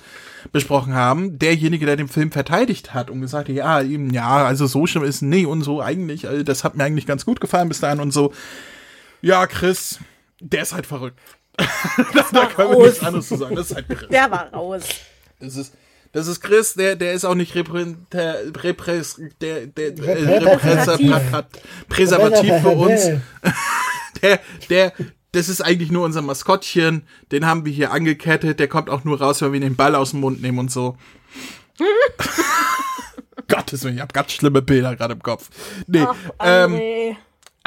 besprochen 0.52 0.94
haben, 0.94 1.38
derjenige, 1.38 1.86
der 1.86 1.96
den 1.96 2.08
Film 2.08 2.32
verteidigt 2.32 2.94
hat 2.94 3.10
und 3.10 3.22
gesagt 3.22 3.50
hat, 3.50 3.56
ja, 3.56 3.82
eben, 3.82 4.10
ja, 4.10 4.46
also 4.46 4.66
so 4.66 4.88
schlimm 4.88 5.04
ist 5.04 5.22
nee 5.22 5.46
und 5.46 5.62
so 5.62 5.82
eigentlich, 5.82 6.28
also 6.28 6.44
das 6.44 6.64
hat 6.64 6.76
mir 6.76 6.84
eigentlich 6.84 7.06
ganz 7.06 7.26
gut 7.26 7.40
gefallen 7.40 7.70
bis 7.70 7.80
dahin 7.80 8.00
und 8.00 8.12
so. 8.12 8.34
Ja, 9.22 9.46
Chris, 9.48 10.00
der 10.42 10.64
ist 10.64 10.74
halt 10.74 10.86
verrückt. 10.86 11.20
da 11.58 12.46
können 12.48 12.72
wir 12.72 12.86
nichts 12.86 13.04
anderes 13.04 13.28
zu 13.28 13.38
sagen. 13.38 13.56
Das 13.56 13.70
ist 13.70 13.76
halt 13.76 13.88
Chris. 13.90 14.10
Der 14.10 14.30
war 14.32 14.52
raus. 14.52 14.84
Das 15.40 15.56
ist, 15.56 15.74
das 16.12 16.28
ist 16.28 16.42
Chris, 16.42 16.74
der, 16.74 16.96
der 16.96 17.14
ist 17.14 17.26
auch 17.26 17.36
nicht 17.36 17.56
der, 17.56 17.64
der, 19.68 19.98
äh, 19.98 20.38
Repräsentativ. 20.38 21.16
für 22.62 22.70
uns. 22.70 23.10
Der, 24.24 24.40
der, 24.70 24.94
das 25.32 25.48
ist 25.48 25.62
eigentlich 25.62 25.92
nur 25.92 26.04
unser 26.04 26.24
Maskottchen. 26.24 27.04
Den 27.32 27.46
haben 27.46 27.66
wir 27.66 27.72
hier 27.72 27.92
angekettet. 27.92 28.60
Der 28.60 28.68
kommt 28.68 28.90
auch 28.90 29.04
nur 29.04 29.20
raus, 29.20 29.44
wenn 29.44 29.54
wir 29.54 29.60
den 29.60 29.76
Ball 29.76 29.94
aus 29.94 30.10
dem 30.10 30.22
Mund 30.22 30.42
nehmen 30.42 30.58
und 30.58 30.72
so. 30.72 30.98
Gottes 33.48 33.84
Willen, 33.84 33.96
ich 33.96 34.02
hab 34.02 34.14
ganz 34.14 34.32
schlimme 34.32 34.64
Bilder 34.64 34.96
gerade 34.96 35.14
im 35.14 35.22
Kopf. 35.22 35.50
Nee, 35.86 36.08
ähm, 36.40 36.74
André. 36.74 37.16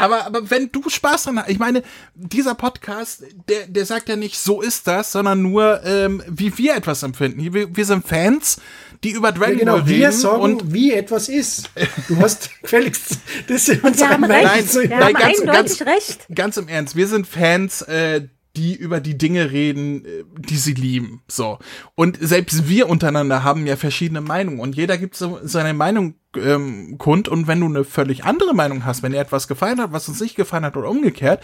Aber, 0.00 0.26
aber 0.26 0.50
wenn 0.50 0.70
du 0.72 0.88
Spaß 0.88 1.24
dran 1.24 1.38
hast, 1.40 1.48
ich 1.50 1.58
meine, 1.58 1.82
dieser 2.14 2.54
Podcast, 2.54 3.22
der, 3.48 3.66
der 3.66 3.86
sagt 3.86 4.08
ja 4.08 4.16
nicht, 4.16 4.38
so 4.38 4.60
ist 4.60 4.86
das, 4.86 5.12
sondern 5.12 5.42
nur, 5.42 5.84
ähm, 5.84 6.22
wie 6.28 6.56
wir 6.58 6.74
etwas 6.76 7.02
empfinden. 7.02 7.52
Wir, 7.54 7.74
wir 7.76 7.84
sind 7.84 8.06
Fans, 8.06 8.58
die 9.04 9.10
über 9.10 9.32
Dragon 9.32 9.52
Ja, 9.54 9.58
genau, 9.60 9.76
Ball 9.78 9.86
wir 9.88 10.08
reden. 10.08 10.12
sagen, 10.18 10.40
und 10.42 10.72
wie 10.72 10.92
etwas 10.92 11.28
ist. 11.28 11.70
Du 12.08 12.16
hast 12.18 12.50
gefälligst, 12.62 13.18
das 13.48 13.68
ist 13.68 13.82
Wir 13.82 13.84
unsere 13.84 14.10
haben 14.10 14.24
recht. 14.24 14.70
zu- 14.70 14.82
Wir 14.82 14.88
nein, 14.90 15.02
haben 15.02 15.12
ganz- 15.14 15.40
eindeutig 15.40 15.78
ganz- 15.78 15.82
recht. 15.82 16.26
ganz 16.34 16.56
im 16.56 16.68
Ernst, 16.68 16.96
wir 16.96 17.06
sind 17.08 17.26
Fans, 17.26 17.82
äh, 17.82 18.22
die 18.56 18.74
über 18.74 19.00
die 19.00 19.16
Dinge 19.16 19.50
reden, 19.52 20.04
äh, 20.04 20.24
die 20.38 20.56
sie 20.56 20.74
lieben. 20.74 21.22
So. 21.28 21.58
Und 21.94 22.18
selbst 22.20 22.68
wir 22.68 22.88
untereinander 22.88 23.44
haben 23.44 23.66
ja 23.66 23.76
verschiedene 23.76 24.20
Meinungen 24.20 24.60
und 24.60 24.76
jeder 24.76 24.98
gibt 24.98 25.14
so 25.14 25.38
seine 25.42 25.74
Meinung 25.74 26.14
ähm, 26.36 26.98
kund. 26.98 27.28
Und 27.28 27.46
wenn 27.46 27.60
du 27.60 27.66
eine 27.66 27.84
völlig 27.84 28.24
andere 28.24 28.54
Meinung 28.54 28.84
hast, 28.84 29.02
wenn 29.02 29.12
dir 29.12 29.18
etwas 29.20 29.48
gefallen 29.48 29.80
hat, 29.80 29.92
was 29.92 30.08
uns 30.08 30.20
nicht 30.20 30.34
gefallen 30.36 30.64
hat 30.64 30.76
oder 30.76 30.90
umgekehrt, 30.90 31.42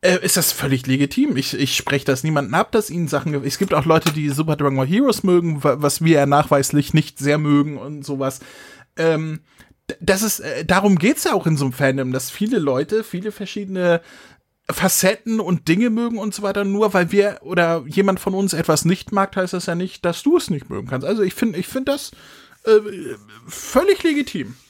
äh, 0.00 0.18
ist 0.24 0.38
das 0.38 0.50
völlig 0.50 0.86
legitim. 0.86 1.36
Ich, 1.36 1.52
ich 1.52 1.76
spreche 1.76 2.06
das 2.06 2.24
niemanden 2.24 2.54
ab, 2.54 2.72
dass 2.72 2.88
ihnen 2.88 3.08
Sachen. 3.08 3.34
Es 3.44 3.58
gibt 3.58 3.74
auch 3.74 3.84
Leute, 3.84 4.12
die 4.12 4.30
Super 4.30 4.56
Dragon 4.56 4.76
Ball 4.76 4.86
Heroes 4.86 5.22
mögen, 5.22 5.62
wa- 5.62 5.76
was 5.80 6.02
wir 6.02 6.20
ja 6.20 6.26
nachweislich 6.26 6.94
nicht 6.94 7.18
sehr 7.18 7.36
mögen 7.36 7.76
und 7.76 8.04
sowas. 8.04 8.40
Ähm, 8.96 9.40
das 10.00 10.22
ist, 10.22 10.40
äh, 10.40 10.64
darum 10.64 10.96
geht's 10.96 11.24
ja 11.24 11.34
auch 11.34 11.46
in 11.46 11.58
so 11.58 11.66
einem 11.66 11.74
Fandom, 11.74 12.12
dass 12.12 12.30
viele 12.30 12.58
Leute, 12.58 13.04
viele 13.04 13.30
verschiedene 13.30 14.00
Facetten 14.72 15.40
und 15.40 15.68
Dinge 15.68 15.90
mögen 15.90 16.18
und 16.18 16.34
so 16.34 16.42
weiter. 16.42 16.64
Nur 16.64 16.94
weil 16.94 17.12
wir 17.12 17.40
oder 17.42 17.84
jemand 17.86 18.20
von 18.20 18.34
uns 18.34 18.52
etwas 18.52 18.84
nicht 18.84 19.12
mag, 19.12 19.34
heißt 19.36 19.52
das 19.52 19.66
ja 19.66 19.74
nicht, 19.74 20.04
dass 20.04 20.22
du 20.22 20.36
es 20.36 20.50
nicht 20.50 20.70
mögen 20.70 20.88
kannst. 20.88 21.06
Also 21.06 21.22
ich 21.22 21.34
finde, 21.34 21.58
ich 21.58 21.68
finde 21.68 21.92
das 21.92 22.10
äh, 22.64 22.80
völlig 23.46 24.02
legitim. 24.02 24.56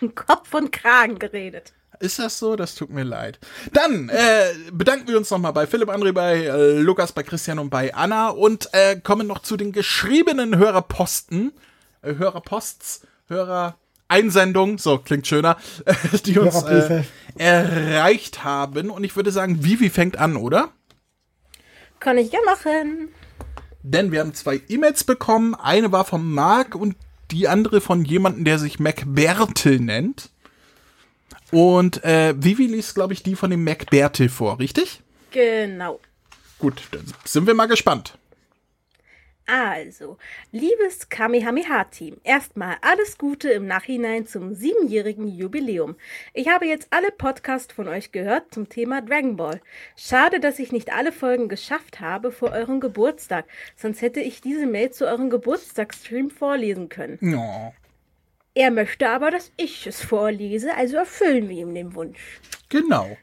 Um 0.00 0.14
Kopf 0.16 0.52
und 0.54 0.72
Kragen 0.72 1.20
geredet. 1.20 1.72
Ist 2.00 2.18
das 2.18 2.38
so? 2.38 2.56
Das 2.56 2.74
tut 2.74 2.90
mir 2.90 3.04
leid. 3.04 3.38
Dann 3.72 4.08
äh, 4.08 4.54
bedanken 4.72 5.06
wir 5.08 5.18
uns 5.18 5.30
nochmal 5.30 5.52
bei 5.52 5.66
Philipp, 5.66 5.90
André, 5.90 6.12
bei 6.12 6.44
äh, 6.44 6.78
Lukas, 6.78 7.12
bei 7.12 7.22
Christian 7.22 7.58
und 7.58 7.68
bei 7.68 7.94
Anna 7.94 8.30
und 8.30 8.70
äh, 8.72 8.98
kommen 8.98 9.26
noch 9.26 9.40
zu 9.40 9.58
den 9.58 9.70
geschriebenen 9.70 10.56
Hörerposten, 10.56 11.52
äh, 12.02 12.14
Hörerposts, 12.14 13.02
Hörereinsendungen, 14.10 14.78
so 14.78 14.98
klingt 14.98 15.26
schöner, 15.26 15.56
die 16.26 16.38
uns 16.38 16.62
äh, 16.62 17.04
erreicht 17.36 18.44
haben. 18.44 18.90
Und 18.90 19.04
ich 19.04 19.16
würde 19.16 19.30
sagen, 19.30 19.64
Vivi 19.64 19.90
fängt 19.90 20.18
an, 20.18 20.36
oder? 20.36 20.70
Kann 22.00 22.18
ich 22.18 22.32
ja 22.32 22.40
machen. 22.44 23.08
Denn 23.82 24.12
wir 24.12 24.20
haben 24.20 24.34
zwei 24.34 24.60
E-Mails 24.68 25.04
bekommen. 25.04 25.54
Eine 25.54 25.92
war 25.92 26.04
von 26.04 26.26
Marc 26.34 26.74
und 26.74 26.96
die 27.30 27.48
andere 27.48 27.80
von 27.80 28.04
jemandem, 28.04 28.44
der 28.44 28.58
sich 28.58 28.80
MacBertel 28.80 29.78
nennt. 29.78 30.30
Und 31.52 32.04
äh, 32.04 32.34
Vivi 32.36 32.66
liest, 32.66 32.94
glaube 32.94 33.12
ich, 33.12 33.22
die 33.22 33.36
von 33.36 33.50
dem 33.50 33.64
MacBertel 33.64 34.28
vor, 34.28 34.58
richtig? 34.58 35.02
Genau. 35.30 36.00
Gut, 36.58 36.82
dann 36.90 37.04
sind 37.24 37.46
wir 37.46 37.54
mal 37.54 37.66
gespannt. 37.66 38.18
Also, 39.52 40.16
liebes 40.52 41.08
Kamehameha-Team, 41.08 42.18
erstmal 42.22 42.76
alles 42.82 43.18
Gute 43.18 43.50
im 43.50 43.66
Nachhinein 43.66 44.24
zum 44.24 44.54
siebenjährigen 44.54 45.26
Jubiläum. 45.26 45.96
Ich 46.34 46.48
habe 46.48 46.66
jetzt 46.66 46.86
alle 46.90 47.10
Podcasts 47.10 47.72
von 47.72 47.88
euch 47.88 48.12
gehört 48.12 48.54
zum 48.54 48.68
Thema 48.68 49.02
Dragon 49.02 49.36
Ball. 49.36 49.60
Schade, 49.96 50.38
dass 50.38 50.60
ich 50.60 50.70
nicht 50.70 50.92
alle 50.92 51.10
Folgen 51.10 51.48
geschafft 51.48 51.98
habe 51.98 52.30
vor 52.30 52.52
eurem 52.52 52.78
Geburtstag, 52.78 53.46
sonst 53.76 54.02
hätte 54.02 54.20
ich 54.20 54.40
diese 54.40 54.66
Mail 54.66 54.90
zu 54.92 55.06
eurem 55.06 55.30
Geburtstagsstream 55.30 56.30
vorlesen 56.30 56.88
können. 56.88 57.18
Ja, 57.20 57.72
Er 58.54 58.70
möchte 58.70 59.08
aber, 59.08 59.30
dass 59.32 59.52
ich 59.56 59.86
es 59.86 60.00
vorlese, 60.02 60.74
also 60.76 60.96
erfüllen 60.98 61.48
wir 61.48 61.56
ihm 61.62 61.74
den 61.74 61.94
Wunsch. 61.96 62.40
genau. 62.68 63.16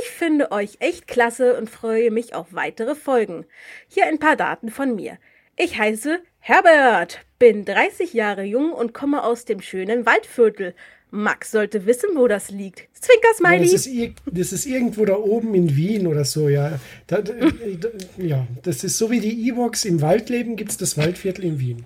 Ich 0.00 0.08
finde 0.10 0.52
euch 0.52 0.76
echt 0.80 1.06
klasse 1.06 1.56
und 1.58 1.68
freue 1.68 2.10
mich 2.10 2.34
auf 2.34 2.54
weitere 2.54 2.94
Folgen. 2.94 3.44
Hier 3.88 4.06
ein 4.06 4.18
paar 4.18 4.36
Daten 4.36 4.70
von 4.70 4.94
mir. 4.94 5.18
Ich 5.56 5.76
heiße 5.78 6.20
Herbert, 6.38 7.20
bin 7.38 7.66
30 7.66 8.14
Jahre 8.14 8.42
jung 8.42 8.72
und 8.72 8.94
komme 8.94 9.22
aus 9.22 9.44
dem 9.44 9.60
schönen 9.60 10.06
Waldviertel. 10.06 10.74
Max 11.10 11.50
sollte 11.50 11.84
wissen, 11.84 12.10
wo 12.14 12.26
das 12.26 12.50
liegt. 12.50 12.88
Zwinker 12.98 13.28
Ja, 13.28 13.36
Smiley. 13.36 13.70
das, 13.70 13.86
ist, 13.86 14.14
das 14.24 14.52
ist 14.52 14.64
irgendwo 14.66 15.04
da 15.04 15.16
oben 15.16 15.54
in 15.54 15.76
Wien 15.76 16.06
oder 16.06 16.24
so, 16.24 16.48
ja. 16.48 16.80
Da, 17.06 17.20
da, 17.20 17.34
ja, 18.16 18.46
das 18.62 18.84
ist 18.84 18.96
so 18.96 19.10
wie 19.10 19.20
die 19.20 19.46
Ewoks 19.48 19.84
im 19.84 20.00
Wald 20.00 20.30
leben, 20.30 20.56
gibt 20.56 20.70
es 20.70 20.78
das 20.78 20.96
Waldviertel 20.96 21.44
in 21.44 21.60
Wien. 21.60 21.84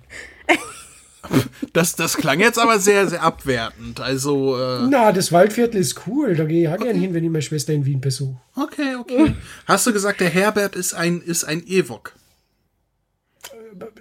Das, 1.73 1.95
das 1.95 2.17
klang 2.17 2.39
jetzt 2.39 2.57
aber 2.57 2.79
sehr, 2.79 3.07
sehr 3.07 3.21
abwertend. 3.21 3.99
Also, 3.99 4.57
äh, 4.57 4.87
Na, 4.89 5.11
das 5.11 5.31
Waldviertel 5.31 5.79
ist 5.79 6.07
cool, 6.07 6.35
da 6.35 6.45
gehe 6.45 6.63
ich 6.63 6.69
auch 6.69 6.81
gern 6.81 6.97
hin, 6.99 7.13
wenn 7.13 7.23
ich 7.23 7.29
meine 7.29 7.41
Schwester 7.41 7.73
in 7.73 7.85
Wien 7.85 8.01
besuche. 8.01 8.39
okay, 8.55 8.95
okay. 8.99 9.35
Hast 9.65 9.85
du 9.85 9.93
gesagt, 9.93 10.19
der 10.19 10.29
Herbert 10.29 10.75
ist 10.75 10.93
ein, 10.93 11.21
ist 11.21 11.43
ein 11.43 11.63
Ewok? 11.67 12.13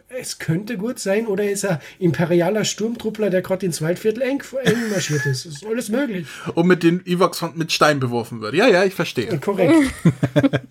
Es 0.08 0.38
könnte 0.38 0.78
gut 0.78 0.98
sein, 0.98 1.26
oder 1.26 1.50
ist 1.50 1.64
er 1.64 1.80
imperialer 1.98 2.64
Sturmtruppler, 2.64 3.28
der 3.28 3.42
gerade 3.42 3.66
ins 3.66 3.82
Waldviertel 3.82 4.22
eng, 4.22 4.42
eng 4.64 4.90
marschiert 4.90 5.26
ist. 5.26 5.44
ist 5.44 5.66
alles 5.66 5.90
möglich. 5.90 6.26
Und 6.54 6.66
mit 6.66 6.82
den 6.82 7.04
Ewoks 7.04 7.38
von, 7.38 7.56
mit 7.58 7.72
Stein 7.72 8.00
beworfen 8.00 8.40
wird. 8.40 8.54
Ja, 8.54 8.68
ja, 8.68 8.84
ich 8.84 8.94
verstehe. 8.94 9.38
Korrekt. 9.38 9.74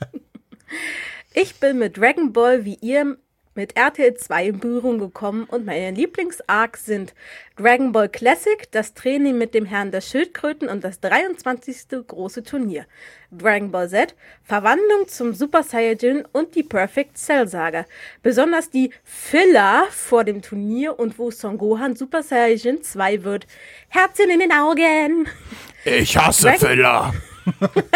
Ich 1.37 1.55
bin 1.55 1.79
mit 1.79 1.97
Dragon 1.97 2.31
Ball 2.31 2.63
wie 2.63 2.77
ihr 2.79 3.17
mit 3.55 3.77
RTL 3.77 4.13
2 4.13 4.45
in 4.47 4.59
Berührung 4.59 4.99
gekommen 4.99 5.45
und 5.45 5.65
meine 5.65 5.95
Lieblingsarcs 5.95 6.85
sind 6.85 7.13
Dragon 7.57 7.93
Ball 7.93 8.09
Classic, 8.09 8.69
das 8.71 8.93
Training 8.93 9.37
mit 9.37 9.53
dem 9.53 9.65
Herrn 9.65 9.91
der 9.91 10.01
Schildkröten 10.01 10.67
und 10.67 10.83
das 10.83 10.99
23. 10.99 12.05
große 12.05 12.43
Turnier. 12.43 12.85
Dragon 13.31 13.71
Ball 13.71 13.89
Z, 13.89 14.13
Verwandlung 14.43 15.07
zum 15.07 15.33
Super 15.33 15.63
Saiyajin 15.63 16.25
und 16.33 16.53
die 16.55 16.63
Perfect 16.63 17.17
Cell 17.17 17.47
Saga. 17.47 17.85
Besonders 18.21 18.69
die 18.69 18.91
Filler 19.03 19.85
vor 19.89 20.25
dem 20.25 20.41
Turnier 20.41 20.99
und 20.99 21.17
wo 21.17 21.31
Son 21.31 21.57
Gohan 21.57 21.95
Super 21.95 22.23
Saiyajin 22.23 22.83
2 22.83 23.23
wird. 23.23 23.47
Herzchen 23.87 24.29
in 24.29 24.39
den 24.41 24.51
Augen! 24.51 25.27
Ich 25.85 26.17
hasse 26.17 26.43
Dragon- 26.49 26.59
Filler. 26.59 27.13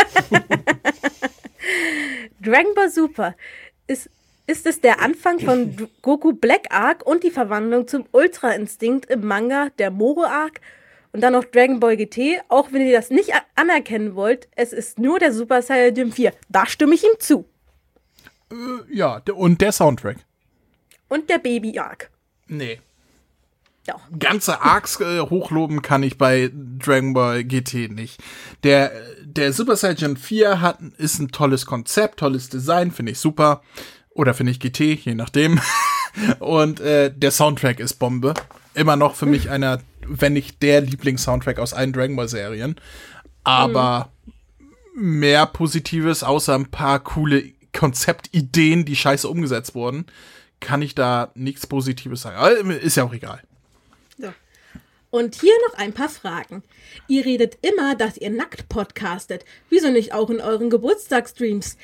Dragon 2.41 2.73
Ball 2.75 2.89
Super 2.89 3.35
ist, 3.87 4.09
ist 4.49 4.65
es 4.65 4.81
der 4.81 5.01
Anfang 5.01 5.39
von 5.39 5.75
Goku 6.01 6.33
Black 6.33 6.67
Arc 6.71 7.05
und 7.05 7.23
die 7.23 7.31
Verwandlung 7.31 7.87
zum 7.87 8.05
Ultra 8.11 8.51
Instinct 8.51 9.05
im 9.05 9.25
Manga 9.25 9.69
der 9.77 9.91
Moro 9.91 10.23
Arc 10.23 10.59
und 11.11 11.21
dann 11.21 11.33
noch 11.33 11.45
Dragon 11.45 11.79
Ball 11.79 11.97
GT, 11.97 12.41
auch 12.49 12.71
wenn 12.71 12.85
ihr 12.85 12.93
das 12.93 13.09
nicht 13.09 13.31
anerkennen 13.55 14.15
wollt, 14.15 14.47
es 14.55 14.73
ist 14.73 14.99
nur 14.99 15.19
der 15.19 15.33
Super 15.33 15.61
Saiyajin 15.61 16.11
4. 16.11 16.33
Da 16.49 16.65
stimme 16.65 16.93
ich 16.95 17.03
ihm 17.03 17.19
zu. 17.19 17.45
Ja, 18.91 19.19
der- 19.19 19.37
und 19.37 19.61
der 19.61 19.71
Soundtrack. 19.71 20.17
Und 21.07 21.29
der 21.29 21.39
Baby 21.39 21.77
Arc. 21.79 22.09
Nee. 22.47 22.79
Doch. 23.87 24.01
ganze 24.19 24.61
Arcs 24.61 24.99
äh, 24.99 25.19
hochloben 25.19 25.81
kann 25.81 26.03
ich 26.03 26.19
bei 26.19 26.51
Dragon 26.53 27.13
Ball 27.13 27.43
GT 27.43 27.89
nicht. 27.89 28.21
Der, 28.63 28.91
der 29.23 29.51
Super 29.51 29.75
Saiyan 29.75 30.15
4 30.15 30.61
hat, 30.61 30.79
ist 30.97 31.17
ein 31.17 31.29
tolles 31.29 31.65
Konzept, 31.65 32.19
tolles 32.19 32.49
Design, 32.49 32.91
finde 32.91 33.13
ich 33.13 33.19
super. 33.19 33.63
Oder 34.19 34.33
finde 34.33 34.51
ich 34.51 34.59
GT, 34.59 34.95
je 35.05 35.15
nachdem. 35.15 35.61
Und 36.39 36.81
äh, 36.81 37.09
der 37.09 37.31
Soundtrack 37.31 37.79
ist 37.79 37.93
Bombe. 37.99 38.33
Immer 38.73 38.97
noch 38.97 39.15
für 39.15 39.25
mich 39.25 39.49
einer, 39.49 39.79
wenn 40.05 40.33
nicht 40.33 40.61
der 40.61 40.81
Lieblingssoundtrack 40.81 41.57
aus 41.57 41.73
allen 41.73 41.93
Dragon 41.93 42.17
Ball 42.17 42.27
Serien. 42.27 42.75
Aber 43.45 44.11
mehr 44.93 45.45
Positives, 45.45 46.23
außer 46.23 46.53
ein 46.53 46.69
paar 46.69 46.99
coole 46.99 47.45
Konzeptideen, 47.71 48.83
die 48.83 48.97
scheiße 48.97 49.25
umgesetzt 49.25 49.73
wurden, 49.73 50.05
kann 50.59 50.81
ich 50.81 50.95
da 50.95 51.31
nichts 51.33 51.65
Positives 51.65 52.23
sagen. 52.23 52.35
Aber 52.35 52.75
ist 52.75 52.97
ja 52.97 53.05
auch 53.05 53.13
egal. 53.13 53.41
Und 55.11 55.35
hier 55.35 55.53
noch 55.67 55.77
ein 55.79 55.93
paar 55.93 56.09
Fragen. 56.09 56.61
Ihr 57.07 57.25
redet 57.25 57.57
immer, 57.61 57.95
dass 57.95 58.17
ihr 58.17 58.29
nackt 58.29 58.67
podcastet. 58.67 59.45
Wieso 59.69 59.89
nicht 59.89 60.13
auch 60.13 60.29
in 60.29 60.41
euren 60.41 60.69
Geburtstagsstreams? 60.69 61.77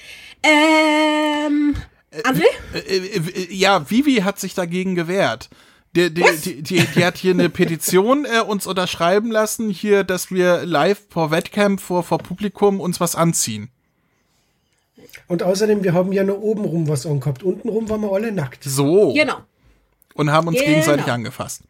Ähm, 0.44 1.76
André? 2.24 2.44
Äh, 2.44 2.46
äh, 2.46 2.50
äh, 2.50 2.65
ja, 3.50 3.90
Vivi 3.90 4.16
hat 4.18 4.40
sich 4.40 4.54
dagegen 4.54 4.96
gewehrt. 4.96 5.50
Die, 5.96 6.14
die, 6.14 6.24
die, 6.44 6.62
die, 6.62 6.86
die 6.86 7.06
hat 7.06 7.18
hier 7.18 7.34
eine 7.34 7.50
Petition 7.50 8.26
äh, 8.26 8.42
uns 8.42 8.68
unterschreiben 8.68 9.32
lassen, 9.32 9.70
hier, 9.70 10.04
dass 10.04 10.30
wir 10.30 10.66
live 10.66 11.02
vor 11.10 11.32
Wettcamp, 11.32 11.80
vor, 11.80 12.04
vor 12.04 12.18
Publikum 12.18 12.82
uns 12.82 13.00
was 13.00 13.16
anziehen. 13.16 13.70
Und 15.28 15.42
außerdem, 15.42 15.84
wir 15.84 15.94
haben 15.94 16.12
ja 16.12 16.24
nur 16.24 16.42
oben 16.44 16.66
rum 16.66 16.88
was 16.90 17.06
angehabt. 17.06 17.44
Unten 17.44 17.70
rum 17.70 17.90
waren 17.90 18.02
wir 18.02 18.12
alle 18.12 18.32
nackt. 18.32 18.64
So. 18.64 19.14
Genau. 19.14 19.38
Und 20.14 20.32
haben 20.32 20.48
uns 20.48 20.58
Genau. 20.58 20.70
gegenseitig 20.70 21.06
angefasst. 21.08 21.62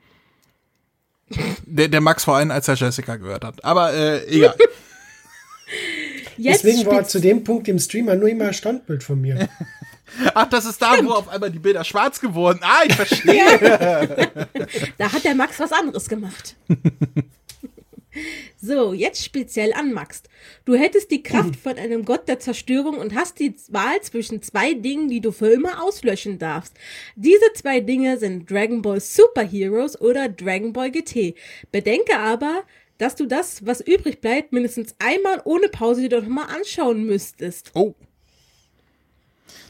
Der, 1.65 1.88
der 1.88 2.02
Max 2.02 2.24
vor 2.24 2.36
allem, 2.36 2.52
als 2.52 2.68
er 2.68 2.76
Jessica 2.76 3.15
gehört 3.18 3.44
hat. 3.44 3.63
Aber 3.63 3.94
äh, 3.94 4.26
egal. 4.28 4.56
Jetzt 6.38 6.63
Deswegen 6.63 6.86
war 6.86 7.06
zu 7.06 7.20
dem 7.20 7.44
Punkt 7.44 7.68
im 7.68 7.80
Streamer 7.80 8.15
nur 8.15 8.28
immer 8.30 8.48
ein 8.48 8.54
Standbild 8.54 9.04
von 9.04 9.22
mir. 9.22 9.48
Ach, 10.34 10.48
das 10.48 10.65
ist 10.65 10.82
da, 10.82 11.04
wo 11.04 11.12
auf 11.12 11.28
einmal 11.30 11.52
die 11.52 11.60
Bilder 11.60 11.84
schwarz 11.84 12.20
geworden. 12.20 12.60
Ah, 12.62 12.84
ich 12.86 12.94
verstehe. 12.94 14.32
Da 14.98 15.12
hat 15.12 15.24
der 15.24 15.36
Max 15.36 15.60
was 15.60 15.72
anderes 15.72 16.08
gemacht. 16.08 16.56
so, 18.62 18.94
jetzt 18.94 19.24
speziell 19.24 19.74
an 19.74 19.94
Max. 19.94 20.24
Du 20.63 20.76
hättest 20.76 21.12
die 21.12 21.24
Kraft 21.24 21.56
von 21.56 21.78
einem 21.78 22.06
Gott 22.06 22.28
der 22.28 22.39
Zerstörung 22.39 22.98
und 22.98 23.15
hast 23.15 23.39
die 23.39 23.56
Wahl 23.70 24.02
zwischen 24.02 24.41
zwei 24.41 24.74
Dingen, 24.74 25.10
die 25.10 25.22
du 25.22 25.32
für 25.32 25.50
immer 25.50 25.84
auslöschen 25.84 26.39
darfst. 26.39 26.74
Diese 27.15 27.54
zwei 27.54 27.80
Dinge 27.80 28.18
sind 28.18 28.50
Dragon 28.50 28.82
Ball 28.82 29.00
Super 29.00 29.44
Heroes 29.44 30.00
oder 30.00 30.30
Dragon 30.30 30.74
Ball 30.74 30.91
GT. 30.91 31.36
Bedenke 31.72 32.18
aber, 32.18 32.63
dass 32.98 33.15
du 33.15 33.26
das, 33.26 33.65
was 33.65 33.82
übrig 33.82 34.22
bleibt, 34.22 34.54
mindestens 34.54 34.96
einmal 35.00 35.41
ohne 35.44 35.68
Pause 35.68 36.02
dir 36.02 36.22
doch 36.22 36.28
mal 36.28 36.46
anschauen 36.46 37.06
müsstest. 37.06 37.72
Oh. 37.74 37.94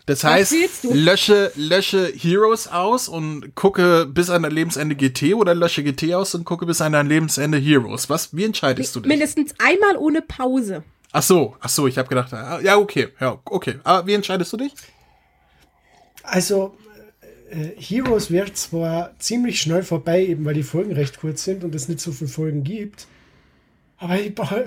Das 0.05 0.23
heißt, 0.23 0.53
lösche, 0.83 1.51
lösche 1.55 2.13
Heroes 2.15 2.67
aus 2.67 3.07
und 3.07 3.55
gucke 3.55 4.05
bis 4.05 4.29
an 4.29 4.43
dein 4.43 4.51
Lebensende 4.51 4.95
GT 4.95 5.33
oder 5.33 5.55
lösche 5.55 5.83
GT 5.83 6.13
aus 6.13 6.35
und 6.35 6.45
gucke 6.45 6.67
bis 6.67 6.79
an 6.79 6.91
dein 6.91 7.07
Lebensende 7.07 7.57
Heroes. 7.57 8.07
Was, 8.09 8.35
wie 8.35 8.43
entscheidest 8.43 8.95
du 8.95 8.99
dich? 8.99 9.09
Mindestens 9.09 9.55
einmal 9.57 9.97
ohne 9.97 10.21
Pause. 10.21 10.83
Ach 11.11 11.23
so, 11.23 11.55
ach 11.59 11.69
so, 11.69 11.87
ich 11.87 11.97
habe 11.97 12.07
gedacht, 12.07 12.31
ah, 12.33 12.59
ja, 12.61 12.77
okay, 12.77 13.07
ja, 13.19 13.39
okay. 13.45 13.79
Aber 13.83 14.05
wie 14.05 14.13
entscheidest 14.13 14.53
du 14.53 14.57
dich? 14.57 14.73
Also, 16.21 16.75
äh, 17.49 17.69
Heroes 17.77 18.29
wird 18.29 18.55
zwar 18.57 19.17
ziemlich 19.17 19.59
schnell 19.59 19.81
vorbei, 19.81 20.25
eben 20.25 20.45
weil 20.45 20.53
die 20.53 20.63
Folgen 20.63 20.93
recht 20.93 21.19
kurz 21.19 21.43
sind 21.43 21.63
und 21.63 21.73
es 21.73 21.87
nicht 21.87 21.99
so 21.99 22.11
viele 22.11 22.29
Folgen 22.29 22.63
gibt. 22.63 23.07
Aber 24.05 24.19
ich, 24.19 24.33
behal- 24.35 24.65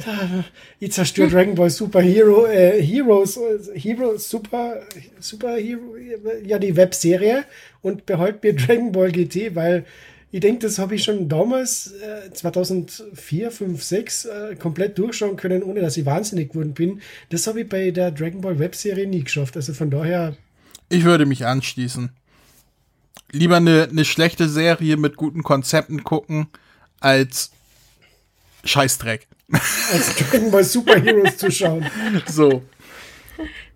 ich 0.80 0.90
zerstöre 0.90 1.28
Dragon 1.28 1.54
Ball 1.54 1.70
Super 1.70 2.00
Hero, 2.02 2.46
äh, 2.46 2.82
Heroes, 2.82 3.36
äh, 3.36 3.78
Heroes 3.78 4.28
Super, 4.28 4.80
Super 5.20 5.54
Hero, 5.56 5.94
ja, 6.44 6.58
die 6.58 6.74
Webserie 6.74 7.44
und 7.80 8.04
behalte 8.04 8.40
mir 8.42 8.56
Dragon 8.56 8.90
Ball 8.90 9.12
GT, 9.12 9.54
weil 9.54 9.84
ich 10.32 10.40
denke, 10.40 10.66
das 10.66 10.80
habe 10.80 10.96
ich 10.96 11.04
schon 11.04 11.28
damals, 11.28 11.92
äh, 12.02 12.32
2004, 12.32 13.52
5, 13.52 13.80
6, 13.80 14.24
äh, 14.24 14.56
komplett 14.56 14.98
durchschauen 14.98 15.36
können, 15.36 15.62
ohne 15.62 15.82
dass 15.82 15.96
ich 15.96 16.04
wahnsinnig 16.04 16.48
geworden 16.50 16.74
bin. 16.74 17.00
Das 17.30 17.46
habe 17.46 17.60
ich 17.60 17.68
bei 17.68 17.92
der 17.92 18.10
Dragon 18.10 18.40
Ball 18.40 18.58
Webserie 18.58 19.06
nie 19.06 19.22
geschafft. 19.22 19.54
Also 19.56 19.72
von 19.72 19.88
daher, 19.88 20.34
Ich 20.88 21.04
würde 21.04 21.26
mich 21.26 21.46
anschließen. 21.46 22.10
Lieber 23.30 23.58
eine, 23.58 23.86
eine 23.88 24.04
schlechte 24.04 24.48
Serie 24.48 24.96
mit 24.96 25.14
guten 25.16 25.44
Konzepten 25.44 26.02
gucken, 26.02 26.48
als 26.98 27.52
Scheißdreck. 28.64 29.26
als 29.92 30.14
Dragon 30.16 30.50
Ball 30.50 30.64
Super 30.64 31.00
Heroes 31.00 31.36
zu 31.36 31.50
schauen. 31.50 31.86
So. 32.26 32.62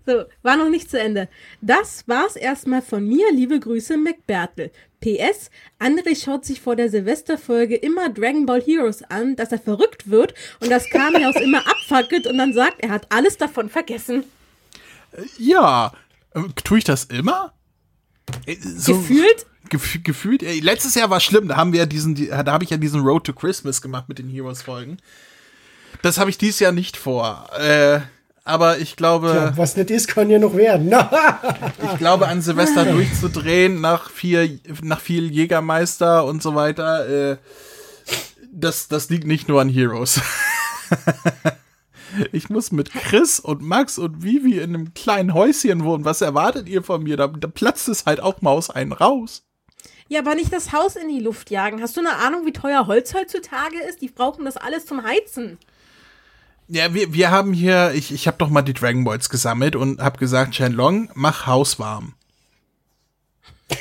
So, 0.05 0.25
war 0.43 0.57
noch 0.57 0.69
nicht 0.69 0.91
zu 0.91 0.99
Ende. 0.99 1.29
Das 1.61 2.09
war's 2.09 2.35
erstmal 2.35 2.83
von 2.83 3.07
mir. 3.07 3.31
Liebe 3.33 3.61
Grüße, 3.61 3.97
McBertel. 3.97 4.73
PS, 5.01 5.51
André 5.79 6.21
schaut 6.21 6.45
sich 6.45 6.61
vor 6.61 6.75
der 6.75 6.89
Silvesterfolge 6.89 7.77
immer 7.77 8.09
Dragon 8.09 8.45
Ball 8.45 8.61
Heroes 8.61 9.05
an, 9.05 9.37
dass 9.37 9.53
er 9.53 9.59
verrückt 9.61 10.11
wird 10.11 10.35
und 10.61 10.71
das 10.71 10.91
Kamiaus 10.91 11.37
immer 11.37 11.59
abfackelt 11.69 12.27
und 12.27 12.39
dann 12.39 12.53
sagt, 12.53 12.83
er 12.83 12.91
hat 12.91 13.07
alles 13.11 13.37
davon 13.37 13.69
vergessen. 13.69 14.25
Ja. 15.39 15.93
Äh, 16.35 16.43
Tue 16.65 16.79
ich 16.79 16.85
das 16.85 17.05
immer? 17.05 17.53
Äh, 18.47 18.57
So, 18.61 18.99
Gefühlt? 18.99 19.47
Gef 19.69 20.03
gefühlt. 20.03 20.43
Ey, 20.43 20.61
letztes 20.61 20.95
Jahr 20.95 21.09
war 21.09 21.21
schlimm. 21.21 21.49
Da 21.49 21.57
haben 21.57 21.73
wir 21.73 21.87
diesen, 21.87 22.15
die, 22.15 22.27
da 22.27 22.47
habe 22.47 22.65
ich 22.65 22.71
ja 22.71 22.77
diesen 22.77 23.01
Road 23.01 23.25
to 23.25 23.33
Christmas 23.33 23.81
gemacht 23.81 24.09
mit 24.09 24.19
den 24.19 24.29
Heroes-Folgen. 24.29 24.99
Das 26.03 26.19
habe 26.19 26.31
ich 26.31 26.37
dieses 26.37 26.61
Jahr 26.61 26.73
nicht 26.73 26.97
vor. 26.97 27.49
Äh, 27.59 28.01
aber 28.45 28.79
ich 28.79 28.97
glaube. 28.97 29.29
Ja, 29.29 29.57
was 29.57 29.77
nicht 29.77 29.91
ist, 29.91 30.09
kann 30.09 30.29
ja 30.29 30.39
noch 30.39 30.57
werden. 30.57 30.93
Ich 31.93 31.99
glaube, 31.99 32.27
an 32.29 32.43
Silvester 32.43 32.85
durchzudrehen 32.85 33.81
nach 33.81 34.11
vier, 34.11 34.59
nach 34.83 35.01
viel 35.01 35.31
Jägermeister 35.31 36.25
und 36.25 36.43
so 36.43 36.55
weiter, 36.55 37.33
äh, 37.33 37.37
das, 38.53 38.89
das 38.89 39.09
liegt 39.11 39.27
nicht 39.27 39.49
nur 39.49 39.61
an 39.61 39.69
Heroes. 39.69 40.21
ich 42.33 42.51
muss 42.51 42.73
mit 42.73 42.93
Chris 42.93 43.41
und 43.41 43.63
Max 43.63 43.99
und 43.99 44.23
Vivi 44.23 44.59
in 44.59 44.75
einem 44.75 44.95
kleinen 44.95 45.35
Häuschen 45.35 45.85
wohnen. 45.85 46.05
Was 46.05 46.21
erwartet 46.21 46.69
ihr 46.69 46.83
von 46.83 47.03
mir? 47.03 47.17
Da, 47.17 47.29
da 47.29 47.49
platzt 47.49 47.89
es 47.89 48.07
halt 48.07 48.21
auch 48.21 48.43
mal 48.43 48.51
aus 48.51 48.71
einen 48.71 48.93
raus. 48.93 49.45
Ja, 50.09 50.21
aber 50.21 50.35
nicht 50.35 50.53
das 50.53 50.73
Haus 50.73 50.97
in 50.97 51.09
die 51.09 51.21
Luft 51.21 51.51
jagen. 51.51 51.81
Hast 51.81 51.97
du 51.97 52.01
eine 52.01 52.17
Ahnung, 52.17 52.45
wie 52.45 52.53
teuer 52.53 52.87
Holz 52.87 53.15
heutzutage 53.15 53.79
ist? 53.89 54.03
Die 54.03 54.09
brauchen 54.09 54.45
das 54.45 54.57
alles 54.57 54.85
zum 54.85 55.05
Heizen. 55.05 55.59
Ja, 56.69 56.95
wir, 56.95 57.13
wir 57.13 57.31
haben 57.31 57.53
hier, 57.53 57.93
ich, 57.95 58.13
ich 58.13 58.27
habe 58.27 58.39
doch 58.39 58.49
mal 58.49 58.63
die 58.63 58.75
Dragon 58.75 59.05
Balls 59.05 59.29
gesammelt 59.29 59.77
und 59.77 60.01
habe 60.01 60.19
gesagt, 60.19 60.55
Shenlong, 60.55 61.11
mach 61.15 61.47
Haus 61.47 61.79
warm. 61.79 62.15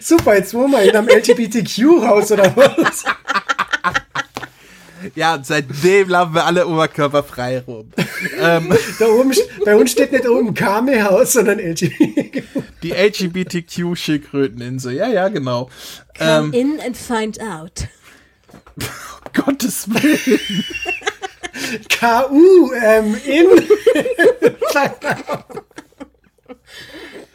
super, 0.00 0.36
jetzt 0.36 0.54
wohnen 0.54 0.72
wir 0.72 0.82
in 0.82 0.96
einem 0.96 1.08
LGBTQ-Haus 1.16 2.32
oder 2.32 2.54
was? 2.56 3.04
Ja, 5.14 5.40
seitdem 5.42 6.08
laufen 6.10 6.34
wir 6.34 6.44
alle 6.44 6.66
oberkörperfrei 6.66 7.60
rum. 7.60 7.90
ähm, 8.40 8.72
Da 8.98 9.06
oben, 9.06 9.32
bei 9.64 9.76
uns 9.76 9.92
steht 9.92 10.12
nicht 10.12 10.28
oben 10.28 10.52
Kame-Haus, 10.54 11.32
sondern 11.32 11.58
LGBTQ. 11.58 12.42
die 12.82 12.92
LGBTQ-Schildkröteninsel. 12.92 14.94
Ja, 14.94 15.08
ja, 15.08 15.28
genau. 15.28 15.70
Come 16.18 16.30
Ähm, 16.30 16.52
in 16.52 16.80
and 16.80 16.96
find 16.96 17.40
out. 17.40 17.88
Gottes 19.32 19.88
Willen. 19.88 20.40
KU, 22.00 22.72
ähm, 22.82 23.16
in. 23.24 23.46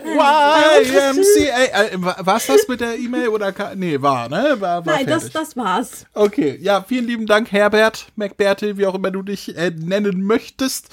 YMCA. 0.06 1.84
Äh, 1.94 2.02
wa- 2.02 2.16
war's 2.20 2.48
das 2.48 2.68
mit 2.68 2.82
der 2.82 2.98
E-Mail 2.98 3.30
oder? 3.30 3.52
ka- 3.52 3.76
Nee, 3.76 4.02
war, 4.02 4.30
ne? 4.30 4.56
War, 4.60 4.86
war 4.86 4.94
Nein, 4.96 5.06
das, 5.08 5.24
fertig. 5.30 5.34
das 5.34 5.58
war's. 5.58 6.06
Okay, 6.14 6.58
ja, 6.62 6.84
vielen 6.88 7.06
lieben 7.08 7.26
Dank, 7.26 7.52
Herbert, 7.52 8.08
McBertel, 8.16 8.78
wie 8.78 8.86
auch 8.86 8.96
immer 8.96 9.12
du 9.12 9.22
dich 9.24 9.56
äh, 9.58 9.72
nennen 9.72 10.24
möchtest. 10.24 10.90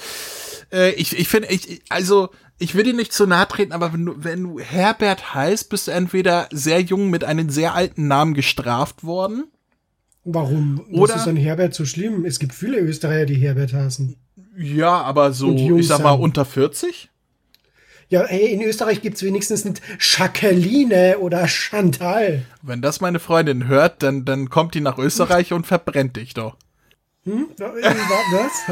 Äh, 0.72 0.92
ich 0.92 1.18
ich 1.18 1.28
finde, 1.28 1.48
ich, 1.48 1.82
also, 1.88 2.30
ich 2.58 2.74
will 2.74 2.84
dir 2.84 2.94
nicht 2.94 3.12
zu 3.12 3.26
nahe 3.26 3.48
treten, 3.48 3.72
aber 3.72 3.92
wenn 3.92 4.04
du, 4.06 4.14
wenn 4.18 4.42
du 4.44 4.58
Herbert 4.60 5.34
heißt, 5.34 5.68
bist 5.68 5.88
du 5.88 5.90
entweder 5.92 6.48
sehr 6.52 6.80
jung 6.80 7.10
mit 7.10 7.24
einem 7.24 7.50
sehr 7.50 7.74
alten 7.74 8.06
Namen 8.08 8.34
gestraft 8.34 9.04
worden. 9.04 9.44
Warum? 10.24 10.84
Oder- 10.92 11.14
Was 11.14 11.22
ist 11.22 11.28
an 11.28 11.36
Herbert 11.36 11.74
so 11.74 11.84
schlimm? 11.84 12.24
Es 12.24 12.38
gibt 12.38 12.54
viele 12.54 12.78
Österreicher, 12.78 13.26
die 13.26 13.34
Herbert 13.34 13.72
heißen. 13.72 14.16
Ja, 14.56 15.00
aber 15.02 15.32
so, 15.32 15.50
ich 15.78 15.88
sag 15.88 16.02
mal, 16.02 16.12
unter 16.12 16.44
40? 16.44 17.08
Ja, 18.12 18.26
hey, 18.26 18.52
in 18.52 18.60
Österreich 18.60 19.00
gibt's 19.00 19.22
wenigstens 19.22 19.64
nicht 19.64 19.80
Jacqueline 19.98 21.16
oder 21.16 21.48
Chantal. 21.48 22.42
Wenn 22.60 22.82
das 22.82 23.00
meine 23.00 23.18
Freundin 23.18 23.68
hört, 23.68 24.02
dann, 24.02 24.26
dann 24.26 24.50
kommt 24.50 24.74
die 24.74 24.82
nach 24.82 24.98
Österreich 24.98 25.54
und 25.54 25.66
verbrennt 25.66 26.16
dich 26.16 26.34
doch. 26.34 26.58
Hm? 27.24 27.46
Was? 27.56 28.68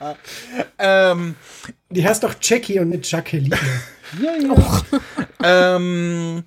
Hä? 0.00 0.14
Ähm, 0.78 1.36
Die 1.90 2.04
heißt 2.04 2.24
doch 2.24 2.34
Jackie 2.40 2.80
und 2.80 2.88
nicht 2.88 3.08
Jacqueline. 3.08 3.56
ähm, 5.44 6.42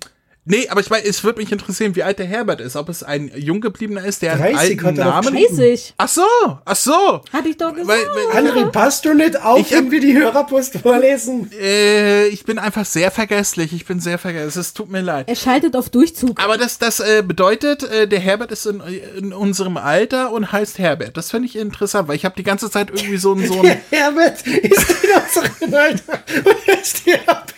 nee, 0.48 0.68
aber 0.68 0.80
ich 0.80 0.90
meine, 0.90 1.04
es 1.06 1.22
würde 1.22 1.40
mich 1.40 1.52
interessieren, 1.52 1.94
wie 1.94 2.02
alt 2.02 2.18
der 2.18 2.26
Herbert 2.26 2.60
ist. 2.60 2.74
Ob 2.76 2.88
es 2.88 3.02
ein 3.02 3.30
jung 3.36 3.60
gebliebener 3.60 4.04
ist, 4.04 4.22
der 4.22 4.32
einen 4.32 4.54
30 4.54 4.58
alten 4.84 4.98
er 4.98 5.04
Namen. 5.04 5.32
geschrieben. 5.32 5.56
30. 5.56 5.94
Ach 5.96 6.08
so, 6.08 6.22
ach 6.64 6.76
so. 6.76 7.22
Hatte 7.32 7.48
ich 7.48 7.56
doch 7.56 7.72
gesagt. 7.74 7.88
Weil, 7.88 8.42
weil, 8.44 8.64
André, 8.66 8.70
passt 8.70 9.04
du 9.04 9.14
nicht 9.14 9.40
auf, 9.40 9.60
Ich 9.60 9.70
wir 9.90 10.00
die 10.00 10.16
Hörerpost 10.16 10.78
vorlesen? 10.78 11.50
äh, 11.60 12.26
ich 12.28 12.44
bin 12.44 12.58
einfach 12.58 12.84
sehr 12.84 13.10
vergesslich. 13.10 13.72
Ich 13.72 13.86
bin 13.86 14.00
sehr 14.00 14.18
vergesslich. 14.18 14.56
Es 14.56 14.74
tut 14.74 14.90
mir 14.90 15.00
leid. 15.02 15.28
er 15.28 15.36
schaltet 15.36 15.76
auf 15.76 15.88
Durchzug. 15.90 16.42
Aber 16.42 16.58
das, 16.58 16.78
das 16.78 17.00
äh, 17.00 17.22
bedeutet, 17.26 17.82
äh, 17.84 18.08
der 18.08 18.20
Herbert 18.20 18.50
ist 18.50 18.66
in, 18.66 18.82
in 19.16 19.32
unserem 19.32 19.76
Alter 19.76 20.32
und 20.32 20.50
heißt 20.50 20.78
Herbert. 20.78 21.16
Das 21.16 21.30
finde 21.30 21.46
ich 21.48 21.56
interessant, 21.56 22.08
weil 22.08 22.16
ich 22.16 22.24
habe 22.24 22.34
die 22.36 22.42
ganze 22.42 22.70
Zeit 22.70 22.90
irgendwie 22.90 23.18
so 23.18 23.34
ein 23.34 23.46
so 23.46 23.62
Herbert 23.90 24.46
ist 24.46 24.90
in 24.90 25.10
unserem 25.44 25.74
Alter 25.74 26.22
und 26.44 26.68
ist 26.82 27.06
Herbert. 27.06 27.54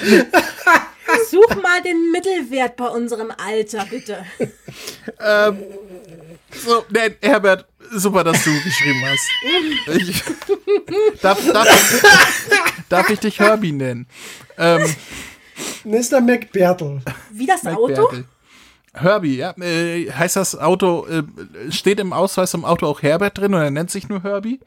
Such 1.30 1.56
mal 1.62 1.82
den 1.82 2.10
Mittelwert 2.12 2.76
bei 2.76 2.88
unserem 2.88 3.30
Alter, 3.30 3.86
bitte. 3.88 4.24
So, 6.52 6.84
nee, 6.90 7.14
Herbert, 7.22 7.66
super, 7.92 8.24
dass 8.24 8.42
du 8.44 8.50
geschrieben 8.62 9.02
hast. 9.06 9.30
Ich, 9.96 10.22
darf, 11.22 11.38
darf, 11.52 12.02
darf 12.88 13.10
ich 13.10 13.20
dich 13.20 13.38
Herbie 13.38 13.72
nennen? 13.72 14.06
Ähm, 14.58 14.94
Mr. 15.84 16.20
McBertel. 16.20 17.00
Wie 17.30 17.46
das 17.46 17.64
Auto? 17.66 18.10
Herbie, 18.92 19.36
ja. 19.36 19.54
Äh, 19.60 20.10
heißt 20.10 20.36
das 20.36 20.58
Auto, 20.58 21.06
äh, 21.06 21.22
steht 21.70 22.00
im 22.00 22.12
Ausweis 22.12 22.54
im 22.54 22.64
Auto 22.64 22.86
auch 22.86 23.02
Herbert 23.02 23.38
drin 23.38 23.54
oder 23.54 23.70
nennt 23.70 23.90
sich 23.90 24.08
nur 24.08 24.22
Herbie? 24.22 24.60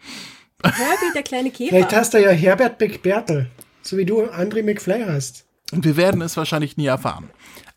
Herbie, 0.63 1.13
der 1.13 1.23
kleine 1.23 1.51
Käfer. 1.51 1.75
Vielleicht 1.75 1.93
hast 1.93 2.13
du 2.13 2.21
ja 2.21 2.29
Herbert 2.29 2.79
McBertel. 2.79 3.47
So 3.81 3.97
wie 3.97 4.05
du 4.05 4.23
André 4.23 4.63
McFly 4.63 5.03
hast. 5.05 5.42
Und 5.73 5.85
wir 5.85 5.97
werden 5.97 6.21
es 6.21 6.37
wahrscheinlich 6.37 6.77
nie 6.77 6.85
erfahren. 6.85 7.29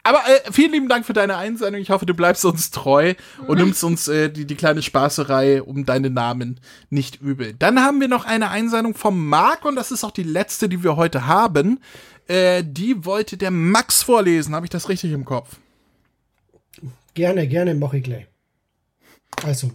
Aber 0.03 0.19
äh, 0.19 0.53
vielen 0.53 0.71
lieben 0.71 0.89
Dank 0.89 1.05
für 1.05 1.15
deine 1.15 1.37
Einsendung. 1.37 1.83
Ich 1.83 1.91
hoffe, 1.91 2.07
du 2.07 2.15
bleibst 2.15 2.45
uns 2.45 2.71
treu 2.71 3.15
und 3.49 3.59
nimmst 3.59 3.83
uns 3.83 4.07
äh, 4.07 4.31
die, 4.31 4.47
die 4.47 4.55
kleine 4.55 4.81
Spaßerei 4.81 5.63
um 5.63 5.85
deinen 5.85 6.15
Namen 6.15 6.61
nicht 6.91 7.21
übel. 7.21 7.55
Dann 7.59 7.81
haben 7.81 8.01
wir 8.01 8.07
noch 8.07 8.25
eine 8.25 8.51
Einsendung 8.51 8.95
vom 8.95 9.27
Marc 9.27 9.65
und 9.65 9.75
das 9.75 9.91
ist 9.91 10.05
auch 10.05 10.13
die 10.13 10.23
letzte, 10.23 10.69
die 10.69 10.85
wir 10.85 10.95
heute 10.95 11.27
haben. 11.27 11.81
Äh, 12.29 12.63
die 12.65 13.05
wollte 13.05 13.37
der 13.37 13.51
Max 13.51 14.05
vorlesen. 14.05 14.55
Habe 14.55 14.67
ich 14.67 14.71
das 14.71 14.89
richtig 14.89 15.11
im 15.11 15.25
Kopf? 15.25 15.57
Gerne, 17.15 17.49
gerne, 17.49 17.75
mach 17.75 17.93
ich 17.93 18.05
gleich. 18.05 18.27
Also, 19.45 19.73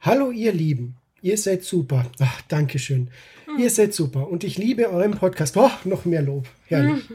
hallo 0.00 0.32
ihr 0.32 0.52
Lieben, 0.52 0.96
ihr 1.22 1.38
seid 1.38 1.64
super. 1.64 2.04
Ach, 2.20 2.42
Dankeschön. 2.48 3.08
Ihr 3.58 3.70
seid 3.70 3.94
super 3.94 4.28
und 4.28 4.44
ich 4.44 4.58
liebe 4.58 4.90
euren 4.90 5.12
Podcast. 5.12 5.56
Oh, 5.56 5.70
noch 5.84 6.04
mehr 6.04 6.22
Lob. 6.22 6.46
Herrlich. 6.66 7.04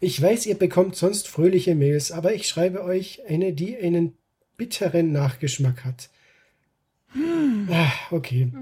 Ich 0.00 0.22
weiß, 0.22 0.46
ihr 0.46 0.54
bekommt 0.54 0.94
sonst 0.94 1.26
fröhliche 1.26 1.74
Mails, 1.74 2.12
aber 2.12 2.32
ich 2.32 2.46
schreibe 2.46 2.84
euch 2.84 3.20
eine, 3.26 3.52
die 3.52 3.76
einen 3.76 4.12
bitteren 4.56 5.10
Nachgeschmack 5.10 5.84
hat. 5.84 6.08
Ah, 7.68 7.90
okay. 8.12 8.52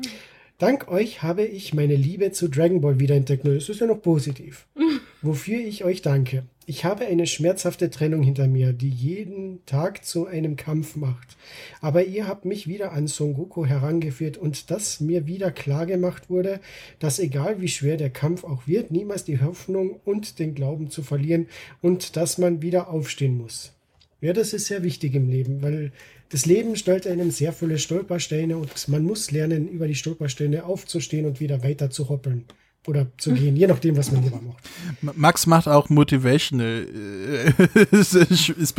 Dank 0.57 0.89
euch 0.89 1.23
habe 1.23 1.45
ich 1.45 1.75
meine 1.75 1.95
Liebe 1.95 2.33
zu 2.33 2.49
Dragon 2.49 2.81
Ball 2.81 3.01
wiederentdeckt. 3.01 3.47
Das 3.47 3.69
ist 3.69 3.81
ja 3.81 3.87
noch 3.87 4.01
positiv. 4.01 4.67
Wofür 5.27 5.59
ich 5.59 5.83
euch 5.83 6.03
danke. 6.03 6.45
Ich 6.67 6.85
habe 6.85 7.05
eine 7.05 7.27
schmerzhafte 7.27 7.91
Trennung 7.91 8.23
hinter 8.23 8.47
mir, 8.47 8.73
die 8.73 8.89
jeden 8.89 9.59
Tag 9.67 10.05
zu 10.05 10.27
einem 10.27 10.55
Kampf 10.55 10.95
macht. 10.95 11.37
Aber 11.81 12.05
ihr 12.05 12.29
habt 12.29 12.45
mich 12.45 12.69
wieder 12.69 12.93
an 12.93 13.09
Son 13.09 13.35
Goku 13.35 13.67
herangeführt 13.67 14.39
und 14.39 14.71
dass 14.71 15.01
mir 15.01 15.27
wieder 15.27 15.51
klar 15.51 15.85
gemacht 15.85 16.31
wurde, 16.31 16.61
dass 17.01 17.19
egal 17.19 17.61
wie 17.61 17.67
schwer 17.67 17.97
der 17.97 18.11
Kampf 18.11 18.45
auch 18.45 18.69
wird, 18.69 18.93
niemals 18.93 19.25
die 19.25 19.41
Hoffnung 19.41 19.99
und 20.05 20.39
den 20.39 20.55
Glauben 20.55 20.91
zu 20.91 21.03
verlieren 21.03 21.49
und 21.83 22.15
dass 22.15 22.39
man 22.39 22.63
wieder 22.63 22.89
aufstehen 22.89 23.37
muss. 23.37 23.73
Ja, 24.21 24.33
das 24.33 24.53
ist 24.53 24.67
sehr 24.67 24.85
wichtig 24.85 25.17
im 25.17 25.29
Leben, 25.29 25.61
weil 25.61 25.91
das 26.29 26.47
Leben 26.47 26.77
stellt 26.77 27.05
einem 27.05 27.33
sehr 27.33 27.53
viele 27.53 27.81
Stolpersteine 27.81 28.59
und 28.59 28.87
man 28.87 29.03
muss 29.03 29.33
lernen, 29.33 29.67
über 29.67 29.89
die 29.89 29.97
Stolpersteine 29.97 30.67
aufzustehen 30.67 31.27
und 31.27 31.41
wieder 31.41 31.65
weiter 31.65 31.91
zu 31.91 32.11
hoppeln 32.11 32.45
oder 32.87 33.07
zu 33.19 33.33
gehen, 33.33 33.57
je 33.57 33.67
nachdem, 33.67 33.97
was 33.97 34.13
man 34.13 34.23
lieber 34.23 34.41
macht. 34.41 35.17
Max 35.17 35.47
macht 35.47 35.69
auch 35.69 35.89
Motivational. 35.89 36.87
äh, 36.87 37.53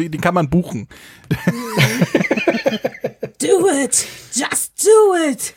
Den 0.09 0.21
kann 0.21 0.33
man 0.33 0.49
buchen. 0.49 0.87
Do 3.39 3.67
it! 3.69 4.07
Just 4.33 4.83
do 4.83 5.15
it! 5.29 5.53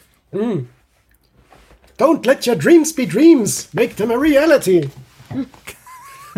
Don't 1.98 2.26
let 2.26 2.46
your 2.46 2.56
dreams 2.56 2.92
be 2.94 3.06
dreams. 3.06 3.68
Make 3.72 3.96
them 3.96 4.10
a 4.10 4.16
reality. 4.16 4.88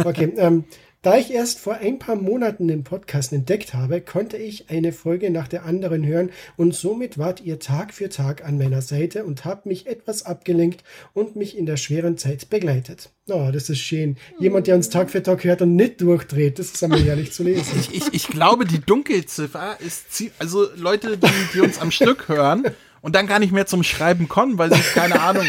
Okay, 0.04 0.32
ähm, 0.38 0.64
da 1.02 1.18
ich 1.18 1.32
erst 1.32 1.58
vor 1.58 1.74
ein 1.74 1.98
paar 1.98 2.14
Monaten 2.14 2.68
den 2.68 2.84
Podcast 2.84 3.32
entdeckt 3.32 3.74
habe, 3.74 4.00
konnte 4.00 4.36
ich 4.36 4.70
eine 4.70 4.92
Folge 4.92 5.30
nach 5.30 5.48
der 5.48 5.64
anderen 5.64 6.06
hören 6.06 6.30
und 6.56 6.74
somit 6.76 7.18
wart 7.18 7.40
ihr 7.40 7.58
Tag 7.58 7.92
für 7.92 8.08
Tag 8.08 8.44
an 8.44 8.56
meiner 8.56 8.82
Seite 8.82 9.24
und 9.24 9.44
habt 9.44 9.66
mich 9.66 9.88
etwas 9.88 10.24
abgelenkt 10.24 10.84
und 11.12 11.34
mich 11.34 11.58
in 11.58 11.66
der 11.66 11.76
schweren 11.76 12.18
Zeit 12.18 12.50
begleitet. 12.50 13.10
Oh, 13.28 13.50
das 13.52 13.68
ist 13.68 13.80
schön. 13.80 14.16
Jemand, 14.38 14.68
der 14.68 14.76
uns 14.76 14.90
Tag 14.90 15.10
für 15.10 15.22
Tag 15.22 15.42
hört 15.42 15.62
und 15.62 15.74
nicht 15.74 16.00
durchdreht, 16.00 16.60
das 16.60 16.66
ist 16.72 16.82
einmal 16.84 17.02
herrlich 17.02 17.32
zu 17.32 17.42
lesen. 17.42 17.78
Ich, 17.80 17.92
ich, 17.94 18.14
ich 18.14 18.28
glaube, 18.28 18.64
die 18.64 18.80
Dunkelziffer 18.80 19.76
ist, 19.80 20.12
zie- 20.12 20.30
also 20.38 20.66
Leute, 20.76 21.18
die, 21.18 21.26
die 21.54 21.60
uns 21.60 21.80
am 21.80 21.90
Stück 21.90 22.28
hören 22.28 22.64
und 23.02 23.14
dann 23.14 23.26
gar 23.26 23.38
nicht 23.38 23.52
mehr 23.52 23.66
zum 23.66 23.82
Schreiben 23.82 24.28
kommen, 24.28 24.56
weil 24.58 24.72
sie, 24.72 24.80
keine 24.94 25.20
Ahnung, 25.20 25.46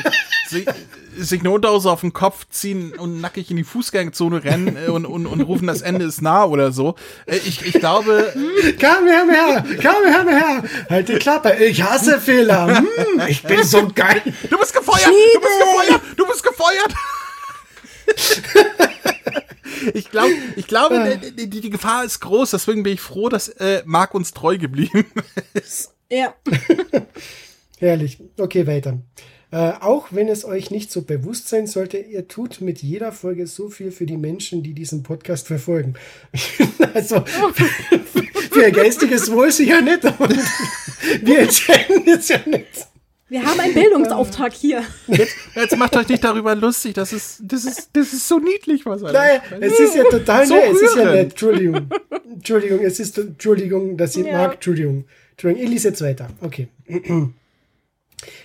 sich, 0.50 0.66
sich 1.16 1.40
eine 1.40 1.52
Unterhose 1.52 1.90
auf 1.92 2.02
den 2.02 2.12
Kopf 2.12 2.46
ziehen 2.50 2.94
und 2.94 3.22
nackig 3.22 3.50
in 3.52 3.58
die 3.58 3.64
Fußgängerzone 3.64 4.44
rennen 4.44 4.76
äh, 4.76 4.90
und, 4.90 5.06
und, 5.06 5.28
und 5.28 5.42
rufen, 5.42 5.68
das 5.68 5.82
Ende 5.82 6.06
ist 6.06 6.22
nah 6.22 6.44
oder 6.46 6.72
so. 6.72 6.96
Äh, 7.26 7.38
Ich, 7.38 7.66
ich 7.66 7.74
glaube, 7.74 8.34
Komm 8.80 9.08
her, 9.08 9.26
her, 9.30 9.66
komm 9.82 10.06
her, 10.06 10.26
her. 10.28 10.64
Halt 10.90 11.08
die 11.10 11.16
Klappe. 11.16 11.54
Ich 11.64 11.82
hasse 11.82 12.20
Fehler. 12.20 12.84
Hm, 13.14 13.22
ich 13.28 13.44
bin 13.44 13.64
so 13.64 13.88
geil. 13.94 14.22
du 14.50 14.58
bist 14.58 14.74
gefeuert, 14.74 15.06
du 15.06 15.40
bist 15.40 15.60
gefeuert, 15.60 16.02
du 16.18 16.28
bist 16.28 16.44
gefeuert. 16.44 16.94
Ich 19.94 20.10
glaube, 20.10 20.32
ich 20.56 20.68
glaube, 20.68 21.20
die, 21.22 21.50
die, 21.50 21.62
die 21.62 21.70
Gefahr 21.70 22.04
ist 22.06 22.20
groß, 22.20 22.52
deswegen 22.52 22.84
bin 22.84 22.94
ich 22.94 23.02
froh, 23.02 23.30
dass 23.30 23.50
äh, 23.50 23.84
Marc 23.86 24.14
uns 24.14 24.34
treu 24.34 24.58
geblieben 24.58 25.06
ist. 25.54 25.94
Ja. 26.10 26.34
Herrlich. 27.84 28.18
Okay, 28.40 28.66
weiter. 28.66 29.00
Äh, 29.52 29.74
auch 29.82 30.08
wenn 30.12 30.30
es 30.30 30.46
euch 30.46 30.72
nicht 30.72 30.90
so 30.90 31.02
bewusst 31.02 31.50
sein 31.50 31.68
sollte, 31.68 31.98
ihr 31.98 32.28
tut 32.28 32.62
mit 32.62 32.82
jeder 32.82 33.12
Folge 33.12 33.46
so 33.46 33.70
viel 33.70 33.92
für 33.92 34.06
die 34.06 34.18
Menschen, 34.18 34.64
die 34.64 34.74
diesen 34.74 35.04
Podcast 35.04 35.48
verfolgen. 35.48 35.96
also 36.94 37.24
für 38.52 38.62
ihr 38.62 38.72
geistiges 38.72 39.30
Wohl 39.32 39.52
sicher 39.52 39.82
nicht, 39.82 40.06
aber 40.06 40.30
wir 41.22 41.40
entscheiden 41.40 42.04
jetzt 42.06 42.30
ja 42.30 42.40
nicht. 42.46 42.88
Wir 43.30 43.44
haben 43.44 43.60
einen 43.60 43.74
Bildungsauftrag 43.74 44.54
hier. 44.54 44.84
Jetzt, 45.08 45.36
jetzt 45.56 45.78
macht 45.78 45.96
euch 45.98 46.08
nicht 46.08 46.24
darüber 46.24 46.56
lustig, 46.56 46.94
das 46.94 47.12
ist, 47.14 47.42
das 47.44 47.66
ist, 47.66 47.90
das 47.94 48.14
ist 48.14 48.28
so 48.28 48.40
niedlich, 48.40 48.86
was 48.86 49.02
er 49.02 49.12
Nein, 49.12 49.42
es 49.60 49.80
ist 49.80 49.96
ja 49.96 50.04
total 50.06 50.48
So 50.48 50.56
nett. 50.56 50.72
Es 50.72 50.82
ist 50.82 50.96
ja 50.96 51.12
nett. 51.12 51.32
Entschuldigung. 51.32 51.90
Entschuldigung, 52.32 52.80
es 52.80 53.00
ist, 53.00 53.18
Entschuldigung, 53.18 53.98
dass 53.98 54.16
ich 54.16 54.26
Ja. 54.26 54.38
mag. 54.38 54.54
Entschuldigung. 54.56 55.06
Entschuldigung, 55.32 55.64
ich 55.66 55.70
lese 55.70 55.90
jetzt 55.90 56.02
weiter. 56.02 56.30
Okay. 56.42 56.70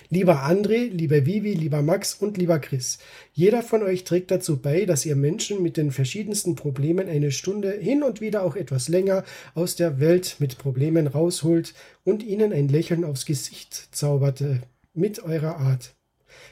Lieber 0.09 0.43
André, 0.45 0.89
lieber 0.89 1.25
Vivi, 1.25 1.53
lieber 1.53 1.81
Max 1.81 2.15
und 2.15 2.37
lieber 2.37 2.59
Chris. 2.59 2.99
Jeder 3.33 3.61
von 3.61 3.83
euch 3.83 4.03
trägt 4.03 4.31
dazu 4.31 4.57
bei, 4.61 4.85
dass 4.85 5.05
ihr 5.05 5.15
Menschen 5.15 5.61
mit 5.61 5.77
den 5.77 5.91
verschiedensten 5.91 6.55
Problemen 6.55 7.07
eine 7.07 7.31
Stunde 7.31 7.71
hin 7.71 8.03
und 8.03 8.21
wieder 8.21 8.43
auch 8.43 8.55
etwas 8.55 8.87
länger 8.87 9.23
aus 9.55 9.75
der 9.75 9.99
Welt 9.99 10.37
mit 10.39 10.57
Problemen 10.57 11.07
rausholt 11.07 11.73
und 12.03 12.23
ihnen 12.23 12.53
ein 12.53 12.67
Lächeln 12.67 13.03
aufs 13.03 13.25
Gesicht 13.25 13.89
zauberte 13.91 14.61
mit 14.93 15.23
eurer 15.23 15.57
Art. 15.57 15.95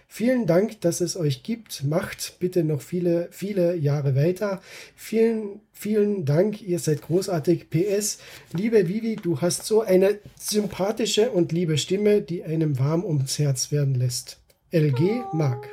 Vielen 0.09 0.47
Dank, 0.47 0.79
dass 0.81 1.01
es 1.01 1.17
euch 1.17 1.43
gibt. 1.43 1.83
Macht 1.83 2.39
bitte 2.39 2.63
noch 2.63 2.81
viele, 2.81 3.27
viele 3.29 3.75
Jahre 3.75 4.15
weiter. 4.15 4.61
Vielen, 4.95 5.59
vielen 5.73 6.23
Dank. 6.25 6.61
Ihr 6.61 6.79
seid 6.79 7.01
großartig. 7.01 7.69
PS, 7.69 8.19
liebe 8.53 8.87
Vivi, 8.87 9.17
du 9.17 9.41
hast 9.41 9.65
so 9.65 9.81
eine 9.81 10.17
sympathische 10.39 11.29
und 11.31 11.51
liebe 11.51 11.77
Stimme, 11.77 12.21
die 12.21 12.43
einem 12.43 12.79
warm 12.79 13.03
ums 13.03 13.37
Herz 13.37 13.71
werden 13.71 13.95
lässt. 13.95 14.39
LG 14.71 15.25
Mark. 15.33 15.67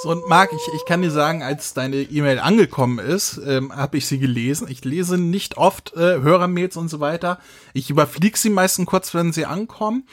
So, 0.00 0.10
und 0.10 0.28
Marc, 0.28 0.52
ich, 0.52 0.74
ich 0.76 0.84
kann 0.84 1.02
dir 1.02 1.10
sagen, 1.10 1.42
als 1.42 1.74
deine 1.74 1.96
E-Mail 1.96 2.38
angekommen 2.38 3.00
ist, 3.00 3.40
ähm, 3.44 3.74
habe 3.74 3.96
ich 3.96 4.06
sie 4.06 4.20
gelesen. 4.20 4.68
Ich 4.70 4.84
lese 4.84 5.18
nicht 5.18 5.56
oft 5.56 5.96
äh, 5.96 6.20
Hörermails 6.20 6.76
und 6.76 6.88
so 6.88 7.00
weiter. 7.00 7.40
Ich 7.72 7.90
überfliege 7.90 8.38
sie 8.38 8.50
meistens 8.50 8.86
kurz, 8.86 9.12
wenn 9.12 9.32
sie 9.32 9.44
ankommen. 9.44 10.06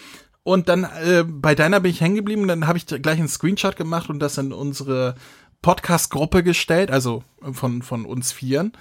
Und 0.45 0.69
dann 0.69 0.83
äh, 0.83 1.23
bei 1.27 1.55
deiner 1.55 1.79
bin 1.79 1.89
ich 1.89 2.01
hängen 2.01 2.13
geblieben. 2.13 2.47
Dann 2.47 2.67
habe 2.67 2.77
ich 2.77 2.85
gleich 2.85 3.17
einen 3.17 3.27
Screenshot 3.27 3.75
gemacht 3.77 4.11
und 4.11 4.19
das 4.19 4.37
in 4.37 4.53
unsere 4.53 5.15
Podcast-Gruppe 5.63 6.43
gestellt, 6.43 6.91
also 6.91 7.23
von, 7.53 7.81
von 7.81 8.05
uns 8.05 8.31
Vieren. 8.31 8.73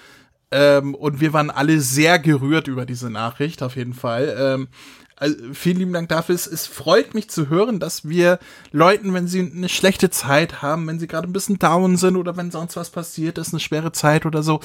Ähm, 0.51 0.95
und 0.95 1.23
wir 1.23 1.33
waren 1.33 1.49
alle 1.49 1.81
sehr 1.81 2.19
gerührt 2.19 2.69
über 2.69 2.85
diese 2.85 3.09
Nachricht, 3.09 3.63
auf 3.63 3.77
jeden 3.77 3.95
Fall. 3.95 4.37
Ähm, 4.39 4.69
also 5.17 5.37
vielen 5.55 5.79
lieben 5.79 5.95
Dank 5.95 6.11
dafür. 6.11 6.35
Es, 6.35 6.47
es 6.47 6.67
freut 6.67 7.15
mich 7.15 7.31
zu 7.31 7.49
hören, 7.49 7.81
dass 7.81 8.07
wir 8.07 8.39
Leuten, 8.71 9.15
wenn 9.15 9.27
sie 9.27 9.41
eine 9.41 9.71
schlechte 9.71 10.11
Zeit 10.11 10.61
haben, 10.61 10.87
wenn 10.87 10.99
sie 10.99 11.07
gerade 11.07 11.27
ein 11.27 11.33
bisschen 11.33 11.59
down 11.59 11.97
sind 11.97 12.17
oder 12.17 12.37
wenn 12.37 12.51
sonst 12.51 12.77
was 12.77 12.91
passiert 12.91 13.39
ist, 13.39 13.55
eine 13.55 13.61
schwere 13.61 13.93
Zeit 13.93 14.27
oder 14.27 14.43
so, 14.43 14.61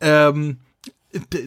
ähm, 0.00 0.58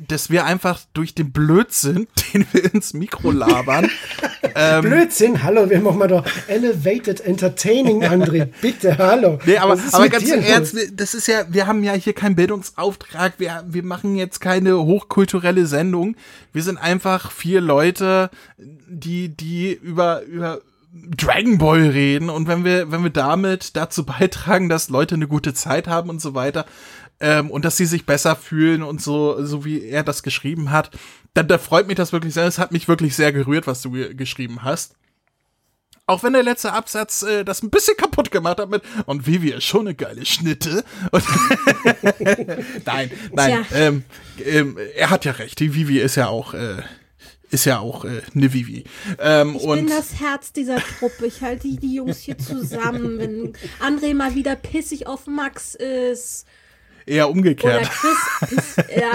dass 0.08 0.32
wir 0.32 0.46
einfach 0.46 0.82
durch 0.94 1.14
den 1.14 1.32
Blödsinn, 1.32 2.08
den 2.34 2.46
wir 2.52 2.74
ins 2.74 2.94
Mikro 2.94 3.32
labern, 3.32 3.90
ähm, 4.56 4.82
Blödsinn, 4.82 5.44
hallo, 5.44 5.70
wir 5.70 5.80
machen 5.82 6.00
mal 6.00 6.08
doch 6.08 6.26
Elevated 6.48 7.22
Entertaining, 7.22 8.04
André. 8.04 8.48
Bitte, 8.62 8.98
hallo. 8.98 9.40
Nee, 9.46 9.58
aber, 9.58 9.78
aber 9.92 10.10
ganz 10.10 10.30
im? 10.30 10.42
Ernst, 10.42 10.76
das 10.94 11.14
ist 11.14 11.28
ja, 11.28 11.46
wir 11.50 11.68
haben 11.68 11.84
ja 11.84 11.94
hier 11.94 12.14
keinen 12.14 12.36
Bildungsauftrag, 12.36 13.34
wir, 13.38 13.64
wir 13.68 13.84
machen 13.84 14.16
jetzt 14.16 14.42
keine 14.42 14.80
hochkulturelle 14.80 15.68
Sendung. 15.68 16.16
Wir 16.54 16.64
sind 16.64 16.78
einfach 16.78 17.32
vier 17.32 17.62
Leute, 17.62 18.30
die, 18.58 19.30
die 19.30 19.74
über, 19.74 20.24
über 20.24 20.62
Dragon 20.94 21.58
Ball 21.58 21.88
reden 21.88 22.30
und 22.30 22.48
wenn 22.48 22.66
wir, 22.66 22.92
wenn 22.92 23.04
wir 23.04 23.12
damit 23.12 23.78
dazu 23.78 24.06
beitragen, 24.06 24.68
dass 24.68 24.90
Leute 24.90 25.16
eine 25.16 25.28
gute 25.28 25.54
Zeit 25.54 25.88
haben 25.88 26.10
und 26.10 26.22
so 26.22 26.34
weiter, 26.34 26.66
ähm, 27.22 27.52
und 27.52 27.64
dass 27.64 27.78
sie 27.78 27.86
sich 27.86 28.06
besser 28.06 28.36
fühlen 28.36 28.84
und 28.84 29.02
so, 29.02 29.46
so 29.46 29.64
wie 29.64 29.84
er 29.84 30.04
das 30.04 30.24
geschrieben 30.24 30.72
hat, 30.72 30.90
dann 31.34 31.48
da 31.48 31.58
freut 31.58 31.88
mich 31.88 31.96
das 31.96 32.12
wirklich 32.12 32.34
sehr. 32.34 32.46
Es 32.46 32.58
hat 32.58 32.72
mich 32.72 32.88
wirklich 32.88 33.16
sehr 33.16 33.32
gerührt, 33.32 33.68
was 33.68 33.82
du 33.82 33.92
ge 33.92 34.14
geschrieben 34.14 34.64
hast. 34.64 34.96
Auch 36.08 36.24
wenn 36.24 36.34
der 36.34 36.44
letzte 36.44 36.74
Absatz 36.74 37.22
äh, 37.22 37.46
das 37.46 37.62
ein 37.62 37.70
bisschen 37.70 37.96
kaputt 37.96 38.32
gemacht 38.32 38.60
hat 38.60 38.70
mit 38.70 38.82
und 39.06 39.28
Vivi 39.28 39.52
ist 39.52 39.64
schon 39.64 39.82
eine 39.82 39.96
geile 39.96 40.26
Schnitte. 40.26 40.84
Nein, 42.86 43.12
nein. 43.32 43.66
Ähm, 43.74 44.04
ähm, 44.44 44.78
er 44.96 45.10
hat 45.12 45.24
ja 45.24 45.34
recht. 45.34 45.60
Die 45.60 45.74
Vivi 45.76 46.00
ist 46.00 46.16
ja 46.16 46.28
auch 46.28 46.54
äh, 46.54 46.82
ist 47.52 47.66
ja 47.66 47.80
auch 47.80 48.04
äh, 48.04 48.22
eine 48.36 48.52
Vivi. 48.52 48.84
Ähm, 49.20 49.56
Ich 49.56 49.66
bin 49.66 49.88
das 49.88 50.20
Herz 50.20 50.52
dieser 50.52 50.78
Truppe. 50.78 51.28
Ich 51.28 51.42
halte 51.42 51.68
die, 51.68 51.78
die 51.78 51.96
Jungs 51.96 52.20
hier 52.20 52.38
zusammen. 52.38 53.20
Wenn 53.20 53.54
André 53.80 54.16
mal 54.16 54.36
wieder 54.36 54.56
pissig 54.56 55.06
auf 55.06 55.28
Max 55.28 55.76
ist 55.76 56.48
eher 57.06 57.30
umgekehrt. 57.30 57.90
Piss, 58.42 58.76
ja. 58.96 59.12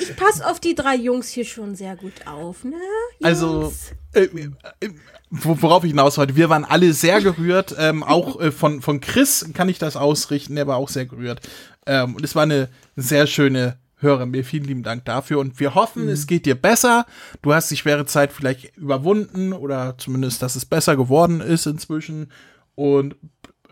Ich 0.00 0.16
passe 0.16 0.46
auf 0.46 0.60
die 0.60 0.74
drei 0.74 0.96
Jungs 0.96 1.28
hier 1.28 1.44
schon 1.44 1.74
sehr 1.74 1.96
gut 1.96 2.26
auf, 2.26 2.64
ne? 2.64 2.72
Jungs? 2.72 3.22
Also, 3.22 3.72
äh, 4.14 4.24
äh, 4.24 4.90
wo- 5.30 5.60
worauf 5.60 5.84
ich 5.84 5.90
hinaus 5.90 6.18
wollte, 6.18 6.36
wir 6.36 6.48
waren 6.48 6.64
alle 6.64 6.92
sehr 6.92 7.20
gerührt. 7.20 7.74
Ähm, 7.78 8.02
auch 8.02 8.40
äh, 8.40 8.52
von, 8.52 8.82
von 8.82 9.00
Chris 9.00 9.46
kann 9.54 9.68
ich 9.68 9.78
das 9.78 9.96
ausrichten, 9.96 10.54
der 10.56 10.66
war 10.66 10.76
auch 10.76 10.88
sehr 10.88 11.06
gerührt. 11.06 11.40
Ähm, 11.86 12.14
und 12.16 12.24
es 12.24 12.34
war 12.34 12.44
eine 12.44 12.68
sehr 12.96 13.26
schöne 13.26 13.78
Hörer. 13.96 14.26
Mir 14.26 14.44
vielen 14.44 14.64
lieben 14.64 14.82
Dank 14.82 15.04
dafür. 15.04 15.38
Und 15.38 15.60
wir 15.60 15.74
hoffen, 15.74 16.08
es 16.08 16.26
geht 16.26 16.44
dir 16.44 16.56
besser. 16.56 17.06
Du 17.40 17.54
hast 17.54 17.70
die 17.70 17.76
schwere 17.76 18.04
Zeit 18.04 18.32
vielleicht 18.32 18.76
überwunden 18.76 19.52
oder 19.52 19.96
zumindest, 19.96 20.42
dass 20.42 20.56
es 20.56 20.64
besser 20.64 20.96
geworden 20.96 21.40
ist 21.40 21.66
inzwischen. 21.66 22.32
Und 22.74 23.16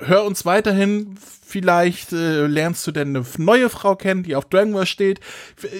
hör 0.00 0.24
uns 0.24 0.44
weiterhin. 0.44 1.16
Vielleicht 1.46 2.12
äh, 2.12 2.46
lernst 2.46 2.86
du 2.86 2.92
denn 2.92 3.08
eine 3.16 3.26
neue 3.38 3.68
Frau 3.70 3.96
kennen, 3.96 4.22
die 4.22 4.36
auf 4.36 4.44
Dragon 4.44 4.72
Ball 4.72 4.86
steht, 4.86 5.18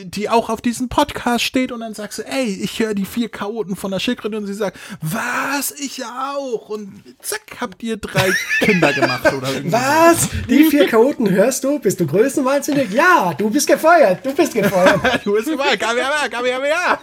die 0.03 0.29
auch 0.29 0.51
auf 0.51 0.61
diesen 0.61 0.89
Podcast 0.89 1.45
steht 1.45 1.71
und 1.71 1.79
dann 1.79 1.95
sagst 1.95 2.18
du, 2.18 2.23
ey, 2.27 2.45
ich 2.61 2.81
höre 2.81 2.93
die 2.93 3.05
vier 3.05 3.29
Chaoten 3.29 3.77
von 3.77 3.93
der 3.93 4.01
Schildkröte 4.01 4.37
und 4.37 4.47
sie 4.49 4.55
sagt, 4.55 4.77
was, 5.01 5.71
ich 5.71 6.05
auch 6.05 6.71
und 6.71 6.91
zack, 7.23 7.43
habt 7.61 7.85
ihr 7.85 7.99
drei 7.99 8.33
Kinder 8.59 8.93
gemacht 8.93 9.33
oder 9.33 9.49
irgendwie 9.53 9.73
Was? 9.73 10.29
Die 10.49 10.64
vier 10.64 10.89
Chaoten 10.89 11.31
hörst 11.31 11.62
du? 11.62 11.79
Bist 11.79 12.01
du 12.01 12.07
größenwahnsinnig? 12.09 12.91
Ja, 12.91 13.33
du 13.39 13.49
bist 13.49 13.68
gefeuert. 13.68 14.27
Du 14.27 14.35
bist 14.35 14.53
gefeuert. 14.53 15.01
Du 15.25 15.35
bist 15.35 15.47
überall, 15.47 15.79
Kamehameha, 15.79 16.29
Kamehameha. 16.29 16.99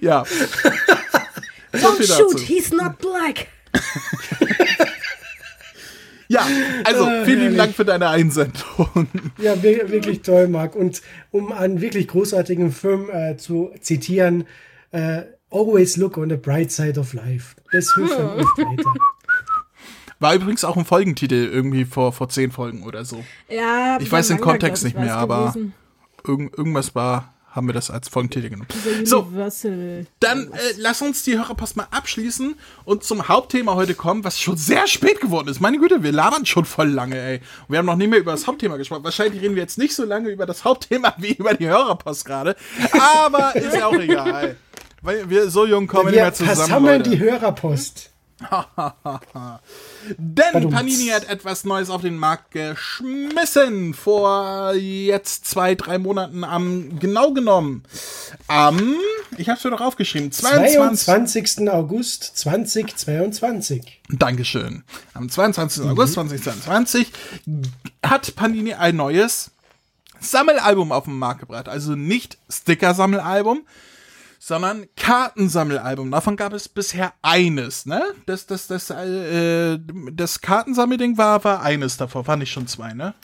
ja. 0.00 0.24
So 0.24 1.86
Don't 1.88 1.96
viel 1.98 2.06
shoot, 2.06 2.34
dazu. 2.34 2.44
he's 2.44 2.72
not 2.72 2.98
black. 2.98 3.46
Ja, 6.28 6.46
also 6.84 7.04
Ah, 7.04 7.24
vielen 7.24 7.40
lieben. 7.40 7.56
Dank 7.56 7.74
für 7.74 7.84
deine 7.84 8.08
Einsendung. 8.08 9.08
Ja, 9.38 9.62
wir- 9.62 9.90
wirklich 9.90 10.22
toll, 10.22 10.48
Marc. 10.48 10.74
Und 10.74 11.02
um 11.30 11.52
einen 11.52 11.80
wirklich 11.80 12.08
großartigen 12.08 12.72
Film 12.72 13.10
äh, 13.10 13.36
zu 13.36 13.70
zitieren, 13.80 14.44
äh, 14.92 15.22
Always 15.50 15.96
look 15.98 16.16
on 16.18 16.30
the 16.30 16.36
bright 16.36 16.72
side 16.72 16.98
of 16.98 17.12
life. 17.12 17.54
Das 17.70 17.94
hilft 17.94 18.18
dann 18.18 18.40
oft 18.40 18.58
weiter. 18.58 18.92
War 20.18 20.34
übrigens 20.34 20.64
auch 20.64 20.76
ein 20.76 20.84
Folgentitel 20.84 21.34
irgendwie 21.52 21.84
vor, 21.84 22.12
vor 22.12 22.28
zehn 22.28 22.50
Folgen 22.50 22.82
oder 22.84 23.04
so. 23.04 23.22
Ja, 23.48 23.98
Ich 24.00 24.10
weiß 24.10 24.28
den 24.28 24.40
Kontext 24.40 24.82
nicht 24.84 24.98
mehr, 24.98 25.16
aber 25.16 25.54
irgend, 26.26 26.56
irgendwas 26.56 26.94
war, 26.94 27.33
haben 27.54 27.68
wir 27.68 27.72
das 27.72 27.90
als 27.90 28.08
Folgentitel 28.08 28.50
genommen. 28.50 28.68
So, 29.04 29.28
dann 30.20 30.52
äh, 30.52 30.56
lass 30.76 31.02
uns 31.02 31.22
die 31.22 31.36
Hörerpost 31.38 31.76
mal 31.76 31.86
abschließen 31.90 32.56
und 32.84 33.04
zum 33.04 33.28
Hauptthema 33.28 33.74
heute 33.74 33.94
kommen, 33.94 34.24
was 34.24 34.40
schon 34.40 34.56
sehr 34.56 34.88
spät 34.88 35.20
geworden 35.20 35.46
ist. 35.48 35.60
Meine 35.60 35.78
Güte, 35.78 36.02
wir 36.02 36.10
labern 36.10 36.46
schon 36.46 36.64
voll 36.64 36.88
lange, 36.88 37.16
ey. 37.16 37.36
Und 37.36 37.68
wir 37.68 37.78
haben 37.78 37.86
noch 37.86 37.94
nie 37.96 38.08
mehr 38.08 38.18
über 38.18 38.32
das 38.32 38.46
Hauptthema 38.48 38.76
gesprochen. 38.76 39.04
Wahrscheinlich 39.04 39.40
reden 39.40 39.54
wir 39.54 39.62
jetzt 39.62 39.78
nicht 39.78 39.94
so 39.94 40.04
lange 40.04 40.30
über 40.30 40.46
das 40.46 40.64
Hauptthema 40.64 41.14
wie 41.18 41.34
über 41.34 41.54
die 41.54 41.68
Hörerpost 41.68 42.24
gerade. 42.24 42.56
Aber 43.24 43.54
ist 43.54 43.74
ja 43.76 43.86
auch 43.86 43.94
egal. 43.94 44.56
Weil 45.02 45.30
wir 45.30 45.48
so 45.50 45.64
jung 45.66 45.86
kommen 45.86 46.06
nicht 46.06 46.16
Wir 46.16 46.22
mehr 46.22 46.34
zusammen. 46.34 46.56
versammeln 46.56 46.98
Leute. 47.04 47.10
die 47.10 47.18
Hörerpost. 47.20 48.10
Denn. 50.18 50.70
Panini 50.70 51.08
hat 51.08 51.28
etwas 51.28 51.64
Neues 51.64 51.90
auf 51.90 52.02
den 52.02 52.16
Markt 52.16 52.50
geschmissen. 52.50 53.94
Vor 53.94 54.74
jetzt 54.74 55.46
zwei, 55.46 55.74
drei 55.74 55.98
Monaten 55.98 56.44
am, 56.44 56.98
genau 56.98 57.32
genommen, 57.32 57.84
am, 58.46 58.96
ich 59.36 59.48
hab's 59.48 59.64
mir 59.64 59.70
doch 59.70 59.80
aufgeschrieben, 59.80 60.32
22. 60.32 61.04
22. 61.04 61.70
August 61.70 62.36
2022. 62.38 64.00
Dankeschön. 64.08 64.84
Am 65.14 65.28
22. 65.28 65.84
August 65.84 66.14
2022 66.14 67.10
hat 68.04 68.34
Panini 68.36 68.74
ein 68.74 68.96
neues 68.96 69.50
Sammelalbum 70.20 70.92
auf 70.92 71.04
den 71.04 71.18
Markt 71.18 71.40
gebracht. 71.40 71.68
Also 71.68 71.94
nicht 71.94 72.38
Sticker-Sammelalbum, 72.48 73.66
sondern 74.46 74.84
Kartensammelalbum. 74.96 76.10
Davon 76.10 76.36
gab 76.36 76.52
es 76.52 76.68
bisher 76.68 77.14
eines, 77.22 77.86
ne? 77.86 78.02
Das, 78.26 78.46
das, 78.46 78.66
das, 78.66 78.90
äh, 78.90 79.78
das 80.12 80.42
Kartensammelding 80.42 81.16
war, 81.16 81.42
war 81.44 81.62
eines 81.62 81.96
davon, 81.96 82.24
fand 82.24 82.42
ich 82.42 82.50
schon 82.50 82.66
zwei, 82.66 82.92
ne? 82.92 83.14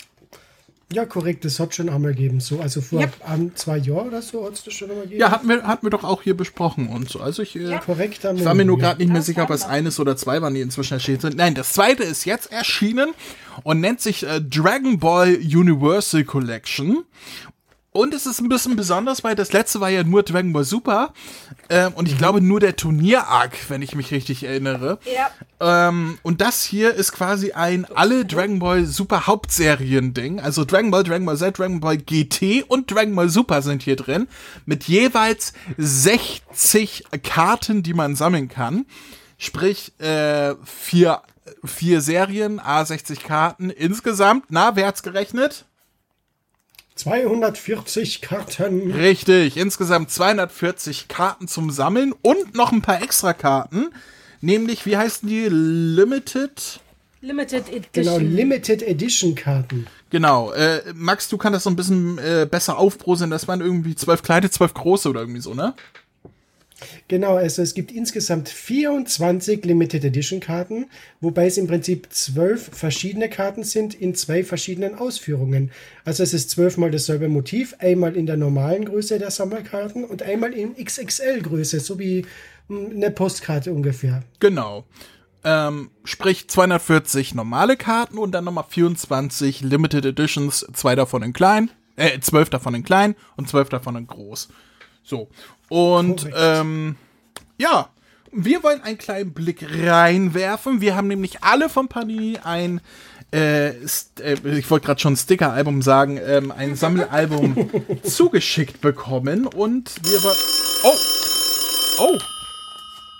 Ja, 0.92 1.04
korrekt, 1.04 1.44
das 1.44 1.60
hat 1.60 1.74
schon 1.74 1.90
einmal 1.90 2.14
gegeben. 2.14 2.40
So, 2.40 2.60
also 2.60 2.80
vor 2.80 3.02
Ja. 3.02 3.08
ähm, 3.32 3.52
zwei 3.54 3.76
Jahren 3.76 4.08
oder 4.08 4.22
so 4.22 4.44
hat 4.46 4.54
es 4.54 4.64
das 4.64 4.72
schon 4.74 4.88
einmal 4.90 5.04
gegeben. 5.04 5.20
Ja, 5.20 5.30
hatten 5.30 5.46
wir, 5.48 5.62
hatten 5.62 5.86
wir 5.86 5.90
doch 5.90 6.04
auch 6.04 6.22
hier 6.22 6.36
besprochen 6.36 6.88
und 6.88 7.10
so. 7.10 7.20
Also 7.20 7.42
ich, 7.42 7.54
äh, 7.54 7.78
korrekt. 7.84 8.24
haben 8.24 8.36
Ich 8.36 8.40
wir 8.40 8.46
war 8.46 8.54
mir 8.54 8.64
nur 8.64 8.78
ja. 8.78 8.86
gerade 8.86 9.02
nicht 9.02 9.12
mehr 9.12 9.22
sicher, 9.22 9.42
ob 9.44 9.50
es 9.50 9.62
eines 9.62 10.00
oder 10.00 10.16
zwei 10.16 10.40
waren, 10.40 10.54
die 10.54 10.62
inzwischen 10.62 10.94
erschienen 10.94 11.20
sind. 11.20 11.36
Nein, 11.36 11.54
das 11.54 11.74
zweite 11.74 12.02
ist 12.02 12.24
jetzt 12.24 12.50
erschienen 12.50 13.10
und 13.62 13.80
nennt 13.80 14.00
sich 14.00 14.26
äh, 14.26 14.40
Dragon 14.40 14.98
Ball 14.98 15.36
Universal 15.36 16.24
Collection. 16.24 17.04
Und 17.92 18.14
es 18.14 18.24
ist 18.24 18.40
ein 18.40 18.48
bisschen 18.48 18.76
besonders, 18.76 19.24
weil 19.24 19.34
das 19.34 19.52
letzte 19.52 19.80
war 19.80 19.88
ja 19.88 20.04
nur 20.04 20.22
Dragon 20.22 20.52
Ball 20.52 20.62
Super. 20.62 21.12
Ähm, 21.68 21.92
und 21.94 22.06
ich 22.06 22.16
glaube 22.16 22.40
nur 22.40 22.60
der 22.60 22.76
Turnier-Arc, 22.76 23.68
wenn 23.68 23.82
ich 23.82 23.96
mich 23.96 24.12
richtig 24.12 24.44
erinnere. 24.44 25.00
Ja. 25.12 25.88
Ähm, 25.88 26.16
und 26.22 26.40
das 26.40 26.62
hier 26.62 26.94
ist 26.94 27.10
quasi 27.10 27.50
ein 27.50 27.86
alle 27.86 28.24
Dragon 28.24 28.60
Ball 28.60 28.84
Super 28.86 29.26
Hauptserien-Ding. 29.26 30.38
Also 30.38 30.64
Dragon 30.64 30.92
Ball, 30.92 31.02
Dragon 31.02 31.26
Ball 31.26 31.36
Z, 31.36 31.58
Dragon 31.58 31.80
Ball 31.80 31.98
GT 31.98 32.64
und 32.68 32.92
Dragon 32.92 33.16
Ball 33.16 33.28
Super 33.28 33.60
sind 33.60 33.82
hier 33.82 33.96
drin. 33.96 34.28
Mit 34.66 34.84
jeweils 34.84 35.52
60 35.76 37.04
Karten, 37.24 37.82
die 37.82 37.94
man 37.94 38.14
sammeln 38.14 38.48
kann. 38.48 38.86
Sprich, 39.36 39.98
äh, 39.98 40.54
vier, 40.64 41.22
vier 41.64 42.00
Serien, 42.02 42.60
A60 42.60 43.24
Karten 43.24 43.70
insgesamt. 43.70 44.44
Na, 44.48 44.76
wer 44.76 44.86
hat's 44.86 45.02
gerechnet? 45.02 45.64
240 46.94 48.20
Karten. 48.20 48.90
Richtig, 48.92 49.56
insgesamt 49.56 50.10
240 50.10 51.08
Karten 51.08 51.48
zum 51.48 51.70
Sammeln 51.70 52.12
und 52.22 52.54
noch 52.54 52.72
ein 52.72 52.82
paar 52.82 53.02
extra 53.02 53.32
Karten. 53.32 53.88
Nämlich, 54.40 54.86
wie 54.86 54.96
heißen 54.96 55.28
die? 55.28 55.48
Limited? 55.48 56.80
Limited 57.22 57.68
Edition. 57.68 57.90
Genau, 57.92 58.18
Limited 58.18 58.82
Edition 58.82 59.34
Karten. 59.34 59.86
Genau. 60.10 60.52
Äh, 60.52 60.80
Max, 60.94 61.28
du 61.28 61.36
kannst 61.36 61.56
das 61.56 61.62
so 61.64 61.70
ein 61.70 61.76
bisschen 61.76 62.18
äh, 62.18 62.46
besser 62.50 62.78
aufbroseln. 62.78 63.30
Das 63.30 63.46
waren 63.46 63.60
irgendwie 63.60 63.94
zwölf 63.94 64.22
kleine, 64.22 64.50
zwölf 64.50 64.74
große 64.74 65.08
oder 65.08 65.20
irgendwie 65.20 65.40
so, 65.40 65.54
ne? 65.54 65.74
Genau, 67.08 67.36
also 67.36 67.62
es 67.62 67.74
gibt 67.74 67.92
insgesamt 67.92 68.48
24 68.48 69.64
Limited 69.64 70.04
Edition 70.04 70.40
Karten, 70.40 70.86
wobei 71.20 71.46
es 71.46 71.58
im 71.58 71.66
Prinzip 71.66 72.08
zwölf 72.10 72.70
verschiedene 72.72 73.28
Karten 73.28 73.64
sind 73.64 73.94
in 73.94 74.14
zwei 74.14 74.44
verschiedenen 74.44 74.94
Ausführungen. 74.94 75.70
Also 76.04 76.22
es 76.22 76.34
ist 76.34 76.50
zwölfmal 76.50 76.90
dasselbe 76.90 77.28
Motiv, 77.28 77.74
einmal 77.78 78.16
in 78.16 78.26
der 78.26 78.36
normalen 78.36 78.84
Größe 78.84 79.18
der 79.18 79.30
Sammelkarten 79.30 80.04
und 80.04 80.22
einmal 80.22 80.52
in 80.52 80.74
XXL-Größe, 80.76 81.80
so 81.80 81.98
wie 81.98 82.24
mh, 82.68 82.90
eine 82.90 83.10
Postkarte 83.10 83.72
ungefähr. 83.72 84.22
Genau. 84.38 84.84
Ähm, 85.42 85.90
sprich 86.04 86.48
240 86.48 87.34
normale 87.34 87.76
Karten 87.76 88.18
und 88.18 88.32
dann 88.32 88.44
nochmal 88.44 88.66
24 88.68 89.62
Limited 89.62 90.04
Editions, 90.04 90.66
zwei 90.74 90.94
davon 90.94 91.22
in 91.22 91.32
klein, 91.32 91.70
äh, 91.96 92.20
zwölf 92.20 92.50
davon 92.50 92.74
in 92.74 92.82
klein 92.82 93.14
und 93.36 93.48
zwölf 93.48 93.70
davon 93.70 93.96
in 93.96 94.06
groß. 94.06 94.48
So. 95.02 95.28
Und 95.68 96.28
ähm, 96.34 96.96
ja, 97.58 97.88
wir 98.32 98.62
wollen 98.62 98.82
einen 98.82 98.98
kleinen 98.98 99.32
Blick 99.32 99.64
reinwerfen. 99.68 100.80
Wir 100.80 100.96
haben 100.96 101.08
nämlich 101.08 101.42
alle 101.42 101.68
von 101.68 101.88
Panini 101.88 102.38
ein 102.42 102.80
äh, 103.32 103.68
äh, 103.68 103.76
ich 104.58 104.70
wollte 104.70 104.86
gerade 104.86 105.00
schon 105.00 105.16
Sticker-Album 105.16 105.82
sagen, 105.82 106.18
ähm, 106.22 106.50
ein 106.50 106.74
Sammelalbum 106.74 107.70
zugeschickt 108.02 108.80
bekommen 108.80 109.46
und 109.46 109.92
wir 110.02 110.22
wollen. 110.22 110.36
Oh! 110.82 110.96
Oh! 111.98 112.18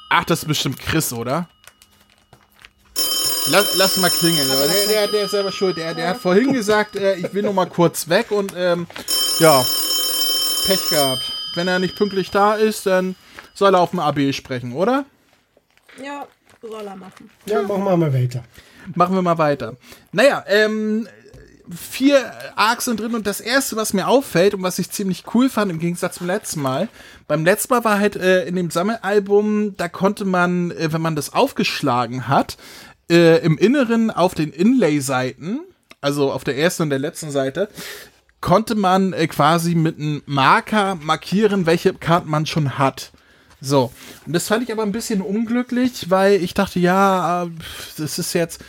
Ach, 0.09 0.25
das 0.25 0.41
ist 0.41 0.49
bestimmt 0.49 0.81
Chris, 0.81 1.13
oder? 1.13 1.49
Lass, 3.51 3.77
lass 3.77 3.97
mal 3.99 4.11
klingeln. 4.11 4.49
Der, 4.49 4.87
der, 4.89 5.09
der 5.09 5.25
ist 5.25 5.31
selber 5.31 5.53
schuld. 5.53 5.77
Der, 5.77 5.95
der 5.95 6.09
hat 6.09 6.19
vorhin 6.19 6.53
gesagt, 6.53 6.97
äh, 6.97 7.15
ich 7.15 7.33
will 7.33 7.43
noch 7.43 7.53
mal 7.53 7.67
kurz 7.67 8.09
weg 8.09 8.33
und 8.33 8.53
ähm, 8.57 8.87
ja, 9.39 9.65
Pech 10.67 10.91
gehabt. 10.91 11.30
Wenn 11.55 11.69
er 11.69 11.79
nicht 11.79 11.97
pünktlich 11.97 12.31
da 12.31 12.55
ist, 12.55 12.87
dann 12.87 13.17
soll 13.55 13.75
er 13.75 13.81
auf 13.81 13.91
dem 13.91 14.01
AB 14.01 14.33
sprechen, 14.33 14.73
oder? 14.73 15.05
Ja, 16.03 16.27
soll 16.63 16.87
er 16.87 16.97
machen. 16.97 17.31
Ja, 17.47 17.63
machen 17.63 17.85
wir 17.85 17.97
mal 17.97 18.13
weiter. 18.13 18.45
Machen 18.95 19.15
wir 19.15 19.23
mal 19.23 19.39
weiter. 19.39 19.77
Naja, 20.13 20.45
ähm, 20.47 21.09
vier 21.71 22.33
Arcs 22.57 22.87
sind 22.87 23.01
drin 23.01 23.15
und 23.15 23.27
das 23.27 23.41
erste, 23.41 23.77
was 23.77 23.93
mir 23.93 24.09
auffällt 24.09 24.55
und 24.55 24.63
was 24.63 24.79
ich 24.79 24.91
ziemlich 24.91 25.25
cool 25.35 25.49
fand 25.49 25.71
im 25.71 25.79
Gegensatz 25.79 26.17
zum 26.17 26.27
letzten 26.27 26.63
Mal, 26.63 26.89
beim 27.29 27.45
letzten 27.45 27.75
Mal 27.75 27.85
war 27.85 27.99
halt 27.99 28.17
äh, 28.17 28.45
in 28.45 28.57
dem 28.57 28.71
Sammelalbum, 28.71 29.77
da 29.77 29.89
konnte 29.89 30.25
man, 30.25 30.71
äh, 30.73 30.93
wenn 30.93 31.01
man 31.01 31.17
das 31.17 31.33
aufgeschlagen 31.33 32.29
hat, 32.29 32.57
äh, 33.11 33.39
im 33.45 33.59
Inneren 33.59 34.11
auf 34.11 34.35
den 34.35 34.53
Inlay-Seiten, 34.53 35.61
also 36.01 36.33
auf 36.33 36.45
der 36.45 36.57
ersten 36.57 36.85
und 36.85 36.91
der 36.91 36.99
letzten 36.99 37.31
Seite, 37.31 37.69
konnte 38.41 38.75
man 38.75 39.13
äh, 39.13 39.27
quasi 39.27 39.75
mit 39.75 39.99
einem 39.99 40.23
Marker 40.27 40.97
markieren, 40.97 41.67
welche 41.67 41.95
Karten 41.95 42.31
man 42.31 42.47
schon 42.47 42.79
hat. 42.79 43.13
So, 43.61 43.93
und 44.27 44.33
das 44.33 44.49
fand 44.49 44.63
ich 44.63 44.73
aber 44.73 44.83
ein 44.83 44.93
bisschen 44.93 45.21
unglücklich, 45.21 46.09
weil 46.09 46.43
ich 46.43 46.55
dachte, 46.55 46.81
ja, 46.81 47.45
äh, 47.45 47.51
das 47.99 48.19
ist 48.19 48.33
jetzt 48.33 48.65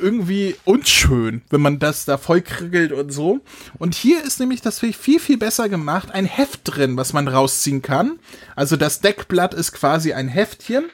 irgendwie 0.00 0.56
unschön, 0.64 1.42
wenn 1.50 1.60
man 1.60 1.78
das 1.78 2.04
da 2.04 2.18
voll 2.18 2.42
kriegelt 2.42 2.92
und 2.92 3.10
so. 3.10 3.40
Und 3.78 3.94
hier 3.94 4.22
ist 4.22 4.40
nämlich 4.40 4.60
das 4.60 4.80
viel, 4.80 4.92
viel 4.92 5.38
besser 5.38 5.68
gemacht. 5.68 6.10
Ein 6.10 6.26
Heft 6.26 6.60
drin, 6.64 6.96
was 6.96 7.12
man 7.12 7.28
rausziehen 7.28 7.82
kann. 7.82 8.18
Also 8.56 8.76
das 8.76 9.00
Deckblatt 9.00 9.54
ist 9.54 9.72
quasi 9.72 10.12
ein 10.12 10.28
Heftchen. 10.28 10.84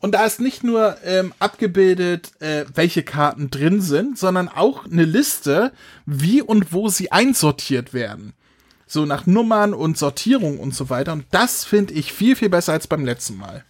Und 0.00 0.12
da 0.12 0.24
ist 0.24 0.40
nicht 0.40 0.64
nur 0.64 0.96
ähm, 1.04 1.32
abgebildet, 1.38 2.32
äh, 2.40 2.64
welche 2.74 3.02
Karten 3.02 3.50
drin 3.50 3.80
sind, 3.82 4.18
sondern 4.18 4.48
auch 4.48 4.86
eine 4.86 5.04
Liste, 5.04 5.72
wie 6.06 6.40
und 6.42 6.72
wo 6.72 6.88
sie 6.88 7.12
einsortiert 7.12 7.92
werden. 7.92 8.32
So 8.86 9.04
nach 9.04 9.26
Nummern 9.26 9.74
und 9.74 9.98
Sortierung 9.98 10.58
und 10.58 10.74
so 10.74 10.90
weiter. 10.90 11.12
Und 11.12 11.26
das 11.30 11.64
finde 11.64 11.94
ich 11.94 12.12
viel, 12.12 12.34
viel 12.34 12.48
besser 12.48 12.72
als 12.72 12.86
beim 12.86 13.04
letzten 13.04 13.36
Mal. 13.36 13.64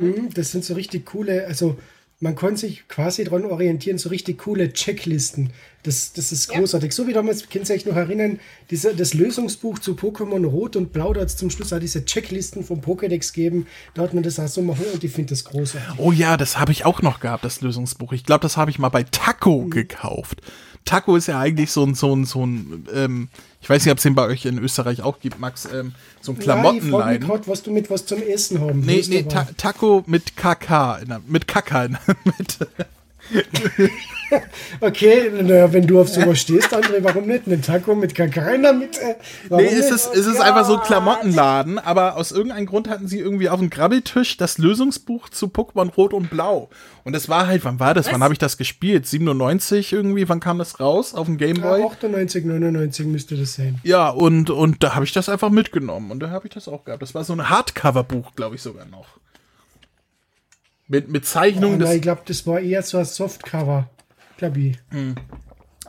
Mhm, 0.00 0.30
Das 0.34 0.50
sind 0.50 0.64
so 0.64 0.74
richtig 0.74 1.06
coole, 1.06 1.46
also 1.46 1.78
man 2.22 2.36
kann 2.36 2.54
sich 2.56 2.86
quasi 2.86 3.24
dran 3.24 3.46
orientieren, 3.46 3.96
so 3.96 4.10
richtig 4.10 4.38
coole 4.38 4.72
Checklisten. 4.72 5.50
Das, 5.82 6.12
das 6.12 6.30
ist 6.32 6.48
großartig. 6.48 6.92
So 6.92 7.06
wie 7.06 7.14
damals, 7.14 7.48
könnt 7.48 7.66
ihr 7.70 7.74
euch 7.74 7.86
noch 7.86 7.96
erinnern, 7.96 8.38
diese, 8.68 8.94
das 8.94 9.14
Lösungsbuch 9.14 9.78
zu 9.78 9.94
Pokémon 9.94 10.44
Rot 10.44 10.76
und 10.76 10.92
Blau, 10.92 11.14
da 11.14 11.22
hat 11.22 11.28
es 11.28 11.36
zum 11.38 11.48
Schluss 11.48 11.72
auch 11.72 11.78
diese 11.78 12.04
Checklisten 12.04 12.62
vom 12.62 12.80
Pokédex 12.82 13.32
gegeben. 13.32 13.66
Da 13.94 14.02
hat 14.02 14.12
man 14.12 14.22
das 14.22 14.38
auch 14.38 14.48
so 14.48 14.60
machen 14.60 14.84
und 14.92 15.02
ich 15.02 15.10
finde 15.10 15.30
das 15.30 15.44
großartig. 15.44 15.98
Oh 15.98 16.12
ja, 16.12 16.36
das 16.36 16.58
habe 16.58 16.72
ich 16.72 16.84
auch 16.84 17.00
noch 17.00 17.20
gehabt, 17.20 17.44
das 17.46 17.62
Lösungsbuch. 17.62 18.12
Ich 18.12 18.24
glaube, 18.24 18.42
das 18.42 18.58
habe 18.58 18.70
ich 18.70 18.78
mal 18.78 18.90
bei 18.90 19.04
Taco 19.04 19.62
Mhm. 19.62 19.70
gekauft. 19.70 20.42
Taco 20.84 21.16
ist 21.16 21.28
ja 21.28 21.38
eigentlich 21.38 21.70
so 21.70 21.84
ein, 21.84 21.94
so 21.94 22.14
ein, 22.14 22.24
so 22.24 22.44
ein, 22.44 22.86
ähm, 22.94 23.28
ich 23.60 23.68
weiß 23.68 23.84
nicht, 23.84 23.92
ob 23.92 23.98
es 23.98 24.02
den 24.02 24.14
bei 24.14 24.26
euch 24.26 24.44
in 24.46 24.58
Österreich 24.58 25.02
auch 25.02 25.20
gibt, 25.20 25.38
Max, 25.38 25.66
ähm, 25.66 25.92
so 26.20 26.32
ein 26.32 26.40
Ja, 26.40 27.12
ich 27.12 27.48
was 27.48 27.62
du 27.62 27.70
mit 27.70 27.90
was 27.90 28.06
zum 28.06 28.22
Essen 28.22 28.60
haben 28.60 28.80
Nee, 28.80 29.04
nee, 29.08 29.22
Ta 29.22 29.46
Taco 29.56 30.02
mit 30.06 30.36
KK, 30.36 30.98
in 31.02 31.08
der, 31.08 31.20
mit 31.26 31.46
Kaka, 31.46 31.84
in 31.84 31.92
der 32.06 32.16
Mitte. 32.38 32.68
Okay, 34.80 35.30
naja, 35.42 35.72
wenn 35.72 35.86
du 35.86 36.00
auf 36.00 36.08
sowas 36.08 36.38
stehst, 36.40 36.72
André, 36.72 37.02
warum 37.02 37.26
nicht? 37.26 37.46
Ein 37.48 37.62
Taco 37.62 37.94
mit 37.94 38.14
Kakao 38.14 38.54
in 38.54 38.62
der 38.62 38.72
Mitte? 38.72 39.16
Warum 39.48 39.64
Nee, 39.64 39.72
es 39.72 39.90
ist, 39.90 40.14
es 40.14 40.26
ist 40.26 40.40
einfach 40.40 40.64
so 40.64 40.76
ein 40.76 40.82
Klamottenladen, 40.82 41.78
aber 41.78 42.16
aus 42.16 42.30
irgendeinem 42.30 42.66
Grund 42.66 42.88
hatten 42.88 43.08
sie 43.08 43.18
irgendwie 43.18 43.48
auf 43.48 43.58
dem 43.58 43.70
Grabbeltisch 43.70 44.36
das 44.36 44.58
Lösungsbuch 44.58 45.28
zu 45.30 45.46
Pokémon 45.46 45.92
Rot 45.94 46.14
und 46.14 46.30
Blau. 46.30 46.70
Und 47.02 47.12
das 47.12 47.28
war 47.28 47.46
halt, 47.48 47.64
wann 47.64 47.80
war 47.80 47.92
das? 47.92 48.12
Wann 48.12 48.22
habe 48.22 48.32
ich 48.32 48.38
das 48.38 48.56
gespielt? 48.56 49.06
97 49.06 49.92
irgendwie? 49.92 50.28
Wann 50.28 50.38
kam 50.40 50.58
das 50.58 50.78
raus? 50.78 51.14
Auf 51.14 51.26
dem 51.26 51.38
Ja, 51.38 51.46
Gameboy? 51.48 51.82
98, 51.82 52.44
99 52.44 53.06
müsste 53.06 53.36
das 53.36 53.54
sein. 53.54 53.80
Ja, 53.82 54.10
und, 54.10 54.50
und 54.50 54.82
da 54.84 54.94
habe 54.94 55.04
ich 55.04 55.12
das 55.12 55.28
einfach 55.28 55.50
mitgenommen. 55.50 56.10
Und 56.12 56.20
da 56.20 56.30
habe 56.30 56.46
ich 56.46 56.54
das 56.54 56.68
auch 56.68 56.84
gehabt. 56.84 57.02
Das 57.02 57.14
war 57.14 57.24
so 57.24 57.32
ein 57.32 57.48
Hardcover-Buch, 57.50 58.36
glaube 58.36 58.54
ich 58.54 58.62
sogar 58.62 58.86
noch. 58.86 59.06
Mit, 60.90 61.08
mit 61.08 61.22
Oh, 61.22 61.26
Zeichnungen 61.26 61.78
nein, 61.78 61.96
ich 61.96 62.02
glaube, 62.02 62.22
das 62.26 62.44
war 62.48 62.58
eher 62.58 62.82
so 62.82 62.98
ein 62.98 63.04
Softcover. 63.04 63.88
Glaube 64.36 64.58
ich. 64.58 64.78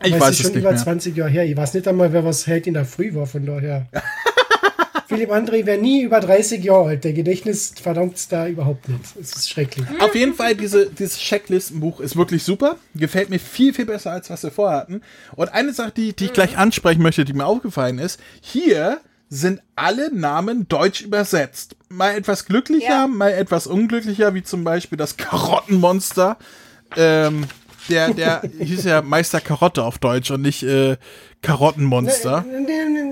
Ich 0.03 0.13
Aber 0.13 0.25
weiß 0.25 0.29
es 0.29 0.41
schon 0.41 0.51
nicht 0.51 0.59
über 0.59 0.71
mehr. 0.71 0.79
20 0.79 1.17
Jahre 1.17 1.31
her. 1.31 1.45
Ich 1.45 1.57
weiß 1.57 1.73
nicht 1.73 1.87
einmal, 1.87 2.13
wer 2.13 2.23
was 2.23 2.45
heute 2.45 2.69
in 2.69 2.75
der 2.75 2.85
Früh 2.85 3.13
war, 3.15 3.25
von 3.25 3.43
daher. 3.43 3.87
Philipp 5.07 5.31
André 5.31 5.65
wäre 5.65 5.81
nie 5.81 6.03
über 6.03 6.19
30 6.19 6.63
Jahre 6.63 6.89
alt. 6.89 7.03
Der 7.03 7.13
Gedächtnis 7.13 7.73
verdammt 7.81 8.31
da 8.31 8.47
überhaupt 8.47 8.87
nicht. 8.89 9.01
Es 9.19 9.35
ist 9.35 9.49
schrecklich. 9.49 9.85
Auf 9.99 10.13
jeden 10.13 10.35
Fall, 10.35 10.55
diese, 10.55 10.85
dieses 10.89 11.17
Checklistenbuch 11.17 11.99
ist 11.99 12.15
wirklich 12.15 12.43
super. 12.43 12.77
Gefällt 12.93 13.29
mir 13.31 13.39
viel, 13.39 13.73
viel 13.73 13.85
besser, 13.87 14.11
als 14.11 14.29
was 14.29 14.43
wir 14.43 14.51
vorher 14.51 14.79
hatten. 14.81 15.01
Und 15.35 15.49
eine 15.49 15.73
Sache, 15.73 15.91
die, 15.97 16.15
die 16.15 16.25
ich 16.25 16.33
gleich 16.33 16.57
ansprechen 16.57 17.01
möchte, 17.01 17.25
die 17.25 17.33
mir 17.33 17.45
aufgefallen 17.45 17.97
ist, 17.97 18.19
hier 18.39 19.01
sind 19.33 19.61
alle 19.77 20.13
Namen 20.13 20.67
deutsch 20.67 21.01
übersetzt. 21.01 21.77
Mal 21.87 22.15
etwas 22.15 22.45
glücklicher, 22.45 22.89
Ja. 22.89 23.07
mal 23.07 23.31
etwas 23.31 23.65
unglücklicher, 23.65 24.33
wie 24.33 24.43
zum 24.43 24.65
Beispiel 24.65 24.97
das 24.97 25.15
Karottenmonster. 25.15 26.37
Ähm, 26.97 27.45
der, 27.87 28.13
der 28.13 28.41
hieß 28.59 28.83
ja 28.83 29.01
Meister 29.01 29.39
Karotte 29.39 29.83
auf 29.85 29.99
Deutsch 29.99 30.31
und 30.31 30.41
nicht 30.41 30.63
äh, 30.63 30.97
Karottenmonster. 31.41 32.43
Nee, 32.45 32.59
nee, 32.89 33.03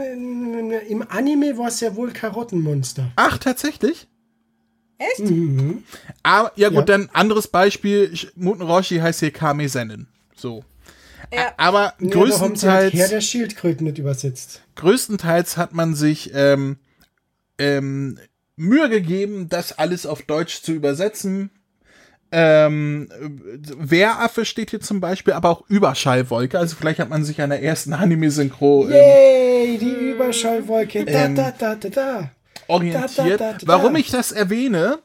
nee. 0.61 0.77
Im 0.89 1.05
Anime 1.09 1.57
war 1.57 1.69
es 1.69 1.79
ja 1.79 1.95
wohl 1.95 2.11
Karottenmonster. 2.11 3.11
Ach, 3.15 3.37
tatsächlich? 3.37 4.07
Echt? 4.97 5.31
Aber, 6.23 6.51
ja 6.57 6.67
gut, 6.67 6.77
Ja. 6.79 6.83
dann 6.97 7.09
anderes 7.13 7.47
Beispiel. 7.47 8.13
Muten 8.35 8.61
Roshi 8.63 8.97
heißt 8.97 9.21
hier 9.21 9.31
Kame 9.31 9.69
Sennen. 9.69 10.07
So. 10.35 10.65
Ja. 11.33 11.53
Aber 11.57 11.93
sie 11.99 12.05
halt 12.05 12.13
größtenteils, 12.13 12.93
Herr 12.93 13.07
der 13.07 13.21
Schildkröten 13.21 13.85
nicht 13.85 13.97
übersetzt. 13.99 14.61
größtenteils 14.75 15.57
hat 15.57 15.73
man 15.73 15.95
sich 15.95 16.31
ähm, 16.33 16.77
ähm, 17.57 18.17
Mühe 18.55 18.89
gegeben, 18.89 19.47
das 19.49 19.77
alles 19.77 20.05
auf 20.05 20.23
Deutsch 20.23 20.61
zu 20.61 20.71
übersetzen. 20.73 21.51
Ähm, 22.31 23.09
Wehraffe 23.79 24.45
steht 24.45 24.69
hier 24.69 24.81
zum 24.81 24.99
Beispiel, 25.01 25.33
aber 25.33 25.49
auch 25.49 25.63
Überschallwolke. 25.67 26.59
Also 26.59 26.75
vielleicht 26.75 26.99
hat 26.99 27.09
man 27.09 27.23
sich 27.23 27.41
an 27.41 27.49
der 27.49 27.63
ersten 27.63 27.93
Anime-Synchro 27.93 28.85
ähm, 28.85 28.91
Yay, 28.91 29.77
die 29.79 30.11
Überschallwolke. 30.11 31.05
Da, 31.05 31.11
Ähm, 31.25 31.35
da, 31.35 31.51
da, 31.57 31.75
da, 31.75 31.89
da. 31.89 32.31
orientiert. 32.67 33.17
Da, 33.17 33.23
da, 33.23 33.37
da, 33.37 33.53
da. 33.53 33.67
Warum 33.67 33.95
ich 33.95 34.11
das 34.11 34.31
erwähne? 34.31 34.99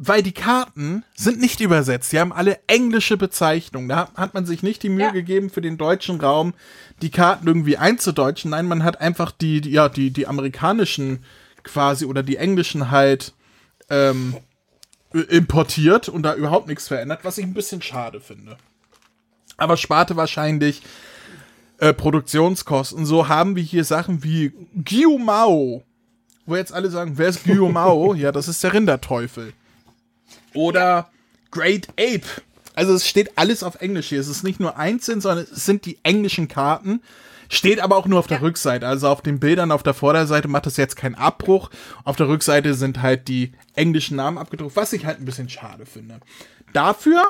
Weil 0.00 0.22
die 0.22 0.32
Karten 0.32 1.02
sind 1.16 1.40
nicht 1.40 1.60
übersetzt. 1.60 2.12
Die 2.12 2.20
haben 2.20 2.32
alle 2.32 2.60
englische 2.68 3.16
Bezeichnungen. 3.16 3.88
Da 3.88 4.10
hat 4.14 4.32
man 4.32 4.46
sich 4.46 4.62
nicht 4.62 4.82
die 4.84 4.88
Mühe 4.90 5.06
Ja. 5.06 5.10
gegeben, 5.10 5.50
für 5.50 5.60
den 5.60 5.76
deutschen 5.76 6.20
Raum 6.20 6.54
die 7.02 7.10
Karten 7.10 7.48
irgendwie 7.48 7.78
einzudeutschen. 7.78 8.52
Nein, 8.52 8.66
man 8.66 8.84
hat 8.84 9.00
einfach 9.00 9.32
die, 9.32 9.60
die 9.60 9.70
ja, 9.70 9.88
die, 9.88 10.12
die 10.12 10.28
amerikanischen 10.28 11.24
quasi 11.64 12.04
oder 12.04 12.22
die 12.22 12.36
englischen 12.36 12.92
halt 12.92 13.34
ähm, 13.90 14.36
importiert 15.28 16.08
und 16.08 16.22
da 16.22 16.34
überhaupt 16.34 16.68
nichts 16.68 16.86
verändert, 16.88 17.20
was 17.24 17.38
ich 17.38 17.44
ein 17.44 17.54
bisschen 17.54 17.82
schade 17.82 18.20
finde. 18.20 18.56
Aber 19.56 19.76
sparte 19.76 20.14
wahrscheinlich 20.16 20.82
äh, 21.78 21.92
Produktionskosten. 21.92 23.04
So 23.04 23.26
haben 23.28 23.56
wir 23.56 23.62
hier 23.62 23.84
Sachen 23.84 24.22
wie 24.22 24.52
Gyumao, 24.74 25.82
wo 26.46 26.56
jetzt 26.56 26.72
alle 26.72 26.90
sagen, 26.90 27.14
wer 27.16 27.28
ist 27.28 27.44
Gyumao? 27.44 28.14
ja, 28.14 28.30
das 28.30 28.46
ist 28.46 28.62
der 28.62 28.72
Rinderteufel. 28.74 29.52
Oder 30.54 31.10
Great 31.50 31.88
Ape. 31.98 32.26
Also 32.74 32.94
es 32.94 33.08
steht 33.08 33.36
alles 33.36 33.62
auf 33.62 33.80
Englisch 33.80 34.08
hier. 34.08 34.20
Es 34.20 34.28
ist 34.28 34.44
nicht 34.44 34.60
nur 34.60 34.76
einzeln, 34.76 35.20
sondern 35.20 35.46
es 35.50 35.64
sind 35.64 35.84
die 35.84 35.98
englischen 36.02 36.48
Karten. 36.48 37.02
Steht 37.48 37.80
aber 37.80 37.96
auch 37.96 38.06
nur 38.06 38.18
auf 38.18 38.26
der 38.26 38.42
Rückseite. 38.42 38.86
Also 38.86 39.08
auf 39.08 39.22
den 39.22 39.40
Bildern 39.40 39.72
auf 39.72 39.82
der 39.82 39.94
Vorderseite 39.94 40.48
macht 40.48 40.66
das 40.66 40.76
jetzt 40.76 40.96
keinen 40.96 41.14
Abbruch. 41.14 41.70
Auf 42.04 42.16
der 42.16 42.28
Rückseite 42.28 42.74
sind 42.74 43.02
halt 43.02 43.26
die 43.28 43.52
englischen 43.74 44.16
Namen 44.16 44.38
abgedruckt, 44.38 44.76
was 44.76 44.92
ich 44.92 45.06
halt 45.06 45.18
ein 45.18 45.24
bisschen 45.24 45.48
schade 45.48 45.86
finde. 45.86 46.20
Dafür 46.72 47.22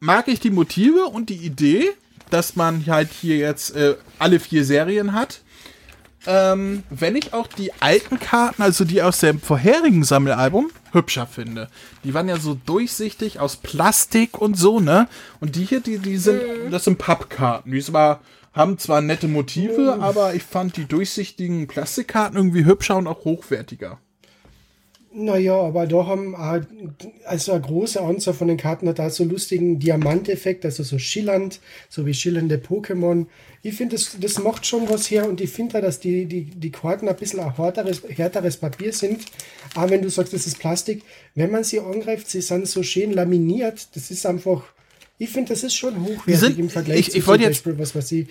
mag 0.00 0.26
ich 0.28 0.40
die 0.40 0.50
Motive 0.50 1.06
und 1.06 1.30
die 1.30 1.36
Idee, 1.36 1.92
dass 2.30 2.56
man 2.56 2.84
halt 2.86 3.10
hier 3.12 3.36
jetzt 3.36 3.76
äh, 3.76 3.94
alle 4.18 4.40
vier 4.40 4.64
Serien 4.64 5.12
hat. 5.12 5.42
Ähm, 6.26 6.82
wenn 6.90 7.16
ich 7.16 7.32
auch 7.32 7.46
die 7.46 7.72
alten 7.80 8.18
Karten, 8.18 8.62
also 8.62 8.84
die 8.84 9.02
aus 9.02 9.20
dem 9.20 9.40
vorherigen 9.40 10.04
Sammelalbum, 10.04 10.70
hübscher 10.92 11.26
finde. 11.26 11.68
Die 12.04 12.14
waren 12.14 12.28
ja 12.28 12.38
so 12.38 12.54
durchsichtig 12.66 13.40
aus 13.40 13.56
Plastik 13.56 14.40
und 14.40 14.56
so, 14.56 14.80
ne? 14.80 15.08
Und 15.40 15.56
die 15.56 15.64
hier, 15.64 15.80
die, 15.80 15.98
die 15.98 16.16
sind, 16.16 16.40
das 16.70 16.84
sind 16.84 16.98
Pappkarten. 16.98 17.72
Die 17.72 17.80
zwar, 17.80 18.20
haben 18.52 18.78
zwar 18.78 19.00
nette 19.00 19.28
Motive, 19.28 19.98
aber 20.00 20.34
ich 20.34 20.42
fand 20.42 20.76
die 20.76 20.84
durchsichtigen 20.84 21.66
Plastikkarten 21.66 22.36
irgendwie 22.36 22.64
hübscher 22.64 22.96
und 22.96 23.06
auch 23.06 23.24
hochwertiger. 23.24 23.98
Naja, 25.14 25.54
aber 25.60 25.86
da 25.86 26.06
haben 26.06 26.34
auch, 26.34 26.60
also 27.26 27.52
eine 27.52 27.60
große 27.60 28.00
Anzahl 28.00 28.32
von 28.32 28.48
den 28.48 28.56
Karten 28.56 28.88
hat 28.88 28.98
da 28.98 29.10
so 29.10 29.24
lustigen 29.24 29.78
Diamanteffekt, 29.78 30.64
also 30.64 30.82
so 30.84 30.98
schillernd, 30.98 31.60
so 31.90 32.06
wie 32.06 32.14
schillernde 32.14 32.56
Pokémon. 32.56 33.26
Ich 33.62 33.74
finde, 33.74 33.96
das, 33.96 34.16
das 34.18 34.38
macht 34.38 34.64
schon 34.66 34.88
was 34.88 35.10
her 35.10 35.28
und 35.28 35.40
ich 35.42 35.50
finde 35.50 35.78
auch, 35.78 35.82
dass 35.82 36.00
die, 36.00 36.24
die, 36.24 36.44
die 36.44 36.70
Karten 36.70 37.08
ein 37.08 37.16
bisschen 37.16 37.40
ein 37.40 37.54
härteres, 37.56 38.02
härteres 38.08 38.56
Papier 38.56 38.92
sind. 38.92 39.20
Aber 39.74 39.90
wenn 39.90 40.00
du 40.02 40.08
sagst, 40.08 40.32
das 40.32 40.46
ist 40.46 40.58
Plastik, 40.58 41.02
wenn 41.34 41.50
man 41.50 41.62
sie 41.62 41.80
angreift, 41.80 42.30
sie 42.30 42.40
sind 42.40 42.66
so 42.66 42.82
schön 42.82 43.12
laminiert, 43.12 43.88
das 43.94 44.10
ist 44.10 44.24
einfach, 44.24 44.64
ich 45.18 45.28
finde, 45.28 45.50
das 45.52 45.62
ist 45.62 45.74
schon 45.74 46.02
hochwertig 46.02 46.38
sind- 46.38 46.58
im 46.58 46.70
Vergleich 46.70 47.00
ich- 47.00 47.10
zu 47.10 47.18
ich 47.18 47.24
zum 47.24 47.34
jetzt- 47.34 47.48
Beispiel, 47.64 47.78
was 47.78 47.94
weiß 47.94 48.12
ich, 48.12 48.26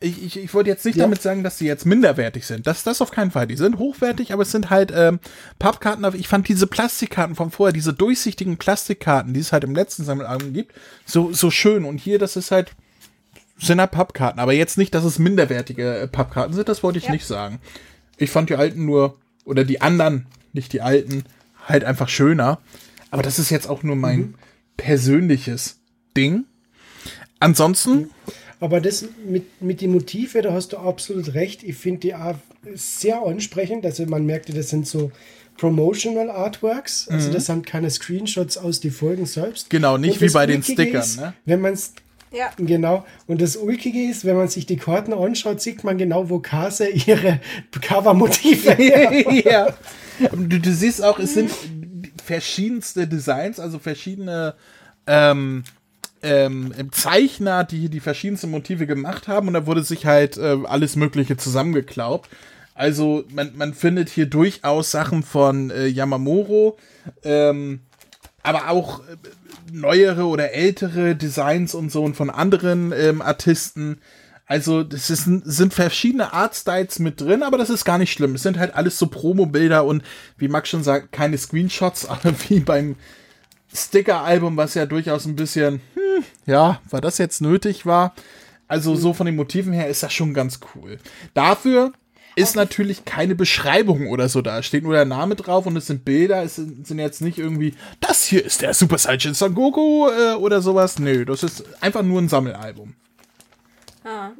Ich, 0.00 0.22
ich, 0.22 0.38
ich 0.38 0.54
wollte 0.54 0.70
jetzt 0.70 0.84
nicht 0.84 0.96
Ja. 0.96 1.04
damit 1.04 1.20
sagen, 1.22 1.42
dass 1.42 1.58
sie 1.58 1.66
jetzt 1.66 1.84
minderwertig 1.84 2.46
sind. 2.46 2.66
Das, 2.68 2.84
das 2.84 3.00
auf 3.02 3.10
keinen 3.10 3.32
Fall. 3.32 3.48
Die 3.48 3.56
sind 3.56 3.78
hochwertig, 3.78 4.32
aber 4.32 4.42
es 4.42 4.52
sind 4.52 4.70
halt 4.70 4.92
ähm, 4.94 5.18
Pappkarten. 5.58 6.06
Ich 6.14 6.28
fand 6.28 6.46
diese 6.48 6.68
Plastikkarten 6.68 7.34
von 7.34 7.50
vorher, 7.50 7.72
diese 7.72 7.92
durchsichtigen 7.92 8.58
Plastikkarten, 8.58 9.34
die 9.34 9.40
es 9.40 9.52
halt 9.52 9.64
im 9.64 9.74
letzten 9.74 10.04
Sammelalbum 10.04 10.52
gibt, 10.52 10.72
so, 11.04 11.32
so 11.32 11.50
schön. 11.50 11.84
Und 11.84 11.98
hier, 11.98 12.20
das 12.20 12.36
ist 12.36 12.52
halt, 12.52 12.72
sind 13.58 13.80
halt 13.80 13.90
Pappkarten. 13.90 14.38
Aber 14.40 14.52
jetzt 14.52 14.78
nicht, 14.78 14.94
dass 14.94 15.02
es 15.04 15.18
minderwertige 15.18 15.98
äh, 15.98 16.06
Pappkarten 16.06 16.54
sind, 16.54 16.68
das 16.68 16.84
wollte 16.84 16.98
ich 16.98 17.08
nicht 17.08 17.26
sagen. 17.26 17.58
Ich 18.18 18.30
fand 18.30 18.50
die 18.50 18.56
alten 18.56 18.84
nur, 18.84 19.16
oder 19.44 19.64
die 19.64 19.80
anderen, 19.80 20.26
nicht 20.52 20.72
die 20.72 20.80
alten, 20.80 21.24
halt 21.66 21.82
einfach 21.84 22.08
schöner. 22.08 22.60
Aber 23.10 23.22
das 23.22 23.38
ist 23.40 23.50
jetzt 23.50 23.68
auch 23.68 23.82
nur 23.82 23.96
mein 23.96 24.34
persönliches 24.76 25.78
Ding. 26.16 26.44
Ansonsten, 27.40 28.10
Aber 28.60 28.80
das 28.80 29.04
mit, 29.26 29.62
mit 29.62 29.80
den 29.80 29.92
Motive, 29.92 30.42
da 30.42 30.52
hast 30.52 30.72
du 30.72 30.78
absolut 30.78 31.34
recht. 31.34 31.62
Ich 31.62 31.76
finde 31.76 32.00
die 32.00 32.14
auch 32.14 32.34
sehr 32.74 33.22
ansprechend. 33.22 33.84
Also 33.84 34.04
man 34.06 34.26
merkte, 34.26 34.52
das 34.52 34.68
sind 34.70 34.86
so 34.86 35.12
Promotional 35.56 36.30
Artworks. 36.30 37.08
Also 37.08 37.32
das 37.32 37.46
sind 37.46 37.66
keine 37.66 37.90
Screenshots 37.90 38.56
aus 38.56 38.80
die 38.80 38.90
Folgen 38.90 39.26
selbst. 39.26 39.66
Mhm. 39.66 39.76
Genau, 39.76 39.96
nicht 39.96 40.20
wie 40.20 40.30
bei 40.30 40.46
den 40.46 40.62
Stickern, 40.62 41.02
Ist, 41.02 41.20
ne? 41.20 41.34
Wenn 41.44 41.60
man 41.60 41.74
es 41.74 41.92
Ja. 42.32 42.50
Genau. 42.56 43.04
Und 43.26 43.40
das 43.40 43.56
Ulkige 43.56 44.08
ist, 44.08 44.24
wenn 44.24 44.36
man 44.36 44.48
sich 44.48 44.66
die 44.66 44.76
Karten 44.76 45.12
anschaut, 45.12 45.60
sieht 45.60 45.84
man 45.84 45.98
genau, 45.98 46.28
wo 46.30 46.40
Kase 46.40 46.88
ihre 46.88 47.40
Cover-Motive 47.80 48.74
her. 48.74 49.42
ja. 49.44 49.74
Du, 50.32 50.58
du 50.58 50.72
siehst 50.72 51.02
auch, 51.02 51.18
es 51.18 51.34
sind 51.34 51.50
verschiedenste 52.24 53.06
Designs, 53.06 53.58
also 53.60 53.78
verschiedene 53.78 54.54
ähm, 55.06 55.64
ähm, 56.22 56.72
Zeichner, 56.90 57.64
die 57.64 57.78
hier 57.78 57.88
die 57.88 58.00
verschiedensten 58.00 58.50
Motive 58.50 58.86
gemacht 58.86 59.28
haben 59.28 59.48
und 59.48 59.54
da 59.54 59.66
wurde 59.66 59.82
sich 59.82 60.06
halt 60.06 60.36
äh, 60.36 60.58
alles 60.64 60.96
Mögliche 60.96 61.36
zusammengeklaubt. 61.36 62.28
Also 62.74 63.24
man, 63.30 63.56
man 63.56 63.74
findet 63.74 64.08
hier 64.08 64.26
durchaus 64.26 64.90
Sachen 64.92 65.24
von 65.24 65.70
äh, 65.70 65.86
Yamamoro, 65.86 66.78
ähm, 67.24 67.80
aber 68.42 68.70
auch 68.70 69.00
äh, 69.00 69.16
neuere 69.72 70.26
oder 70.26 70.52
ältere 70.52 71.16
Designs 71.16 71.74
und 71.74 71.90
so 71.90 72.04
und 72.04 72.14
von 72.14 72.30
anderen 72.30 72.92
ähm, 72.92 73.20
Artisten. 73.22 74.00
Also, 74.46 74.82
das 74.82 75.08
sind 75.08 75.74
verschiedene 75.74 76.32
Artstyles 76.32 77.00
mit 77.00 77.20
drin, 77.20 77.42
aber 77.42 77.58
das 77.58 77.68
ist 77.68 77.84
gar 77.84 77.98
nicht 77.98 78.12
schlimm. 78.12 78.34
Es 78.34 78.42
sind 78.42 78.58
halt 78.58 78.74
alles 78.74 78.98
so 78.98 79.08
Promo-Bilder 79.08 79.84
und 79.84 80.02
wie 80.38 80.48
Max 80.48 80.70
schon 80.70 80.82
sagt, 80.82 81.12
keine 81.12 81.36
Screenshots, 81.36 82.06
aber 82.08 82.32
wie 82.48 82.60
beim 82.60 82.96
Sticker-Album, 83.72 84.56
was 84.56 84.74
ja 84.74 84.86
durchaus 84.86 85.26
ein 85.26 85.36
bisschen, 85.36 85.80
hm, 85.94 86.24
ja, 86.46 86.80
war 86.90 87.00
das 87.00 87.18
jetzt 87.18 87.40
nötig 87.40 87.86
war. 87.86 88.14
Also, 88.66 88.96
so 88.96 89.14
von 89.14 89.26
den 89.26 89.36
Motiven 89.36 89.72
her 89.72 89.88
ist 89.88 90.02
das 90.02 90.12
schon 90.12 90.34
ganz 90.34 90.60
cool. 90.74 90.98
Dafür 91.34 91.92
ist 92.36 92.54
natürlich 92.54 93.04
keine 93.04 93.34
Beschreibung 93.34 94.06
oder 94.08 94.28
so 94.28 94.42
da. 94.42 94.62
Steht 94.62 94.84
nur 94.84 94.94
der 94.94 95.04
Name 95.04 95.34
drauf 95.34 95.66
und 95.66 95.76
es 95.76 95.86
sind 95.86 96.04
Bilder. 96.04 96.42
Es 96.42 96.56
sind, 96.56 96.86
sind 96.86 96.98
jetzt 96.98 97.20
nicht 97.20 97.38
irgendwie, 97.38 97.74
das 98.00 98.24
hier 98.24 98.44
ist 98.44 98.62
der 98.62 98.74
Super 98.74 98.98
Saiyan 98.98 99.34
Son 99.34 99.54
Goku 99.54 100.08
äh, 100.08 100.34
oder 100.34 100.60
sowas. 100.60 100.98
Nö, 100.98 101.24
das 101.24 101.42
ist 101.42 101.64
einfach 101.82 102.02
nur 102.02 102.20
ein 102.20 102.28
Sammelalbum. 102.28 102.94
Ah. 104.04 104.30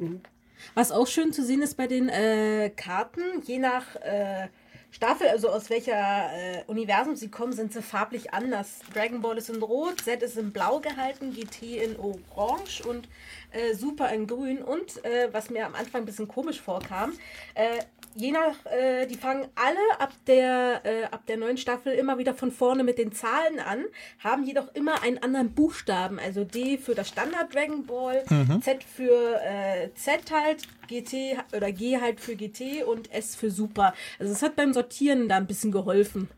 Was 0.75 0.91
auch 0.91 1.07
schön 1.07 1.33
zu 1.33 1.43
sehen 1.43 1.61
ist 1.61 1.75
bei 1.75 1.87
den 1.87 2.07
äh, 2.07 2.71
Karten, 2.75 3.21
je 3.45 3.59
nach 3.59 3.95
äh, 3.97 4.47
Staffel, 4.91 5.27
also 5.27 5.49
aus 5.49 5.69
welcher 5.69 5.93
äh, 6.33 6.63
Universum 6.67 7.15
sie 7.15 7.29
kommen, 7.29 7.53
sind 7.53 7.73
sie 7.73 7.81
farblich 7.81 8.33
anders. 8.33 8.79
Dragon 8.93 9.21
Ball 9.21 9.37
ist 9.37 9.49
in 9.49 9.61
Rot, 9.61 10.01
Z 10.01 10.23
ist 10.23 10.37
in 10.37 10.51
Blau 10.51 10.79
gehalten, 10.79 11.33
GT 11.33 11.83
in 11.83 11.95
Orange 11.97 12.81
und 12.87 13.07
äh, 13.51 13.75
Super 13.75 14.11
in 14.11 14.25
Grün. 14.25 14.59
Und 14.59 15.03
äh, 15.05 15.29
was 15.31 15.49
mir 15.49 15.65
am 15.65 15.75
Anfang 15.75 16.01
ein 16.01 16.05
bisschen 16.05 16.27
komisch 16.27 16.59
vorkam, 16.59 17.13
äh, 17.53 17.79
je 18.15 18.31
nach, 18.31 18.65
äh, 18.65 19.05
die 19.05 19.15
fangen 19.15 19.47
alle 19.55 19.99
ab 19.99 20.11
der, 20.27 20.81
äh, 20.83 21.03
ab 21.05 21.25
der 21.27 21.37
neuen 21.37 21.57
Staffel 21.57 21.93
immer 21.93 22.17
wieder 22.17 22.33
von 22.33 22.51
vorne 22.51 22.83
mit 22.83 22.97
den 22.97 23.11
Zahlen 23.11 23.59
an, 23.59 23.85
haben 24.23 24.43
jedoch 24.43 24.67
immer 24.73 25.01
einen 25.03 25.17
anderen 25.19 25.51
Buchstaben. 25.53 26.19
Also 26.19 26.43
D 26.43 26.77
für 26.77 26.95
das 26.95 27.07
Standard 27.09 27.53
Dragon 27.53 27.85
Ball, 27.85 28.23
Z 28.61 28.83
für 28.83 29.39
äh, 29.43 29.89
Z 29.95 30.31
halt, 30.31 30.63
GT 30.87 31.37
oder 31.55 31.71
G 31.71 31.99
halt 32.01 32.19
für 32.19 32.35
GT 32.35 32.83
und 32.83 33.11
S 33.13 33.35
für 33.35 33.51
Super. 33.51 33.93
Also 34.19 34.33
es 34.33 34.41
hat 34.41 34.55
beim 34.55 34.73
Sortieren 34.73 35.29
da 35.29 35.37
ein 35.37 35.47
bisschen 35.47 35.71
geholfen. 35.71 36.29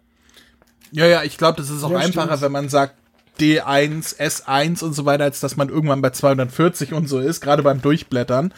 Ja, 0.92 1.06
ja, 1.08 1.24
ich 1.24 1.38
glaube, 1.38 1.58
das 1.58 1.70
ist 1.70 1.84
auch 1.84 1.92
Ja, 1.92 2.00
einfacher, 2.00 2.28
stimmt. 2.28 2.42
wenn 2.42 2.52
man 2.52 2.70
sagt 2.70 2.96
D1, 3.40 4.18
S1 4.20 4.84
und 4.84 4.94
so 4.94 5.06
weiter, 5.06 5.24
als 5.24 5.40
dass 5.40 5.56
man 5.56 5.70
irgendwann 5.70 6.02
bei 6.02 6.10
240 6.10 6.94
und 6.94 7.08
so 7.08 7.20
ist, 7.20 7.40
gerade 7.42 7.64
beim 7.64 7.82
Durchblättern. 7.82 8.54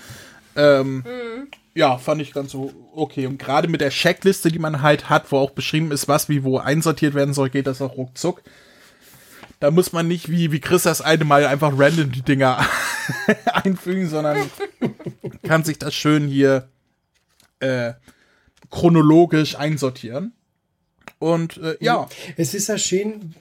Ähm, 0.55 1.03
Ja, 1.76 1.97
fand 1.97 2.21
ich 2.21 2.34
ganz 2.34 2.51
so 2.51 2.71
okay. 2.93 3.26
Und 3.26 3.39
gerade 3.39 3.67
mit 3.67 3.82
der 3.82 3.89
Checkliste, 3.89 4.51
die 4.51 4.59
man 4.59 4.82
halt 4.82 5.09
hat, 5.09 5.32
wo 5.32 5.38
auch 5.38 5.51
beschrieben 5.51 5.91
ist, 5.91 6.07
was 6.07 6.30
wie 6.30 6.43
wo 6.43 6.57
einsortiert 6.59 7.13
werden 7.15 7.34
soll, 7.34 7.49
geht 7.49 7.67
das 7.67 7.82
auch 7.82 7.97
ruckzuck. 7.97 8.43
Da 9.59 9.71
muss 9.71 9.93
man 9.93 10.07
nicht 10.07 10.30
wie, 10.30 10.51
wie 10.51 10.59
Chris 10.59 10.84
das 10.84 11.01
eine 11.01 11.24
Mal 11.24 11.45
einfach 11.45 11.71
random 11.76 12.11
die 12.11 12.21
Dinger 12.21 12.65
einfügen, 13.45 14.09
sondern 14.09 14.49
kann 15.43 15.63
sich 15.63 15.80
das 15.80 15.95
schön 15.95 16.28
hier 16.28 16.69
äh, 17.59 17.93
chronologisch 18.69 19.55
einsortieren. 19.55 20.34
Und 21.17 21.57
äh, 21.57 21.78
ja, 21.80 22.07
Es 22.36 22.53
ist 22.53 22.67
ja 22.67 22.78
schön, 22.78 23.36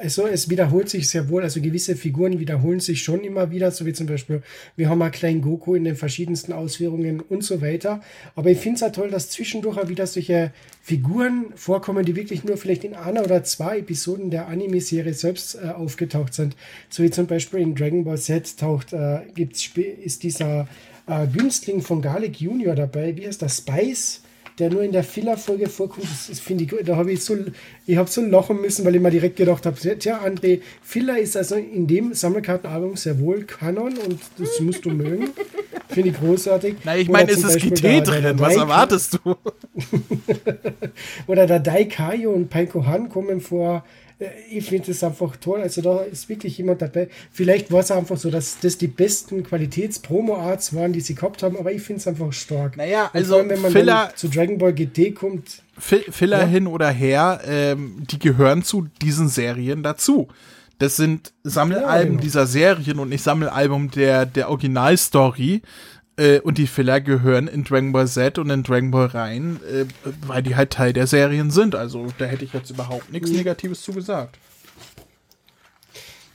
also 0.00 0.26
es 0.26 0.48
wiederholt 0.48 0.88
sich 0.88 1.08
sehr 1.08 1.28
wohl, 1.28 1.42
also 1.42 1.60
gewisse 1.60 1.94
Figuren 1.94 2.40
wiederholen 2.40 2.80
sich 2.80 3.02
schon 3.02 3.20
immer 3.20 3.50
wieder, 3.50 3.70
so 3.70 3.84
wie 3.84 3.92
zum 3.92 4.06
Beispiel, 4.06 4.42
wir 4.76 4.88
haben 4.88 4.98
mal 4.98 5.10
kleinen 5.10 5.42
Goku 5.42 5.74
in 5.74 5.84
den 5.84 5.96
verschiedensten 5.96 6.52
Ausführungen 6.52 7.20
und 7.20 7.44
so 7.44 7.60
weiter. 7.60 8.00
Aber 8.34 8.50
ich 8.50 8.58
finde 8.58 8.76
es 8.76 8.80
ja 8.80 8.90
toll, 8.90 9.10
dass 9.10 9.30
zwischendurch 9.30 9.78
auch 9.78 9.88
wieder 9.88 10.06
solche 10.06 10.52
Figuren 10.82 11.46
vorkommen, 11.54 12.04
die 12.04 12.16
wirklich 12.16 12.44
nur 12.44 12.56
vielleicht 12.56 12.84
in 12.84 12.94
einer 12.94 13.22
oder 13.22 13.44
zwei 13.44 13.78
Episoden 13.78 14.30
der 14.30 14.48
Anime-Serie 14.48 15.12
selbst 15.12 15.56
äh, 15.56 15.68
aufgetaucht 15.68 16.32
sind. 16.32 16.56
So 16.88 17.02
wie 17.02 17.10
zum 17.10 17.26
Beispiel 17.26 17.60
in 17.60 17.74
Dragon 17.74 18.04
Ball 18.04 18.18
Z 18.18 18.56
taucht, 18.58 18.92
äh, 18.92 19.20
gibt's, 19.34 19.70
ist 19.76 20.22
dieser 20.22 20.66
äh, 21.06 21.26
Günstling 21.26 21.82
von 21.82 22.00
Garlic 22.00 22.40
Junior 22.40 22.74
dabei, 22.74 23.16
wie 23.16 23.26
heißt 23.26 23.42
das, 23.42 23.58
Spice? 23.58 24.22
Der 24.58 24.70
nur 24.70 24.82
in 24.82 24.92
der 24.92 25.04
Filler-Folge 25.04 25.68
vorkommt, 25.68 26.04
das, 26.04 26.28
das 26.28 26.40
finde 26.40 26.64
ich, 26.64 26.84
da 26.84 26.96
habe 26.96 27.12
ich 27.12 27.24
so, 27.24 27.36
ich 27.86 27.96
habe 27.96 28.10
so 28.10 28.20
lachen 28.22 28.60
müssen, 28.60 28.84
weil 28.84 28.94
ich 28.94 29.00
mir 29.00 29.10
direkt 29.10 29.36
gedacht 29.36 29.64
habe, 29.66 29.76
tja, 29.98 30.20
André, 30.24 30.60
Filler 30.82 31.18
ist 31.18 31.36
also 31.36 31.54
in 31.54 31.86
dem 31.86 32.14
Sammelkartenalbum 32.14 32.96
sehr 32.96 33.18
wohl 33.20 33.44
Kanon 33.44 33.96
und 33.98 34.20
das 34.38 34.60
musst 34.60 34.84
du 34.84 34.90
mögen. 34.90 35.30
Finde 35.88 36.10
ich 36.10 36.20
großartig. 36.20 36.76
na, 36.84 36.96
ich 36.96 37.08
meine, 37.08 37.32
es 37.32 37.38
ist 37.38 37.54
Beispiel 37.54 37.70
GT 37.70 38.06
drin. 38.06 38.38
Was 38.38 38.56
erwartest 38.56 39.18
du? 39.24 39.34
Oder 41.26 41.46
der 41.46 41.58
Daikayo 41.58 42.30
und 42.30 42.48
Paiko 42.48 42.86
Han 42.86 43.08
kommen 43.08 43.40
vor. 43.40 43.84
Äh, 44.20 44.26
Ich 44.50 44.66
finde 44.68 44.86
das 44.88 45.02
einfach 45.02 45.36
toll. 45.36 45.60
Also 45.62 45.80
da 45.82 46.00
ist 46.02 46.28
wirklich 46.28 46.56
jemand 46.58 46.82
dabei. 46.82 47.08
Vielleicht 47.32 47.72
war 47.72 47.80
es 47.80 47.90
einfach 47.90 48.16
so, 48.16 48.30
dass 48.30 48.58
das 48.60 48.78
die 48.78 48.86
besten 48.88 49.42
Qualitäts-Promo-Arts 49.42 50.74
waren, 50.74 50.92
die 50.92 51.00
sie 51.00 51.14
gehabt 51.14 51.42
haben, 51.42 51.56
aber 51.58 51.72
ich 51.72 51.82
finde 51.82 52.00
es 52.00 52.06
einfach 52.06 52.32
stark. 52.32 52.76
Naja, 52.76 53.10
also 53.12 53.36
allem, 53.36 53.48
wenn 53.50 53.60
man 53.62 53.72
Filler- 53.72 54.12
zu 54.14 54.28
Dragon 54.28 54.58
Ball 54.58 54.72
GT 54.72 55.14
kommt, 55.14 55.62
Fi- 55.78 56.04
Filler 56.10 56.40
Ja. 56.40 56.46
hin 56.46 56.66
oder 56.66 56.90
her, 56.90 57.40
ähm, 57.46 58.02
die 58.10 58.18
gehören 58.18 58.62
zu 58.62 58.86
diesen 59.00 59.28
Serien 59.28 59.82
dazu. 59.82 60.28
Das 60.78 60.96
sind 60.96 61.32
Sammelalben 61.44 61.88
Ja, 61.88 62.04
genau. 62.04 62.20
dieser 62.22 62.46
Serien 62.46 62.98
und 62.98 63.08
nicht 63.10 63.22
Sammelalbum 63.22 63.90
der, 63.90 64.26
der 64.26 64.48
Originalstory. 64.50 65.62
Äh, 66.20 66.40
und 66.40 66.58
die 66.58 66.66
Filler 66.66 67.00
gehören 67.00 67.48
in 67.48 67.64
Dragon 67.64 67.92
Ball 67.92 68.06
Z 68.06 68.38
und 68.38 68.50
in 68.50 68.62
Dragon 68.62 68.90
Ball 68.90 69.06
rein, 69.06 69.58
äh, 69.72 69.86
weil 70.26 70.42
die 70.42 70.54
halt 70.54 70.70
Teil 70.70 70.92
der 70.92 71.06
Serien 71.06 71.50
sind. 71.50 71.74
Also 71.74 72.08
da 72.18 72.26
hätte 72.26 72.44
ich 72.44 72.52
jetzt 72.52 72.70
überhaupt 72.70 73.10
nichts 73.10 73.30
Negatives 73.30 73.80
zu 73.80 73.92
gesagt. 73.92 74.36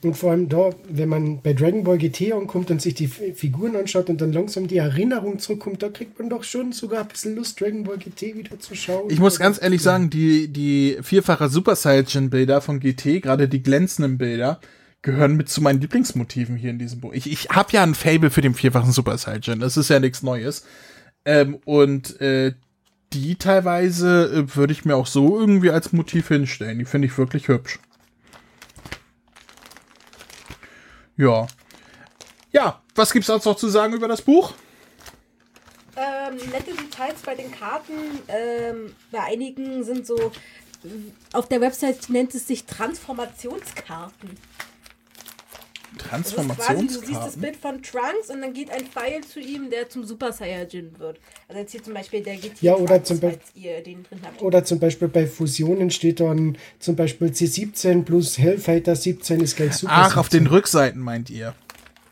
Und 0.01 0.17
vor 0.17 0.31
allem 0.31 0.49
da, 0.49 0.71
wenn 0.89 1.09
man 1.09 1.41
bei 1.41 1.53
Dragon 1.53 1.83
Ball 1.83 1.97
GT 1.97 2.33
ankommt 2.33 2.69
und 2.71 2.81
sich 2.81 2.95
die 2.95 3.07
Figuren 3.07 3.75
anschaut 3.75 4.09
und 4.09 4.21
dann 4.21 4.33
langsam 4.33 4.67
die 4.67 4.77
Erinnerung 4.77 5.39
zurückkommt, 5.39 5.81
da 5.81 5.89
kriegt 5.89 6.17
man 6.19 6.29
doch 6.29 6.43
schon 6.43 6.73
sogar 6.73 7.01
ein 7.01 7.07
bisschen 7.07 7.35
Lust, 7.35 7.61
Dragon 7.61 7.83
Ball 7.83 7.97
GT 7.97 8.35
wieder 8.35 8.59
zu 8.59 8.75
schauen. 8.75 9.09
Ich 9.09 9.19
muss 9.19 9.39
ganz 9.39 9.61
ehrlich 9.61 9.81
sagen, 9.81 10.09
die, 10.09 10.47
die 10.47 10.97
vierfache 11.01 11.47
Super 11.49 11.75
Saiyan 11.75 12.29
Bilder 12.31 12.61
von 12.61 12.79
GT, 12.79 13.21
gerade 13.21 13.47
die 13.47 13.61
glänzenden 13.61 14.17
Bilder, 14.17 14.59
gehören 15.05 15.37
mit 15.37 15.49
zu 15.49 15.61
meinen 15.61 15.79
Lieblingsmotiven 15.79 16.57
hier 16.57 16.71
in 16.71 16.79
diesem 16.79 16.99
Buch. 16.99 17.13
Ich, 17.13 17.31
ich 17.31 17.49
habe 17.49 17.71
ja 17.71 17.83
ein 17.83 17.93
Fable 17.93 18.31
für 18.31 18.41
den 18.41 18.55
vierfachen 18.55 18.91
Super 18.91 19.17
Saiyan. 19.17 19.59
Das 19.59 19.77
ist 19.77 19.89
ja 19.89 19.99
nichts 19.99 20.23
Neues. 20.23 20.65
Ähm, 21.23 21.59
und 21.63 22.19
äh, 22.19 22.55
die 23.13 23.35
teilweise 23.35 24.25
äh, 24.25 24.55
würde 24.55 24.73
ich 24.73 24.83
mir 24.83 24.95
auch 24.95 25.05
so 25.05 25.39
irgendwie 25.39 25.69
als 25.69 25.93
Motiv 25.93 26.27
hinstellen. 26.27 26.79
Die 26.79 26.85
finde 26.85 27.07
ich 27.07 27.17
wirklich 27.19 27.47
hübsch. 27.47 27.79
Ja. 31.17 31.47
Ja, 32.51 32.81
was 32.95 33.13
gibt's 33.13 33.27
sonst 33.27 33.45
noch 33.45 33.57
zu 33.57 33.69
sagen 33.69 33.93
über 33.93 34.07
das 34.07 34.23
Buch? 34.23 34.55
Ähm, 35.95 36.35
nette 36.51 36.73
Details 36.73 37.21
bei 37.23 37.35
den 37.35 37.51
Karten. 37.51 37.93
Ähm, 38.27 38.95
bei 39.11 39.21
einigen 39.21 39.83
sind 39.83 40.07
so. 40.07 40.31
Auf 41.31 41.47
der 41.47 41.61
Website 41.61 42.09
nennt 42.09 42.33
es 42.33 42.47
sich 42.47 42.65
Transformationskarten. 42.65 44.37
Das 45.97 46.27
ist 46.27 46.35
quasi, 46.35 46.87
du 46.87 46.93
siehst 46.93 47.09
das 47.09 47.09
Transformationskarten. 47.35 47.41
Bild 47.41 47.55
von 47.57 47.81
Trunks 47.83 48.29
und 48.29 48.41
dann 48.41 48.53
geht 48.53 48.69
ein 48.71 48.85
Pfeil 48.85 49.21
zu 49.23 49.39
ihm, 49.39 49.69
der 49.69 49.89
zum 49.89 50.03
Super 50.03 50.31
Saiyajin 50.31 50.97
wird. 50.99 51.19
Also 51.47 51.59
jetzt 51.61 51.71
hier 51.71 51.83
zum 51.83 51.93
Beispiel 51.93 52.21
der 52.23 52.35
GT 52.35 52.61
Ja, 52.61 52.75
oder 52.75 52.95
Trunks, 52.95 53.07
zum 53.07 53.19
Beispiel- 53.19 53.39
falls 53.41 53.55
ihr 53.63 53.81
den 53.83 54.03
drin 54.03 54.19
habt. 54.23 54.41
Oder 54.41 54.63
zum 54.65 54.79
Beispiel 54.79 55.07
bei 55.07 55.25
Fusionen 55.27 55.89
steht 55.91 56.19
dann 56.19 56.57
zum 56.79 56.95
Beispiel 56.95 57.27
C17 57.29 58.03
plus 58.03 58.37
Hellfighter 58.37 58.95
17 58.95 59.39
ist 59.41 59.55
gleich 59.55 59.73
Super 59.73 59.93
Ach, 59.95 60.17
auf 60.17 60.29
den 60.29 60.41
17. 60.43 60.47
Rückseiten 60.47 61.01
meint 61.01 61.29
ihr. 61.29 61.53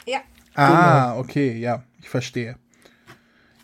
Ja, 0.05 0.19
Ah, 0.55 1.17
okay, 1.17 1.57
ja, 1.57 1.83
ich 2.01 2.09
verstehe. 2.09 2.57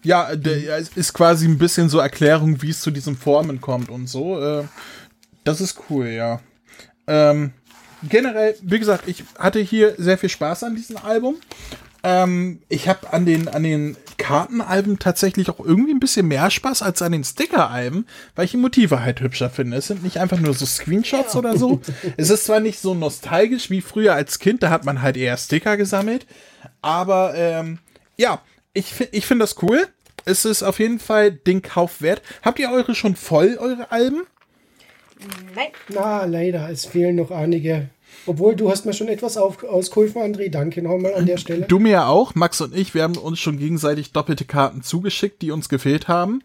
Ja, 0.03 0.35
der, 0.35 0.57
ja, 0.59 0.77
es 0.77 0.89
ist 0.95 1.13
quasi 1.13 1.45
ein 1.45 1.57
bisschen 1.57 1.89
so 1.89 1.99
Erklärung, 1.99 2.61
wie 2.61 2.69
es 2.69 2.79
zu 2.81 2.89
diesen 2.89 3.15
Formen 3.17 3.59
kommt 3.61 3.89
und 3.89 4.07
so. 4.07 4.41
Äh, 4.41 4.63
das 5.43 5.59
ist 5.61 5.77
cool, 5.89 6.07
ja. 6.07 6.39
Ähm, 7.05 7.51
generell, 8.03 8.55
wie 8.61 8.79
gesagt, 8.79 9.07
ich 9.07 9.23
hatte 9.37 9.59
hier 9.59 9.95
sehr 9.97 10.17
viel 10.17 10.29
Spaß 10.29 10.63
an 10.63 10.75
diesem 10.75 10.97
Album. 10.97 11.35
Ähm, 12.03 12.61
ich 12.69 12.87
habe 12.87 13.11
an 13.11 13.25
den, 13.25 13.47
an 13.47 13.63
den 13.63 13.97
Kartenalben 14.17 14.99
tatsächlich 14.99 15.49
auch 15.49 15.59
irgendwie 15.59 15.91
ein 15.91 15.99
bisschen 15.99 16.27
mehr 16.27 16.49
Spaß 16.49 16.81
als 16.81 17.01
an 17.01 17.11
den 17.11 17.23
Sticker-Alben, 17.23 18.05
weil 18.35 18.45
ich 18.45 18.51
die 18.51 18.57
Motive 18.57 19.01
halt 19.01 19.19
hübscher 19.21 19.49
finde. 19.49 19.77
Es 19.77 19.87
sind 19.87 20.03
nicht 20.03 20.17
einfach 20.17 20.39
nur 20.39 20.53
so 20.53 20.65
Screenshots 20.65 21.35
oder 21.35 21.57
so. 21.57 21.81
Es 22.17 22.29
ist 22.29 22.45
zwar 22.45 22.59
nicht 22.59 22.79
so 22.79 22.93
nostalgisch 22.93 23.69
wie 23.69 23.81
früher 23.81 24.13
als 24.13 24.39
Kind, 24.39 24.63
da 24.63 24.69
hat 24.69 24.85
man 24.85 25.01
halt 25.01 25.17
eher 25.17 25.35
Sticker 25.37 25.77
gesammelt, 25.77 26.25
aber 26.81 27.33
ähm, 27.35 27.79
ja, 28.17 28.41
ich, 28.73 28.93
ich 29.11 29.25
finde 29.25 29.43
das 29.43 29.61
cool. 29.61 29.87
Es 30.25 30.45
ist 30.45 30.63
auf 30.63 30.79
jeden 30.79 30.99
Fall 30.99 31.31
den 31.31 31.61
Kauf 31.61 32.01
wert. 32.01 32.21
Habt 32.43 32.59
ihr 32.59 32.71
eure 32.71 32.93
schon 32.93 33.15
voll, 33.15 33.57
eure 33.59 33.91
Alben? 33.91 34.23
Nein. 35.55 35.67
Na, 35.89 36.25
leider, 36.25 36.69
es 36.69 36.85
fehlen 36.85 37.15
noch 37.15 37.31
einige. 37.31 37.89
Obwohl, 38.25 38.55
du 38.55 38.69
hast 38.69 38.85
mir 38.85 38.93
schon 38.93 39.07
etwas 39.07 39.37
auf, 39.37 39.63
ausgeholfen, 39.63 40.21
André. 40.21 40.49
Danke 40.49 40.81
nochmal 40.81 41.13
an 41.13 41.25
der 41.25 41.37
Stelle. 41.37 41.65
Du 41.67 41.79
mir 41.79 42.07
auch, 42.07 42.35
Max 42.35 42.59
und 42.61 42.75
ich, 42.75 42.93
wir 42.93 43.03
haben 43.03 43.17
uns 43.17 43.39
schon 43.39 43.57
gegenseitig 43.57 44.11
doppelte 44.11 44.45
Karten 44.45 44.81
zugeschickt, 44.81 45.41
die 45.41 45.51
uns 45.51 45.69
gefehlt 45.69 46.07
haben. 46.07 46.41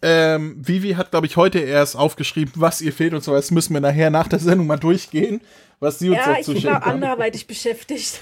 Ähm, 0.00 0.56
Vivi 0.58 0.94
hat, 0.94 1.10
glaube 1.12 1.26
ich, 1.26 1.36
heute 1.36 1.60
erst 1.60 1.96
aufgeschrieben, 1.96 2.54
was 2.56 2.80
ihr 2.80 2.92
fehlt 2.92 3.14
und 3.14 3.22
so. 3.22 3.32
Das 3.32 3.50
müssen 3.50 3.72
wir 3.74 3.80
nachher 3.80 4.10
nach 4.10 4.26
der 4.26 4.40
Sendung 4.40 4.66
mal 4.66 4.78
durchgehen, 4.78 5.40
was 5.80 5.98
sie 6.00 6.08
uns 6.08 6.18
Ja, 6.18 6.24
so 6.26 6.32
ich 6.40 6.46
zuschicken. 6.46 6.70
war 6.70 6.86
anderweitig 6.86 7.46
beschäftigt. 7.46 8.18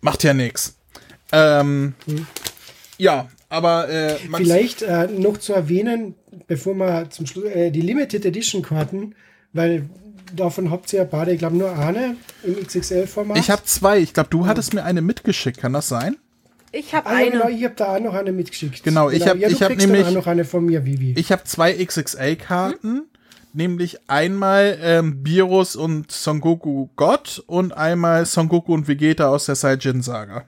Macht 0.00 0.24
ja 0.24 0.34
nix. 0.34 0.76
Ähm, 1.32 1.94
Ja, 2.98 3.28
aber 3.48 3.88
äh, 3.88 4.16
Max, 4.28 4.42
Vielleicht 4.44 4.82
äh, 4.82 5.06
noch 5.06 5.38
zu 5.38 5.52
erwähnen, 5.52 6.14
bevor 6.48 6.74
wir 6.74 7.08
zum 7.10 7.26
Schluss 7.26 7.44
äh, 7.46 7.70
die 7.70 7.80
Limited 7.80 8.24
Edition 8.24 8.62
Karten, 8.62 9.14
weil 9.52 9.88
davon 10.34 10.70
habt 10.70 10.92
ihr 10.92 11.00
ja 11.00 11.04
beide, 11.04 11.32
ich 11.32 11.38
glaube 11.38 11.56
nur 11.56 11.76
eine 11.76 12.16
im 12.42 12.56
XXL-Format. 12.64 13.38
ich 13.38 13.50
habe 13.50 13.64
zwei. 13.64 13.98
Ich 13.98 14.14
glaube, 14.14 14.30
du 14.30 14.46
hattest 14.46 14.74
mir 14.74 14.84
eine 14.84 15.02
mitgeschickt. 15.02 15.58
Kann 15.58 15.72
das 15.72 15.88
sein? 15.88 16.16
Ich 16.72 16.94
habe 16.94 17.08
ah, 17.08 17.20
ja, 17.20 17.30
genau, 17.30 17.44
eine. 17.46 17.56
ich 17.56 17.64
habe 17.64 17.74
da 17.74 17.96
auch 17.96 18.00
noch 18.00 18.14
eine 18.14 18.30
mitgeschickt. 18.32 18.84
Genau, 18.84 19.10
ich 19.10 19.26
hab- 19.26 19.38
ja, 19.38 19.48
du 19.48 19.54
ich 19.54 19.62
hab 19.62 19.76
nämlich- 19.76 20.06
auch 20.06 20.12
noch 20.12 20.26
eine 20.28 20.44
von 20.44 20.64
mir, 20.64 20.84
Vivi. 20.84 21.14
Ich 21.16 21.32
habe 21.32 21.44
zwei 21.44 21.72
XXL-Karten. 21.84 23.02
Nämlich 23.52 23.98
einmal 24.08 24.78
ähm, 24.80 25.26
Virus 25.26 25.74
und 25.74 26.12
Son 26.12 26.40
Goku 26.40 26.88
Gott 26.94 27.42
und 27.48 27.72
einmal 27.76 28.24
Son 28.24 28.48
Goku 28.48 28.72
und 28.72 28.86
Vegeta 28.86 29.28
aus 29.28 29.46
der 29.46 29.56
Saiyajin-Saga. 29.56 30.44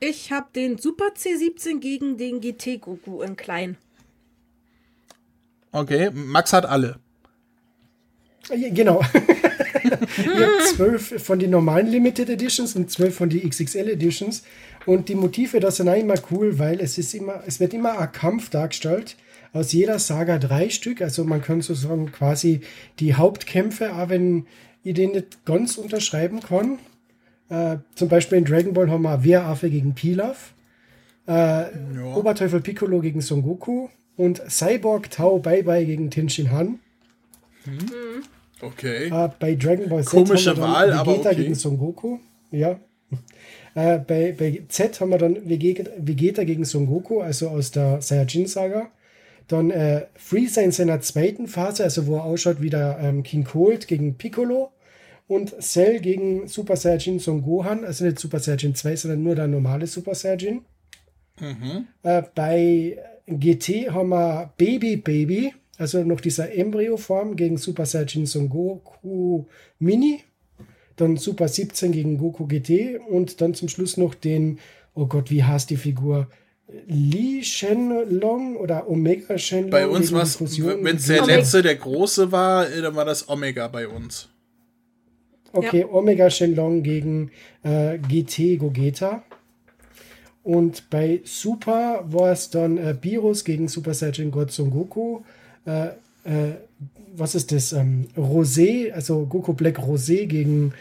Ich 0.00 0.32
habe 0.32 0.46
den 0.54 0.78
Super 0.78 1.10
C17 1.14 1.78
gegen 1.80 2.16
den 2.16 2.40
GT 2.40 2.80
Goku 2.80 3.20
in 3.20 3.36
klein. 3.36 3.76
Okay, 5.72 6.10
Max 6.10 6.54
hat 6.54 6.64
alle. 6.64 7.00
Ja, 8.54 8.68
Genau. 8.72 9.00
ich 9.82 9.92
habe 9.92 10.58
zwölf 10.74 11.22
von 11.22 11.38
den 11.38 11.50
normalen 11.50 11.86
Limited 11.88 12.28
Editions 12.28 12.76
und 12.76 12.90
zwölf 12.90 13.14
von 13.16 13.28
den 13.28 13.48
XXL 13.48 13.88
Editions. 13.88 14.42
Und 14.84 15.08
die 15.08 15.14
Motive, 15.14 15.60
das 15.60 15.76
sind 15.76 15.88
auch 15.88 15.96
immer 15.96 16.14
cool, 16.30 16.58
weil 16.58 16.80
es 16.80 16.98
ist 16.98 17.14
immer, 17.14 17.42
es 17.46 17.60
wird 17.60 17.74
immer 17.74 17.98
ein 17.98 18.12
Kampf 18.12 18.50
dargestellt. 18.50 19.16
Aus 19.52 19.72
jeder 19.72 19.98
Saga 19.98 20.38
drei 20.38 20.68
Stück. 20.68 21.00
Also 21.00 21.24
man 21.24 21.42
kann 21.42 21.60
sozusagen 21.60 22.12
quasi 22.12 22.60
die 23.00 23.14
Hauptkämpfe, 23.14 23.94
auch 23.94 24.08
wenn 24.08 24.46
ich 24.84 24.94
den 24.94 25.12
nicht 25.12 25.44
ganz 25.44 25.78
unterschreiben 25.78 26.40
kann. 26.40 26.78
Äh, 27.48 27.78
zum 27.94 28.08
Beispiel 28.08 28.38
in 28.38 28.44
Dragon 28.44 28.74
Ball 28.74 28.90
haben 28.90 29.02
wir 29.02 29.24
Wehraffe 29.24 29.70
gegen 29.70 29.94
Pilaf. 29.94 30.52
Äh, 31.26 31.64
Oberteufel 32.14 32.60
Piccolo 32.60 33.00
gegen 33.00 33.20
Son 33.20 33.42
Goku. 33.42 33.88
Und 34.16 34.40
Cyborg 34.48 35.10
Tau 35.10 35.38
Bai 35.38 35.62
Bai 35.62 35.84
gegen 35.84 36.10
Tenshin 36.10 36.50
Han. 36.50 36.78
Okay. 38.60 39.08
Äh, 39.08 39.30
bei 39.38 39.54
Dragon 39.54 39.88
Ball 39.88 40.02
Z 40.02 40.10
Komische 40.10 40.50
haben 40.50 40.58
wir 40.58 40.62
dann 40.62 40.72
Wahl, 40.72 41.06
Vegeta 41.06 41.30
okay. 41.30 41.42
gegen 41.42 41.54
Son 41.54 41.78
Goku. 41.78 42.18
Ja. 42.50 42.80
Äh, 43.74 43.98
bei, 43.98 44.34
bei 44.36 44.62
Z 44.68 45.00
haben 45.00 45.10
wir 45.10 45.18
dann 45.18 45.48
Vegeta, 45.48 46.44
gegen 46.44 46.64
Son 46.64 46.86
Goku, 46.86 47.20
also 47.20 47.48
aus 47.50 47.70
der 47.70 48.00
Saiyajin-Saga. 48.00 48.90
Dann 49.48 49.70
äh, 49.70 50.06
Freezer 50.14 50.62
in 50.62 50.72
seiner 50.72 51.00
zweiten 51.02 51.46
Phase, 51.46 51.84
also 51.84 52.06
wo 52.06 52.16
er 52.16 52.24
ausschaut 52.24 52.60
wie 52.60 52.70
der 52.70 52.98
ähm, 53.00 53.22
King 53.22 53.44
Cold 53.44 53.86
gegen 53.86 54.16
Piccolo. 54.16 54.72
Und 55.28 55.60
Cell 55.60 56.00
gegen 56.00 56.46
Super 56.46 56.76
Saiyajin 56.76 57.18
Son 57.18 57.42
Gohan, 57.42 57.84
also 57.84 58.04
nicht 58.04 58.18
Super 58.18 58.38
Saiyajin 58.38 58.74
2, 58.74 58.96
sondern 58.96 59.22
nur 59.22 59.34
der 59.34 59.48
normale 59.48 59.86
Super 59.86 60.14
Saiyajin. 60.14 60.64
Äh, 62.02 62.22
bei 62.34 62.96
GT 63.26 63.90
haben 63.90 64.08
wir 64.08 64.52
Baby 64.56 64.96
Baby, 64.96 65.52
also 65.78 66.02
noch 66.04 66.20
dieser 66.20 66.52
Embryo-Form 66.52 67.36
gegen 67.36 67.58
Super 67.58 67.86
Saiyajin 67.86 68.26
Son 68.26 68.48
Goku 68.48 69.44
Mini. 69.78 70.20
Dann 70.96 71.16
Super 71.16 71.48
17 71.48 71.92
gegen 71.92 72.18
Goku 72.18 72.46
GT 72.46 73.00
und 73.08 73.40
dann 73.40 73.54
zum 73.54 73.68
Schluss 73.68 73.96
noch 73.96 74.14
den, 74.14 74.58
oh 74.94 75.06
Gott, 75.06 75.30
wie 75.30 75.44
heißt 75.44 75.68
die 75.68 75.76
Figur? 75.76 76.28
Li 76.86 77.44
Shenlong 77.44 78.56
oder 78.56 78.88
Omega 78.88 79.38
Shenlong? 79.38 79.70
Bei 79.70 79.86
uns 79.86 80.12
war 80.12 80.22
es, 80.22 80.40
wenn 80.40 80.96
es 80.96 81.06
der 81.06 81.22
Omega. 81.22 81.36
letzte, 81.36 81.62
der 81.62 81.76
große 81.76 82.32
war, 82.32 82.68
äh, 82.68 82.80
dann 82.80 82.96
war 82.96 83.04
das 83.04 83.28
Omega 83.28 83.68
bei 83.68 83.86
uns. 83.86 84.28
Okay, 85.52 85.84
Omega 85.84 86.28
Shenlong 86.28 86.82
gegen 86.82 87.30
äh, 87.62 87.98
GT 87.98 88.58
Gogeta. 88.58 89.22
Und 90.42 90.90
bei 90.90 91.20
Super 91.24 92.04
war 92.06 92.32
es 92.32 92.50
dann 92.50 92.78
äh, 92.78 92.96
Virus 93.00 93.44
gegen 93.44 93.68
Super 93.68 93.94
Saiyan 93.94 94.30
God 94.30 94.52
Son 94.52 94.70
Goku. 94.70 95.22
Äh, 95.66 95.86
äh, 96.24 96.54
was 97.16 97.34
ist 97.34 97.52
das? 97.52 97.72
Ähm, 97.72 98.08
Rosé, 98.16 98.92
also 98.92 99.26
Goku 99.26 99.52
Black 99.52 99.78
Rosé 99.78 100.26
gegen, 100.26 100.72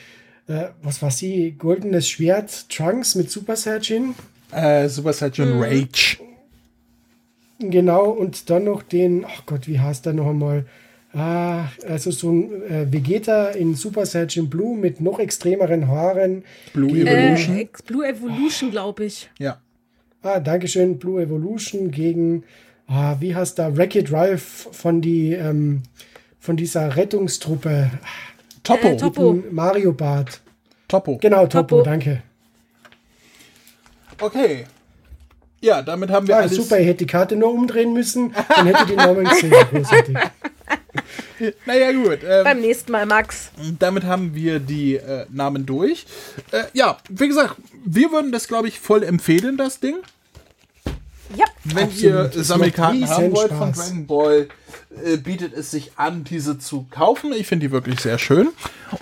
äh, 0.48 0.68
was 0.84 1.02
war 1.02 1.12
sie? 1.12 1.56
Goldenes 1.58 2.10
Schwert 2.10 2.70
Trunks 2.70 3.16
mit 3.16 3.32
Super 3.32 3.56
Saiyan. 3.56 4.16
Äh, 4.52 4.88
Super 4.90 5.14
Saiyan 5.14 5.62
Rage. 5.62 6.18
Genau, 7.60 8.10
und 8.10 8.50
dann 8.50 8.66
noch 8.66 8.84
den, 8.84 9.26
ach 9.26 9.46
Gott, 9.46 9.68
wie 9.68 9.80
heißt 9.80 10.06
der 10.06 10.14
noch 10.14 10.28
einmal? 10.28 10.66
Ah, 11.14 11.70
also 11.88 12.12
so 12.12 12.30
ein 12.30 12.64
äh, 12.64 12.92
Vegeta 12.92 13.48
in 13.52 13.76
Super 13.76 14.06
Saiyan 14.06 14.50
Blue 14.50 14.78
mit 14.78 15.00
noch 15.00 15.20
extremeren 15.20 15.88
Haaren. 15.88 16.44
Blue 16.74 16.90
Evolution. 16.90 17.58
Äh, 17.58 17.68
Blue 17.88 18.06
Evolution, 18.06 18.72
glaube 18.72 19.06
ich. 19.06 19.30
Ja. 19.40 19.62
Ah, 20.22 20.42
Dankeschön, 20.42 21.00
Blue 21.00 21.22
Evolution 21.22 21.92
gegen, 21.92 22.44
ah, 22.88 23.16
wie 23.20 23.36
heißt 23.36 23.58
da, 23.60 23.76
Wreck-It 23.76 24.12
Ralph 24.12 24.70
von, 24.72 25.02
die, 25.02 25.34
ähm, 25.34 25.84
von 26.40 26.58
dieser 26.58 26.96
Rettungstruppe. 26.96 27.92
Topo. 28.64 28.88
Äh, 28.90 28.98
Topo. 28.98 29.44
Mario 29.52 29.92
Bart. 29.94 30.42
Topo. 30.88 31.18
Genau, 31.18 31.48
Topo, 31.48 31.78
Topo. 31.78 31.84
danke. 31.84 32.22
Okay. 34.20 34.66
Ja, 35.62 35.82
damit 35.82 36.10
haben 36.12 36.28
wir 36.28 36.36
Ah, 36.36 36.42
alles. 36.42 36.56
super, 36.56 36.80
ich 36.80 36.88
hätte 36.88 37.00
die 37.00 37.08
Karte 37.08 37.36
nur 37.36 37.52
umdrehen 37.52 37.92
müssen, 37.94 38.34
dann 38.56 38.68
hätte 38.68 38.86
die 38.86 38.96
Namen 38.96 39.26
gesehen. 39.26 40.18
Naja, 41.66 41.92
gut. 41.92 42.20
Ähm, 42.26 42.44
Beim 42.46 42.62
nächsten 42.62 42.92
Mal, 42.94 43.06
Max. 43.06 43.52
damit 43.78 44.06
haben 44.06 44.34
wir 44.36 44.60
die 44.60 44.96
äh, 44.96 45.26
Namen 45.30 45.66
durch. 45.66 46.06
Äh, 46.52 46.64
ja, 46.74 46.98
wie 47.10 47.28
gesagt, 47.28 47.56
wir 47.84 48.10
würden 48.14 48.32
das, 48.32 48.48
glaube 48.48 48.70
ich, 48.70 48.80
voll 48.80 49.04
empfehlen, 49.04 49.58
das 49.58 49.82
Ding. 49.82 49.96
Wenn 51.66 51.86
Absolut. 51.86 52.36
ihr 52.36 52.44
Sammelkarten 52.44 53.10
haben 53.10 53.36
wollt 53.36 53.52
von 53.52 53.74
Spaß. 53.74 53.88
Dragon 53.88 54.06
Ball, 54.06 54.48
äh, 55.04 55.18
bietet 55.18 55.54
es 55.54 55.72
sich 55.72 55.92
an, 55.96 56.24
diese 56.24 56.58
zu 56.60 56.86
kaufen. 56.92 57.34
Ich 57.34 57.48
finde 57.48 57.68
die 57.68 57.72
wirklich 57.72 58.00
sehr 58.00 58.18
schön. 58.18 58.50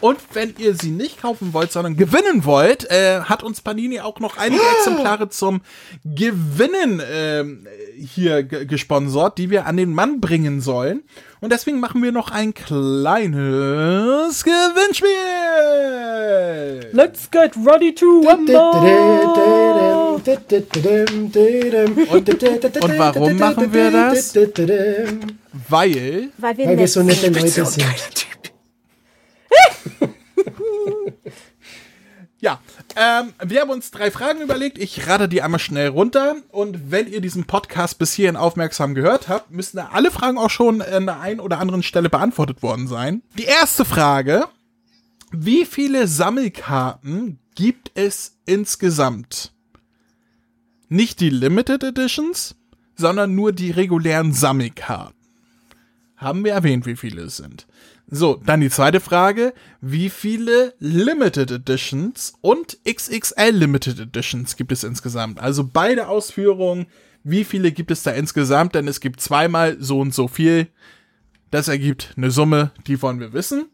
Und 0.02 0.18
wenn 0.34 0.54
ihr 0.58 0.76
sie 0.76 0.90
nicht 0.92 1.22
kaufen 1.22 1.54
wollt, 1.54 1.72
sondern 1.72 1.98
gewinnen 1.98 2.46
wollt, 2.46 2.90
äh, 2.90 3.22
hat 3.22 3.44
uns 3.44 3.62
Panini 3.62 4.00
auch 4.00 4.20
noch 4.20 4.38
einige 4.38 4.62
Exemplare 4.80 5.30
zum 5.30 5.62
Gewinnen 6.06 7.02
ähm, 7.12 7.68
hier 7.98 8.44
ge- 8.44 8.66
gesponsert, 8.66 9.38
die 9.38 9.50
wir 9.50 9.66
an 9.66 9.78
den 9.78 9.94
Mann 9.94 10.20
bringen 10.22 10.62
sollen. 10.62 11.04
Und 11.42 11.52
deswegen 11.52 11.80
machen 11.82 12.02
wir 12.02 12.14
noch 12.14 12.32
ein 12.32 12.54
kleines 12.54 14.44
Gewinnspiel. 14.44 15.10
Let's 16.94 17.30
get 17.30 17.52
ready 17.66 17.94
to 17.94 18.06
rumble. 18.22 18.56
Und, 22.10 22.26
und 22.84 22.92
warum 23.00 23.38
machen 23.38 23.74
wir 23.74 23.92
das? 23.92 24.34
Weil 25.70 26.32
Weil 26.38 26.58
wir, 26.58 26.68
Weil 26.68 26.78
wir 26.78 26.88
so 26.88 27.04
nette 27.04 27.22
sind. 27.22 27.36
Leute 27.36 27.50
sind. 27.50 27.86
Ja, 32.44 32.60
ähm, 32.98 33.32
wir 33.42 33.62
haben 33.62 33.70
uns 33.70 33.90
drei 33.90 34.12
Fragen 34.12 34.42
überlegt. 34.42 34.78
Ich 34.78 35.08
rate 35.08 35.30
die 35.30 35.42
einmal 35.42 35.62
schnell 35.62 35.88
runter. 35.88 36.36
Und 36.50 36.92
wenn 36.92 37.10
ihr 37.10 37.22
diesen 37.22 37.46
Podcast 37.46 37.98
bis 38.00 38.12
hierhin 38.12 38.36
aufmerksam 38.36 38.96
gehört 38.96 39.30
habt, 39.30 39.50
müssen 39.52 39.78
da 39.78 39.92
alle 39.94 40.12
Fragen 40.12 40.38
auch 40.38 40.50
schon 40.50 40.82
an 40.82 41.06
der 41.06 41.22
einen 41.22 41.40
oder 41.40 41.60
anderen 41.60 41.84
Stelle 41.84 42.10
beantwortet 42.10 42.62
worden 42.62 42.90
sein. 42.90 43.22
Die 43.38 43.46
erste 43.46 43.86
Frage. 43.86 44.44
Wie 45.32 45.64
viele 45.64 46.06
Sammelkarten 46.10 47.40
gibt 47.56 47.92
es 47.96 48.36
insgesamt? 48.46 49.54
Nicht 50.90 51.22
die 51.22 51.30
Limited 51.30 51.82
Editions, 51.82 52.56
sondern 52.98 53.36
nur 53.36 53.54
die 53.54 53.72
regulären 53.72 54.34
Sammelkarten. 54.34 55.16
Haben 56.24 56.44
wir 56.46 56.54
erwähnt, 56.54 56.86
wie 56.86 56.96
viele 56.96 57.24
es 57.24 57.38
sind. 57.38 57.68
So, 58.08 58.42
dann 58.46 58.62
die 58.62 58.70
zweite 58.70 59.00
Frage. 59.00 59.54
Wie 59.82 60.10
viele 60.10 60.74
Limited 60.80 61.52
Editions 61.52 62.34
und 62.42 62.78
XXL 62.88 63.52
Limited 63.52 64.00
Editions 64.00 64.56
gibt 64.56 64.72
es 64.72 64.84
insgesamt? 64.84 65.40
Also 65.40 65.64
beide 65.66 66.08
Ausführungen. 66.08 66.88
Wie 67.24 67.44
viele 67.44 67.72
gibt 67.72 67.92
es 67.92 68.04
da 68.04 68.12
insgesamt? 68.12 68.76
Denn 68.76 68.88
es 68.88 69.00
gibt 69.00 69.22
zweimal 69.22 69.78
so 69.80 70.00
und 70.00 70.14
so 70.14 70.28
viel. 70.28 70.68
Das 71.52 71.68
ergibt 71.68 72.14
eine 72.18 72.32
Summe, 72.32 72.72
die 72.88 73.02
wollen 73.02 73.20
wir 73.20 73.34
wissen. 73.34 73.66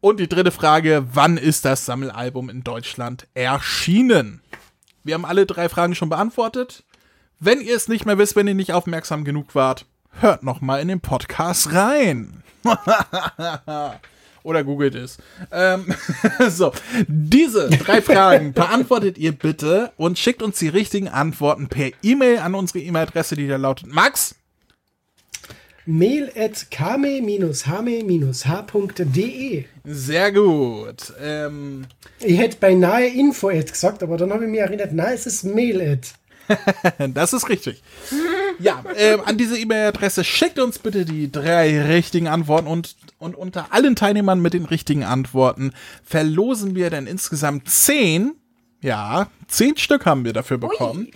Und 0.00 0.20
die 0.20 0.28
dritte 0.28 0.50
Frage, 0.50 1.06
wann 1.12 1.36
ist 1.36 1.64
das 1.64 1.86
Sammelalbum 1.86 2.50
in 2.50 2.64
Deutschland 2.64 3.26
erschienen? 3.34 4.42
Wir 5.04 5.14
haben 5.14 5.24
alle 5.24 5.46
drei 5.46 5.68
Fragen 5.68 5.94
schon 5.94 6.08
beantwortet. 6.08 6.84
Wenn 7.38 7.60
ihr 7.60 7.74
es 7.74 7.88
nicht 7.88 8.06
mehr 8.06 8.18
wisst, 8.18 8.36
wenn 8.36 8.48
ihr 8.48 8.54
nicht 8.54 8.72
aufmerksam 8.72 9.24
genug 9.24 9.54
wart, 9.54 9.86
hört 10.20 10.42
noch 10.42 10.60
mal 10.60 10.80
in 10.80 10.88
den 10.88 11.00
Podcast 11.00 11.72
rein. 11.72 12.42
Oder 14.42 14.64
googelt 14.64 14.94
es. 14.94 15.18
Ähm, 15.52 15.94
so, 16.48 16.72
diese 17.06 17.68
drei 17.68 18.00
Fragen 18.06 18.52
beantwortet 18.54 19.18
ihr 19.18 19.32
bitte 19.32 19.92
und 19.96 20.18
schickt 20.18 20.42
uns 20.42 20.58
die 20.58 20.68
richtigen 20.68 21.08
Antworten 21.08 21.68
per 21.68 21.90
E-Mail 22.02 22.38
an 22.38 22.54
unsere 22.54 22.78
E-Mail-Adresse, 22.80 23.36
die 23.36 23.46
da 23.48 23.56
lautet 23.56 23.92
Max. 23.92 24.34
mail 25.84 26.30
at 26.36 26.70
kame-hame-h.de. 28.30 29.64
Sehr 29.84 30.32
gut. 30.32 31.12
Ähm, 31.20 31.86
Ich 32.20 32.38
hätte 32.38 32.56
beinahe 32.58 33.06
Info-Ad 33.08 33.70
gesagt, 33.70 34.02
aber 34.02 34.16
dann 34.16 34.32
habe 34.32 34.44
ich 34.44 34.50
mir 34.50 34.62
erinnert, 34.62 34.92
nein, 34.92 35.14
es 35.14 35.26
ist 35.26 35.44
Mail-Ad. 35.44 36.08
Das 37.14 37.32
ist 37.32 37.48
richtig. 37.48 37.82
Ja, 38.58 38.82
ähm, 38.96 39.20
an 39.24 39.38
diese 39.38 39.58
E-Mail-Adresse 39.58 40.24
schickt 40.24 40.58
uns 40.58 40.78
bitte 40.78 41.04
die 41.04 41.30
drei 41.32 41.82
richtigen 41.82 42.28
Antworten 42.28 42.66
und, 42.66 42.96
und 43.18 43.34
unter 43.34 43.72
allen 43.72 43.96
Teilnehmern 43.96 44.40
mit 44.40 44.52
den 44.54 44.64
richtigen 44.66 45.04
Antworten 45.04 45.72
verlosen 46.04 46.74
wir 46.74 46.90
dann 46.90 47.06
insgesamt 47.06 47.68
zehn, 47.70 48.32
ja, 48.82 49.28
zehn 49.48 49.76
Stück 49.76 50.04
haben 50.06 50.24
wir 50.24 50.32
dafür 50.32 50.58
bekommen. 50.58 51.08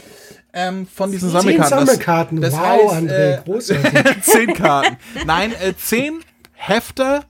Ähm, 0.56 0.86
von 0.86 1.10
diesen 1.10 1.30
Zehn 1.30 1.40
Sammelkarten. 1.40 1.70
Das- 1.78 1.86
Sammelkarten. 1.88 2.40
Das, 2.40 2.52
wow, 2.52 2.60
heißt, 2.92 2.94
André, 2.94 3.38
äh, 3.38 3.40
großartig. 3.44 4.22
zehn 4.22 4.54
Karten. 4.54 4.96
Nein, 5.26 5.52
äh, 5.60 5.74
zehn 5.76 6.20
Hefte, 6.52 7.22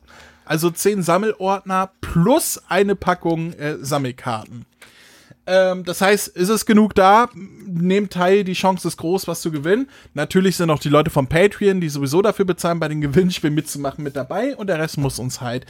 also 0.45 0.71
zehn 0.71 1.03
Sammelordner 1.03 1.91
plus 2.03 2.61
eine 2.69 2.95
Packung 2.95 3.55
äh, 3.55 3.77
Sammelkarten. 3.81 4.67
Ähm, 5.47 5.85
das 5.85 6.01
heißt, 6.01 6.29
ist 6.29 6.49
es 6.49 6.67
genug 6.67 6.95
da? 6.95 7.29
Nehmt 7.67 8.13
teil, 8.13 8.45
die 8.45 8.55
Chance 8.55 8.89
ist 8.89 8.97
groß, 8.97 9.27
was 9.29 9.41
zu 9.41 9.51
gewinnen. 9.51 9.89
Natürlich 10.15 10.57
sind 10.57 10.71
auch 10.71 10.79
die 10.79 10.89
Leute 10.89 11.11
vom 11.11 11.27
Patreon, 11.27 11.81
die 11.81 11.89
sowieso 11.89 12.23
dafür 12.23 12.45
bezahlen, 12.45 12.81
bei 12.81 12.89
den 12.89 13.01
Gewinnspielen 13.01 13.55
mitzumachen, 13.55 14.03
mit 14.03 14.17
dabei. 14.17 14.57
Und 14.57 14.69
der 14.69 14.79
Rest 14.79 14.97
muss 14.99 15.19
uns 15.19 15.41
halt 15.41 15.67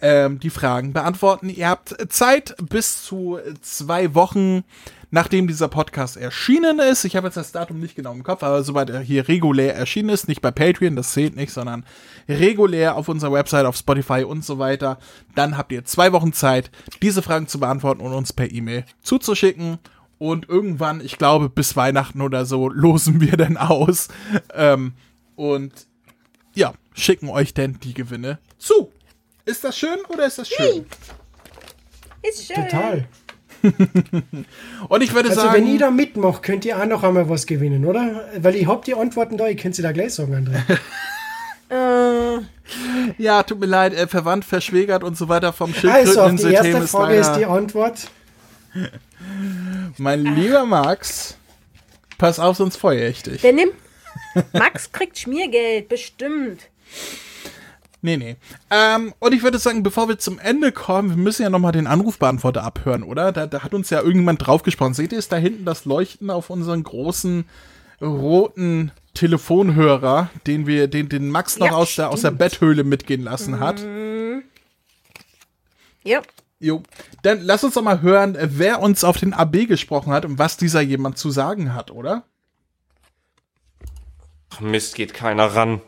ähm, 0.00 0.38
die 0.40 0.50
Fragen 0.50 0.92
beantworten. 0.92 1.48
Ihr 1.48 1.68
habt 1.68 1.96
Zeit 2.12 2.54
bis 2.68 3.04
zu 3.04 3.38
zwei 3.60 4.14
Wochen, 4.14 4.64
nachdem 5.10 5.46
dieser 5.46 5.68
Podcast 5.68 6.16
erschienen 6.16 6.78
ist. 6.78 7.04
Ich 7.04 7.16
habe 7.16 7.28
jetzt 7.28 7.36
das 7.36 7.52
Datum 7.52 7.80
nicht 7.80 7.96
genau 7.96 8.12
im 8.12 8.22
Kopf, 8.22 8.42
aber 8.42 8.62
sobald 8.62 8.90
er 8.90 9.00
hier 9.00 9.28
regulär 9.28 9.74
erschienen 9.74 10.10
ist, 10.10 10.28
nicht 10.28 10.42
bei 10.42 10.50
Patreon, 10.50 10.96
das 10.96 11.12
zählt 11.12 11.36
nicht, 11.36 11.52
sondern 11.52 11.84
regulär 12.28 12.96
auf 12.96 13.08
unserer 13.08 13.32
Website, 13.32 13.64
auf 13.64 13.76
Spotify 13.76 14.24
und 14.24 14.44
so 14.44 14.58
weiter, 14.58 14.98
dann 15.34 15.56
habt 15.56 15.72
ihr 15.72 15.84
zwei 15.84 16.12
Wochen 16.12 16.32
Zeit, 16.32 16.70
diese 17.02 17.22
Fragen 17.22 17.48
zu 17.48 17.60
beantworten 17.60 18.02
und 18.02 18.12
uns 18.12 18.32
per 18.32 18.50
E-Mail 18.50 18.84
zuzuschicken. 19.02 19.78
Und 20.18 20.48
irgendwann, 20.48 21.00
ich 21.00 21.16
glaube, 21.16 21.48
bis 21.48 21.76
Weihnachten 21.76 22.20
oder 22.20 22.44
so, 22.44 22.68
losen 22.72 23.20
wir 23.20 23.36
dann 23.36 23.56
aus. 23.56 24.08
Ähm, 24.52 24.94
und 25.36 25.86
ja, 26.54 26.74
schicken 26.92 27.28
euch 27.28 27.54
denn 27.54 27.78
die 27.80 27.94
Gewinne 27.94 28.38
zu. 28.58 28.90
Ist 29.44 29.64
das 29.64 29.78
schön 29.78 29.98
oder 30.08 30.26
ist 30.26 30.38
das 30.38 30.48
schön? 30.48 30.84
Ist 32.22 32.46
schön. 32.46 32.56
Total. 32.68 33.08
Und 34.88 35.02
ich 35.02 35.14
würde 35.14 35.30
Also 35.30 35.42
sagen, 35.42 35.54
wenn 35.54 35.66
ihr 35.66 35.78
da 35.78 35.90
mitmacht, 35.90 36.42
könnt 36.42 36.64
ihr 36.64 36.80
auch 36.80 36.86
noch 36.86 37.02
einmal 37.02 37.28
was 37.28 37.46
gewinnen, 37.46 37.84
oder? 37.84 38.28
Weil 38.38 38.56
ich 38.56 38.66
hab 38.66 38.84
die 38.84 38.94
Antworten 38.94 39.36
da, 39.36 39.48
ich 39.48 39.56
könnte 39.58 39.76
sie 39.76 39.82
da 39.82 39.92
gleich 39.92 40.14
sagen, 40.14 40.34
André. 40.34 40.78
Äh, 41.70 42.38
ja, 43.18 43.42
tut 43.42 43.60
mir 43.60 43.66
leid, 43.66 43.92
äh, 43.92 44.06
verwandt, 44.06 44.46
verschwägert 44.46 45.04
und 45.04 45.18
so 45.18 45.28
weiter 45.28 45.52
vom 45.52 45.74
Also, 45.86 46.22
auf 46.22 46.34
die 46.34 46.44
erste 46.44 46.78
ist 46.78 46.90
Frage 46.92 47.16
ist 47.16 47.32
die 47.34 47.44
Antwort. 47.44 48.10
mein 49.98 50.24
lieber 50.24 50.64
Max, 50.64 51.36
pass 52.16 52.38
auf, 52.38 52.56
sonst 52.56 52.78
feuer 52.78 53.06
ich 53.10 53.22
dich. 53.22 53.42
der 53.42 53.52
nimmt. 53.52 53.74
Max 54.54 54.92
kriegt 54.92 55.18
Schmiergeld, 55.18 55.90
bestimmt. 55.90 56.70
Nee, 58.00 58.16
nee. 58.16 58.36
Ähm, 58.70 59.12
und 59.18 59.34
ich 59.34 59.42
würde 59.42 59.58
sagen, 59.58 59.82
bevor 59.82 60.08
wir 60.08 60.18
zum 60.18 60.38
Ende 60.38 60.70
kommen, 60.70 61.10
wir 61.10 61.16
müssen 61.16 61.42
ja 61.42 61.50
nochmal 61.50 61.72
den 61.72 61.88
Anrufbeantworter 61.88 62.62
abhören, 62.62 63.02
oder? 63.02 63.32
Da, 63.32 63.46
da 63.46 63.62
hat 63.64 63.74
uns 63.74 63.90
ja 63.90 63.98
irgendjemand 63.98 64.46
draufgesprochen. 64.46 64.94
Seht 64.94 65.12
ihr 65.12 65.18
es 65.18 65.28
da 65.28 65.36
hinten, 65.36 65.64
das 65.64 65.84
Leuchten 65.84 66.30
auf 66.30 66.48
unseren 66.50 66.84
großen 66.84 67.44
roten 68.00 68.92
Telefonhörer, 69.14 70.30
den 70.46 70.68
wir, 70.68 70.86
den, 70.86 71.08
den 71.08 71.28
Max 71.30 71.58
noch 71.58 71.66
Ja, 71.66 71.72
aus, 71.72 71.96
der, 71.96 72.10
aus 72.10 72.20
der 72.20 72.28
stimmt. 72.28 72.38
Betthöhle 72.38 72.84
mitgehen 72.84 73.24
lassen 73.24 73.58
hat? 73.58 73.84
Ja. 76.04 76.22
Jo. 76.60 76.82
Dann 77.22 77.40
lass 77.42 77.64
uns 77.64 77.74
doch 77.74 77.82
mal 77.82 78.00
hören, 78.00 78.36
wer 78.40 78.80
uns 78.80 79.02
auf 79.02 79.18
den 79.18 79.32
AB 79.34 79.66
gesprochen 79.66 80.12
hat 80.12 80.24
und 80.24 80.38
was 80.38 80.56
dieser 80.56 80.80
jemand 80.80 81.18
zu 81.18 81.30
sagen 81.30 81.74
hat, 81.74 81.90
oder? 81.90 82.22
Ach, 84.50 84.60
Mist, 84.60 84.94
geht 84.94 85.14
keiner 85.14 85.46
ran. 85.54 85.80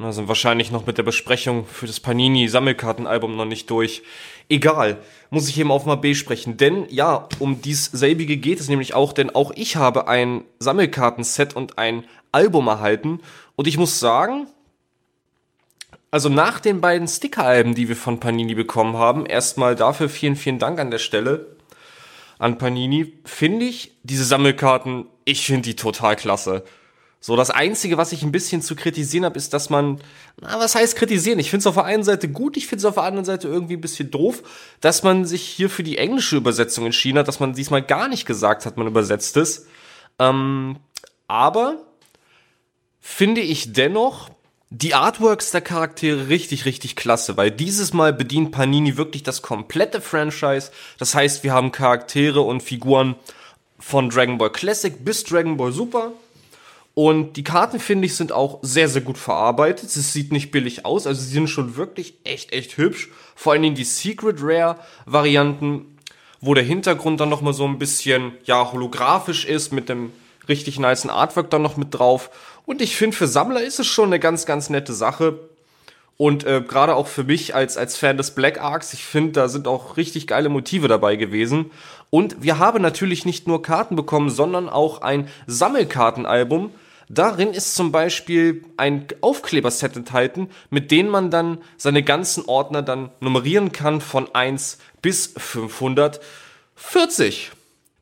Na, 0.00 0.12
sind 0.12 0.28
wahrscheinlich 0.28 0.70
noch 0.70 0.86
mit 0.86 0.96
der 0.96 1.02
Besprechung 1.02 1.66
für 1.66 1.88
das 1.88 1.98
Panini-Sammelkartenalbum 1.98 3.34
noch 3.34 3.44
nicht 3.44 3.68
durch. 3.68 4.04
Egal, 4.48 4.98
muss 5.30 5.48
ich 5.48 5.58
eben 5.58 5.72
auf 5.72 5.86
mal 5.86 5.96
B 5.96 6.14
sprechen. 6.14 6.56
Denn 6.56 6.86
ja, 6.88 7.28
um 7.40 7.60
dies 7.60 7.86
selbige 7.86 8.36
geht 8.36 8.60
es 8.60 8.68
nämlich 8.68 8.94
auch, 8.94 9.12
denn 9.12 9.34
auch 9.34 9.50
ich 9.56 9.74
habe 9.74 10.06
ein 10.06 10.44
Sammelkartenset 10.60 11.56
und 11.56 11.78
ein 11.78 12.04
Album 12.30 12.68
erhalten. 12.68 13.18
Und 13.56 13.66
ich 13.66 13.76
muss 13.76 13.98
sagen, 13.98 14.46
also 16.12 16.28
nach 16.28 16.60
den 16.60 16.80
beiden 16.80 17.08
Sticker-Alben, 17.08 17.74
die 17.74 17.88
wir 17.88 17.96
von 17.96 18.20
Panini 18.20 18.54
bekommen 18.54 18.96
haben, 18.96 19.26
erstmal 19.26 19.74
dafür 19.74 20.08
vielen, 20.08 20.36
vielen 20.36 20.60
Dank 20.60 20.78
an 20.78 20.92
der 20.92 20.98
Stelle 20.98 21.56
an 22.38 22.56
Panini, 22.56 23.14
finde 23.24 23.66
ich 23.66 23.96
diese 24.04 24.22
Sammelkarten, 24.22 25.06
ich 25.24 25.44
finde 25.44 25.62
die 25.62 25.74
total 25.74 26.14
klasse. 26.14 26.62
So, 27.20 27.34
das 27.34 27.50
Einzige, 27.50 27.96
was 27.96 28.12
ich 28.12 28.22
ein 28.22 28.30
bisschen 28.30 28.62
zu 28.62 28.76
kritisieren 28.76 29.24
habe, 29.24 29.36
ist, 29.36 29.52
dass 29.52 29.70
man, 29.70 30.00
na, 30.40 30.60
was 30.60 30.76
heißt 30.76 30.96
kritisieren? 30.96 31.40
Ich 31.40 31.50
finde 31.50 31.62
es 31.62 31.66
auf 31.66 31.74
der 31.74 31.84
einen 31.84 32.04
Seite 32.04 32.28
gut, 32.28 32.56
ich 32.56 32.68
finde 32.68 32.80
es 32.80 32.84
auf 32.84 32.94
der 32.94 33.02
anderen 33.02 33.24
Seite 33.24 33.48
irgendwie 33.48 33.74
ein 33.74 33.80
bisschen 33.80 34.10
doof, 34.10 34.42
dass 34.80 35.02
man 35.02 35.24
sich 35.24 35.42
hier 35.42 35.68
für 35.68 35.82
die 35.82 35.98
englische 35.98 36.36
Übersetzung 36.36 36.86
entschieden 36.86 37.18
hat, 37.18 37.26
dass 37.26 37.40
man 37.40 37.54
diesmal 37.54 37.82
gar 37.82 38.08
nicht 38.08 38.24
gesagt 38.24 38.66
hat, 38.66 38.76
man 38.76 38.86
übersetzt 38.86 39.36
es. 39.36 39.66
Ähm, 40.20 40.76
aber 41.26 41.76
finde 43.00 43.40
ich 43.40 43.72
dennoch 43.72 44.30
die 44.70 44.94
Artworks 44.94 45.50
der 45.50 45.62
Charaktere 45.62 46.28
richtig, 46.28 46.66
richtig 46.66 46.94
klasse, 46.94 47.36
weil 47.36 47.50
dieses 47.50 47.94
Mal 47.94 48.12
bedient 48.12 48.52
Panini 48.52 48.96
wirklich 48.96 49.22
das 49.22 49.42
komplette 49.42 50.00
Franchise. 50.00 50.70
Das 50.98 51.14
heißt, 51.14 51.42
wir 51.42 51.52
haben 51.52 51.72
Charaktere 51.72 52.42
und 52.42 52.62
Figuren 52.62 53.16
von 53.78 54.10
Dragon 54.10 54.38
Ball 54.38 54.50
Classic 54.50 55.04
bis 55.04 55.24
Dragon 55.24 55.56
Ball 55.56 55.72
Super. 55.72 56.12
Und 56.98 57.36
die 57.36 57.44
Karten, 57.44 57.78
finde 57.78 58.06
ich, 58.06 58.16
sind 58.16 58.32
auch 58.32 58.58
sehr, 58.62 58.88
sehr 58.88 59.02
gut 59.02 59.18
verarbeitet. 59.18 59.84
Es 59.84 60.12
sieht 60.12 60.32
nicht 60.32 60.50
billig 60.50 60.84
aus, 60.84 61.06
also 61.06 61.22
sie 61.22 61.30
sind 61.30 61.46
schon 61.46 61.76
wirklich 61.76 62.14
echt, 62.24 62.52
echt 62.52 62.76
hübsch. 62.76 63.08
Vor 63.36 63.52
allen 63.52 63.62
Dingen 63.62 63.76
die 63.76 63.84
Secret 63.84 64.38
Rare 64.42 64.78
Varianten, 65.06 65.96
wo 66.40 66.54
der 66.54 66.64
Hintergrund 66.64 67.20
dann 67.20 67.28
nochmal 67.28 67.52
so 67.52 67.64
ein 67.64 67.78
bisschen, 67.78 68.32
ja, 68.46 68.72
holographisch 68.72 69.44
ist, 69.44 69.72
mit 69.72 69.88
dem 69.88 70.10
richtig 70.48 70.80
niceen 70.80 71.08
Artwork 71.08 71.50
dann 71.50 71.62
noch 71.62 71.76
mit 71.76 71.94
drauf. 71.94 72.30
Und 72.66 72.82
ich 72.82 72.96
finde, 72.96 73.16
für 73.16 73.28
Sammler 73.28 73.62
ist 73.62 73.78
es 73.78 73.86
schon 73.86 74.06
eine 74.06 74.18
ganz, 74.18 74.44
ganz 74.44 74.68
nette 74.68 74.92
Sache. 74.92 75.38
Und 76.16 76.42
äh, 76.42 76.62
gerade 76.66 76.96
auch 76.96 77.06
für 77.06 77.22
mich 77.22 77.54
als, 77.54 77.76
als 77.76 77.96
Fan 77.96 78.16
des 78.16 78.32
Black 78.32 78.60
Arcs, 78.60 78.92
ich 78.92 79.04
finde, 79.04 79.34
da 79.34 79.46
sind 79.46 79.68
auch 79.68 79.96
richtig 79.96 80.26
geile 80.26 80.48
Motive 80.48 80.88
dabei 80.88 81.14
gewesen. 81.14 81.70
Und 82.10 82.42
wir 82.42 82.58
haben 82.58 82.82
natürlich 82.82 83.24
nicht 83.24 83.46
nur 83.46 83.62
Karten 83.62 83.94
bekommen, 83.94 84.30
sondern 84.30 84.68
auch 84.68 85.00
ein 85.00 85.28
Sammelkartenalbum. 85.46 86.72
Darin 87.08 87.54
ist 87.54 87.74
zum 87.74 87.90
Beispiel 87.90 88.66
ein 88.76 89.06
Aufkleberset 89.22 89.96
enthalten, 89.96 90.50
mit 90.68 90.90
denen 90.90 91.08
man 91.08 91.30
dann 91.30 91.56
seine 91.76 92.02
ganzen 92.02 92.44
Ordner 92.46 92.82
dann 92.82 93.10
nummerieren 93.20 93.72
kann 93.72 94.02
von 94.02 94.34
1 94.34 94.78
bis 95.00 95.32
540. 95.36 97.52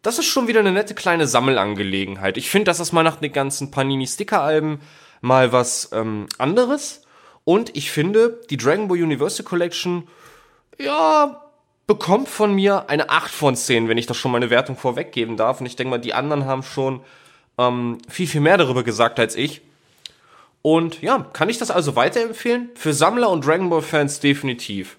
Das 0.03 0.19
ist 0.19 0.27
schon 0.27 0.49
wieder 0.49 0.61
eine 0.61 0.73
nette 0.73 0.95
kleine 0.95 1.27
Sammelangelegenheit. 1.27 2.37
Ich 2.37 2.51
finde, 2.51 2.67
das 2.67 2.81
ist 2.81 2.93
mal 2.93 3.03
nach 3.03 3.17
den 3.17 3.33
ganzen 3.33 3.71
Panini-Sticker-Alben 3.71 4.83
mal 5.21 5.53
was 5.53 5.91
ähm, 5.93 6.27
anderes. 6.39 7.03
Und 7.45 7.77
ich 7.77 7.91
finde, 7.91 8.41
die 8.51 8.57
Dragon 8.57 8.89
Ball 8.89 9.03
Universal 9.03 9.45
Collection, 9.45 10.09
ja, 10.79 11.43
bekommt 11.87 12.29
von 12.29 12.55
mir 12.55 12.89
eine 12.89 13.11
8 13.11 13.31
von 13.31 13.57
10, 13.57 13.89
wenn 13.89 13.99
ich 13.99 14.07
das 14.07 14.17
schon 14.17 14.33
meine 14.33 14.51
Wertung 14.51 14.77
vorweggeben 14.77 15.37
darf. 15.37 15.61
Und 15.61 15.67
ich 15.67 15.77
denke 15.77 15.91
mal, 15.91 15.99
die 15.99 16.15
anderen 16.15 16.45
haben 16.45 16.65
schon 16.65 17.01
ähm, 17.59 17.99
viel, 18.09 18.27
viel 18.27 18.41
mehr 18.41 18.59
darüber 18.59 18.83
gesagt 18.83 19.19
als 19.19 19.37
ich. 19.37 19.63
Und 20.63 21.01
ja, 21.01 21.27
kann 21.33 21.49
ich 21.49 21.59
das 21.59 21.71
also 21.71 21.95
weiterempfehlen? 21.95 22.71
Für 22.75 22.93
Sammler 22.93 23.31
und 23.31 23.47
Dragon 23.47 23.71
Ball 23.71 23.83
Fans 23.83 24.21
definitiv. 24.21 24.97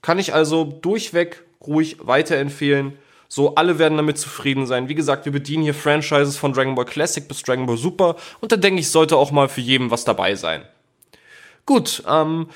Kann 0.00 0.18
ich 0.18 0.32
also 0.32 0.64
durchweg 0.64 1.44
ruhig 1.66 1.98
weiterempfehlen. 2.00 2.96
So, 3.28 3.56
alle 3.56 3.78
werden 3.78 3.96
damit 3.96 4.18
zufrieden 4.18 4.66
sein. 4.66 4.88
Wie 4.88 4.94
gesagt, 4.94 5.24
wir 5.24 5.32
bedienen 5.32 5.64
hier 5.64 5.74
Franchises 5.74 6.36
von 6.36 6.52
Dragon 6.52 6.74
Ball 6.74 6.84
Classic 6.84 7.26
bis 7.26 7.42
Dragon 7.42 7.66
Ball 7.66 7.76
Super. 7.76 8.16
Und 8.40 8.52
da 8.52 8.56
denke 8.56 8.80
ich, 8.80 8.90
sollte 8.90 9.16
auch 9.16 9.32
mal 9.32 9.48
für 9.48 9.60
jeden 9.60 9.90
was 9.90 10.04
dabei 10.04 10.36
sein. 10.36 10.62
Gut, 11.66 12.04
ähm, 12.08 12.48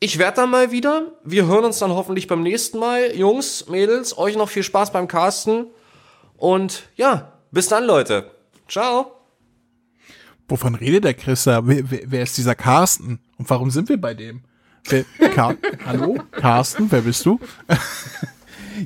ich 0.00 0.18
werde 0.18 0.36
dann 0.36 0.50
mal 0.50 0.70
wieder. 0.70 1.12
Wir 1.24 1.46
hören 1.46 1.64
uns 1.64 1.80
dann 1.80 1.90
hoffentlich 1.90 2.28
beim 2.28 2.42
nächsten 2.42 2.78
Mal. 2.78 3.16
Jungs, 3.16 3.66
Mädels, 3.66 4.16
euch 4.16 4.36
noch 4.36 4.48
viel 4.48 4.62
Spaß 4.62 4.92
beim 4.92 5.08
Casten. 5.08 5.66
Und 6.36 6.84
ja, 6.94 7.32
bis 7.50 7.66
dann, 7.66 7.84
Leute. 7.84 8.30
Ciao. 8.68 9.12
Wovon 10.46 10.74
redet 10.74 11.04
der 11.04 11.14
Christa? 11.14 11.66
Wer, 11.66 11.90
wer, 11.90 12.00
wer 12.06 12.22
ist 12.22 12.36
dieser 12.36 12.54
Carsten? 12.54 13.18
Und 13.38 13.50
warum 13.50 13.70
sind 13.70 13.88
wir 13.88 14.00
bei 14.00 14.14
dem? 14.14 14.42
Wer, 14.84 15.04
Car 15.34 15.56
Hallo? 15.86 16.18
Carsten, 16.32 16.90
wer 16.90 17.02
bist 17.02 17.24
du? 17.26 17.40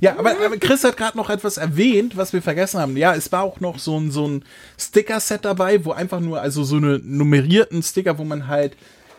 Ja, 0.00 0.18
aber, 0.18 0.30
aber 0.30 0.56
Chris 0.56 0.84
hat 0.84 0.96
gerade 0.96 1.18
noch 1.18 1.28
etwas 1.28 1.58
erwähnt, 1.58 2.16
was 2.16 2.32
wir 2.32 2.40
vergessen 2.40 2.80
haben. 2.80 2.96
Ja, 2.96 3.14
es 3.14 3.30
war 3.30 3.42
auch 3.42 3.60
noch 3.60 3.78
so 3.78 4.00
ein, 4.00 4.10
so 4.10 4.26
ein 4.26 4.42
Sticker-Set 4.78 5.44
dabei, 5.44 5.84
wo 5.84 5.92
einfach 5.92 6.20
nur, 6.20 6.40
also 6.40 6.64
so 6.64 6.76
eine 6.76 6.98
nummerierten 6.98 7.82
Sticker, 7.82 8.16
wo 8.16 8.24
man 8.24 8.46
halt 8.48 8.74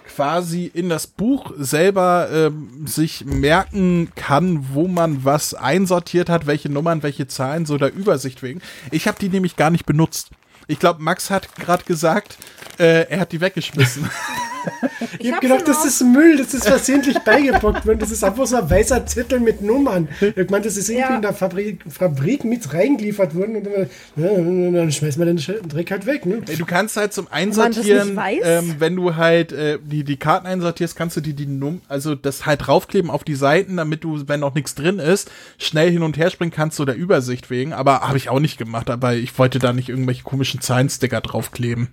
quasi 0.07 0.71
in 0.73 0.89
das 0.89 1.05
Buch 1.05 1.51
selber 1.57 2.27
ähm, 2.31 2.87
sich 2.87 3.23
merken 3.23 4.09
kann, 4.15 4.73
wo 4.73 4.87
man 4.87 5.23
was 5.23 5.53
einsortiert 5.53 6.29
hat, 6.29 6.47
welche 6.47 6.69
Nummern, 6.69 7.03
welche 7.03 7.27
Zahlen, 7.27 7.67
so 7.67 7.77
der 7.77 7.93
Übersicht 7.93 8.41
wegen. 8.41 8.61
Ich 8.89 9.07
habe 9.07 9.19
die 9.19 9.29
nämlich 9.29 9.55
gar 9.55 9.69
nicht 9.69 9.85
benutzt. 9.85 10.31
Ich 10.67 10.79
glaube, 10.79 11.01
Max 11.01 11.29
hat 11.29 11.55
gerade 11.55 11.83
gesagt, 11.83 12.37
äh, 12.79 13.09
er 13.09 13.19
hat 13.19 13.31
die 13.31 13.41
weggeschmissen. 13.41 14.09
Ich, 15.19 15.27
hab 15.29 15.35
hab 15.35 15.41
gedacht, 15.41 15.67
das 15.67 15.85
ist 15.85 16.01
Müll, 16.03 16.37
das 16.37 16.53
ist 16.53 16.67
versehentlich 16.67 17.17
beigepackt 17.19 17.85
worden. 17.85 17.99
Das 17.99 18.11
ist 18.11 18.23
einfach 18.23 18.45
so 18.45 18.55
ein 18.55 18.69
weißer 18.69 19.05
Zettel 19.05 19.39
mit 19.39 19.61
Nummern. 19.61 20.07
Ich 20.21 20.49
meine, 20.49 20.63
das 20.63 20.77
ist 20.77 20.89
irgendwie 20.89 21.09
Ja. 21.09 21.15
in 21.15 21.21
der 21.21 21.33
Fabrik, 21.33 21.83
Fabrik 21.89 22.43
mit 22.43 22.73
reingeliefert 22.73 23.35
worden 23.35 23.57
und 23.57 23.63
dann, 23.65 23.89
ja, 24.15 24.79
dann 24.81 24.91
schmeißen 24.91 25.19
wir 25.23 25.25
den 25.33 25.67
Dreck 25.69 25.91
halt 25.91 26.05
weg. 26.05 26.25
Ne? 26.25 26.41
Ey, 26.47 26.57
Du 26.57 26.65
kannst 26.65 26.97
halt 26.97 27.13
zum 27.13 27.25
man 27.25 27.33
Einsortieren, 27.33 28.19
ähm, 28.43 28.75
wenn 28.79 28.95
du 28.95 29.15
halt 29.15 29.51
äh, 29.51 29.79
die, 29.83 30.03
die 30.03 30.17
Karten 30.17 30.47
einsortierst, 30.47 30.95
kannst 30.95 31.17
du 31.17 31.21
die, 31.21 31.33
die 31.33 31.45
Num 31.45 31.81
also 31.87 32.15
das 32.15 32.45
halt 32.45 32.67
draufkleben 32.67 33.09
auf 33.11 33.23
die 33.23 33.35
Seiten, 33.35 33.77
damit 33.77 34.03
du, 34.03 34.27
wenn 34.27 34.39
noch 34.39 34.55
nichts 34.55 34.75
drin 34.75 34.99
ist, 34.99 35.29
schnell 35.57 35.91
hin 35.91 36.03
und 36.03 36.17
her 36.17 36.29
springen 36.29 36.51
kannst, 36.51 36.77
so 36.77 36.85
der 36.85 36.95
Übersicht 36.95 37.49
wegen. 37.49 37.73
Aber 37.73 38.01
habe 38.01 38.17
ich 38.17 38.29
auch 38.29 38.39
nicht 38.39 38.57
gemacht, 38.57 38.89
aber 38.89 39.13
ich 39.15 39.37
wollte 39.37 39.59
da 39.59 39.73
nicht 39.73 39.89
irgendwelche 39.89 40.23
komischen 40.23 40.61
Zahlensticker 40.61 41.21
draufkleben. 41.21 41.89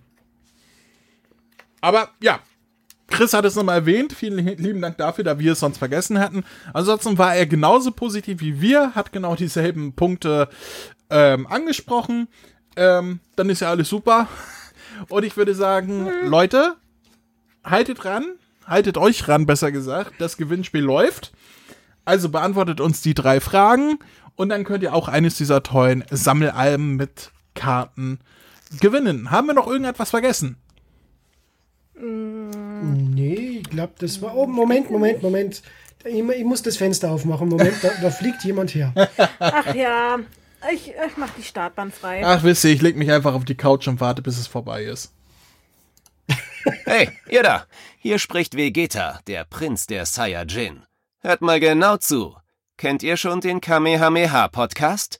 Aber 1.80 2.10
ja, 2.22 2.40
Chris 3.20 3.34
hat 3.34 3.44
es 3.44 3.54
nochmal 3.54 3.80
erwähnt. 3.80 4.14
Vielen 4.14 4.38
lieben 4.56 4.80
Dank 4.80 4.96
dafür, 4.96 5.24
da 5.24 5.38
wir 5.38 5.52
es 5.52 5.60
sonst 5.60 5.76
vergessen 5.76 6.16
hätten. 6.16 6.42
Ansonsten 6.72 7.18
war 7.18 7.34
er 7.34 7.44
genauso 7.44 7.90
positiv 7.90 8.40
wie 8.40 8.62
wir, 8.62 8.94
hat 8.94 9.12
genau 9.12 9.36
dieselben 9.36 9.92
Punkte 9.92 10.48
ähm, 11.10 11.46
angesprochen. 11.46 12.28
Ähm, 12.76 13.20
dann 13.36 13.50
ist 13.50 13.60
ja 13.60 13.68
alles 13.68 13.90
super. 13.90 14.26
Und 15.10 15.26
ich 15.26 15.36
würde 15.36 15.54
sagen, 15.54 16.08
Leute, 16.24 16.76
haltet 17.62 18.06
ran, 18.06 18.24
haltet 18.66 18.96
euch 18.96 19.28
ran, 19.28 19.44
besser 19.44 19.70
gesagt. 19.70 20.14
Das 20.18 20.38
Gewinnspiel 20.38 20.80
läuft. 20.80 21.32
Also 22.06 22.30
beantwortet 22.30 22.80
uns 22.80 23.02
die 23.02 23.12
drei 23.12 23.40
Fragen 23.40 23.98
und 24.34 24.48
dann 24.48 24.64
könnt 24.64 24.82
ihr 24.82 24.94
auch 24.94 25.08
eines 25.08 25.36
dieser 25.36 25.62
tollen 25.62 26.04
Sammelalben 26.10 26.96
mit 26.96 27.32
Karten 27.54 28.18
gewinnen. 28.80 29.30
Haben 29.30 29.48
wir 29.48 29.54
noch 29.54 29.66
irgendetwas 29.66 30.08
vergessen? 30.08 30.56
Nee, 32.02 33.60
ich 33.62 33.70
glaube, 33.70 33.92
das 33.98 34.20
war. 34.22 34.36
Oh, 34.36 34.46
Moment, 34.46 34.90
Moment, 34.90 35.22
Moment. 35.22 35.62
Ich, 36.04 36.18
ich 36.18 36.44
muss 36.44 36.62
das 36.62 36.76
Fenster 36.76 37.10
aufmachen. 37.10 37.48
Moment, 37.48 37.74
da, 37.82 37.90
da 38.00 38.10
fliegt 38.10 38.42
jemand 38.44 38.74
her. 38.74 38.92
Ach 39.38 39.74
ja, 39.74 40.18
ich, 40.72 40.88
ich 40.88 41.16
mach 41.16 41.30
die 41.30 41.42
Startbahn 41.42 41.90
frei. 41.90 42.22
Ach, 42.24 42.42
wisst 42.42 42.64
ihr, 42.64 42.70
ich 42.70 42.82
leg 42.82 42.96
mich 42.96 43.10
einfach 43.10 43.34
auf 43.34 43.44
die 43.44 43.56
Couch 43.56 43.86
und 43.88 44.00
warte, 44.00 44.22
bis 44.22 44.38
es 44.38 44.46
vorbei 44.46 44.84
ist. 44.84 45.12
Hey, 46.84 47.08
ihr 47.28 47.42
da! 47.42 47.64
Hier 47.98 48.18
spricht 48.18 48.54
Vegeta, 48.54 49.20
der 49.26 49.44
Prinz 49.44 49.86
der 49.86 50.04
Saiyajin. 50.04 50.84
Hört 51.20 51.40
mal 51.40 51.58
genau 51.58 51.96
zu. 51.96 52.36
Kennt 52.76 53.02
ihr 53.02 53.16
schon 53.16 53.40
den 53.40 53.60
Kamehameha-Podcast? 53.60 55.19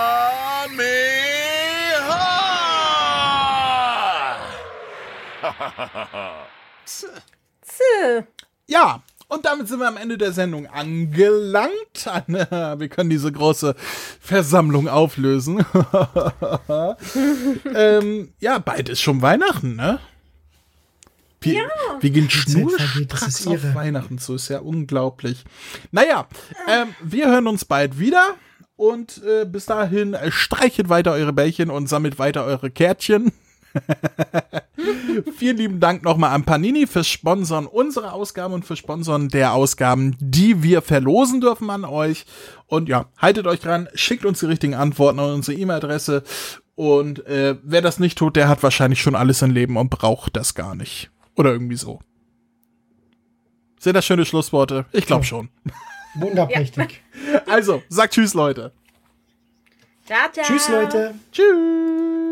Ja, 8.67 9.03
und 9.27 9.45
damit 9.45 9.67
sind 9.69 9.79
wir 9.79 9.87
am 9.87 9.95
Ende 9.97 10.17
der 10.17 10.33
Sendung 10.33 10.67
angelangt. 10.67 11.71
Wir 12.27 12.89
können 12.89 13.09
diese 13.09 13.31
große 13.31 13.75
Versammlung 14.19 14.89
auflösen. 14.89 15.65
ähm, 17.75 18.33
ja, 18.39 18.59
bald 18.59 18.89
ist 18.89 19.01
schon 19.01 19.21
Weihnachten, 19.21 19.77
ne? 19.77 19.99
Wir, 21.39 21.53
ja. 21.53 21.69
wir 21.99 22.09
gehen 22.09 22.29
vergeht, 22.29 23.11
das 23.13 23.21
ist 23.21 23.43
schnurstracks 23.43 23.47
auf. 23.47 23.75
Weihnachten 23.75 24.19
zu, 24.19 24.35
ist 24.35 24.49
ja 24.49 24.59
unglaublich. 24.59 25.43
Naja, 25.91 26.27
ähm, 26.67 26.93
wir 27.01 27.27
hören 27.29 27.47
uns 27.47 27.65
bald 27.65 27.97
wieder 27.97 28.35
und 28.75 29.23
äh, 29.23 29.45
bis 29.45 29.65
dahin 29.65 30.13
äh, 30.13 30.29
streichet 30.31 30.89
weiter 30.89 31.13
eure 31.13 31.33
Bällchen 31.33 31.69
und 31.69 31.87
sammelt 31.87 32.19
weiter 32.19 32.45
eure 32.45 32.69
Kärtchen. 32.69 33.31
Vielen 35.37 35.57
lieben 35.57 35.79
Dank 35.79 36.03
nochmal 36.03 36.31
an 36.31 36.43
Panini 36.43 36.87
fürs 36.87 37.07
Sponsoren 37.07 37.67
unserer 37.67 38.13
Ausgaben 38.13 38.53
und 38.53 38.65
fürs 38.65 38.79
Sponsoren 38.79 39.29
der 39.29 39.53
Ausgaben, 39.53 40.15
die 40.19 40.63
wir 40.63 40.81
verlosen 40.81 41.41
dürfen 41.41 41.69
an 41.69 41.85
euch. 41.85 42.25
Und 42.67 42.89
ja, 42.89 43.05
haltet 43.17 43.47
euch 43.47 43.59
dran, 43.59 43.87
schickt 43.93 44.25
uns 44.25 44.39
die 44.39 44.45
richtigen 44.45 44.73
Antworten 44.73 45.19
an 45.19 45.33
unsere 45.33 45.57
E-Mail-Adresse. 45.57 46.23
Und 46.75 47.25
äh, 47.25 47.57
wer 47.63 47.81
das 47.81 47.99
nicht 47.99 48.17
tut, 48.17 48.35
der 48.35 48.47
hat 48.47 48.63
wahrscheinlich 48.63 49.01
schon 49.01 49.15
alles 49.15 49.41
im 49.41 49.51
Leben 49.51 49.77
und 49.77 49.89
braucht 49.89 50.35
das 50.35 50.55
gar 50.55 50.75
nicht. 50.75 51.11
Oder 51.35 51.51
irgendwie 51.51 51.77
so. 51.77 51.99
Sind 53.79 53.95
das 53.95 54.05
schöne 54.05 54.25
Schlussworte? 54.25 54.85
Ich 54.91 55.05
glaube 55.05 55.25
schon. 55.25 55.49
Wunderprächtig. 56.15 57.01
Also, 57.47 57.81
sagt 57.89 58.13
Tschüss, 58.13 58.33
Leute. 58.33 58.71
Ciao, 60.05 60.31
ciao. 60.31 60.45
Tschüss, 60.45 60.69
Leute. 60.69 61.13
Tschüss. 61.31 62.30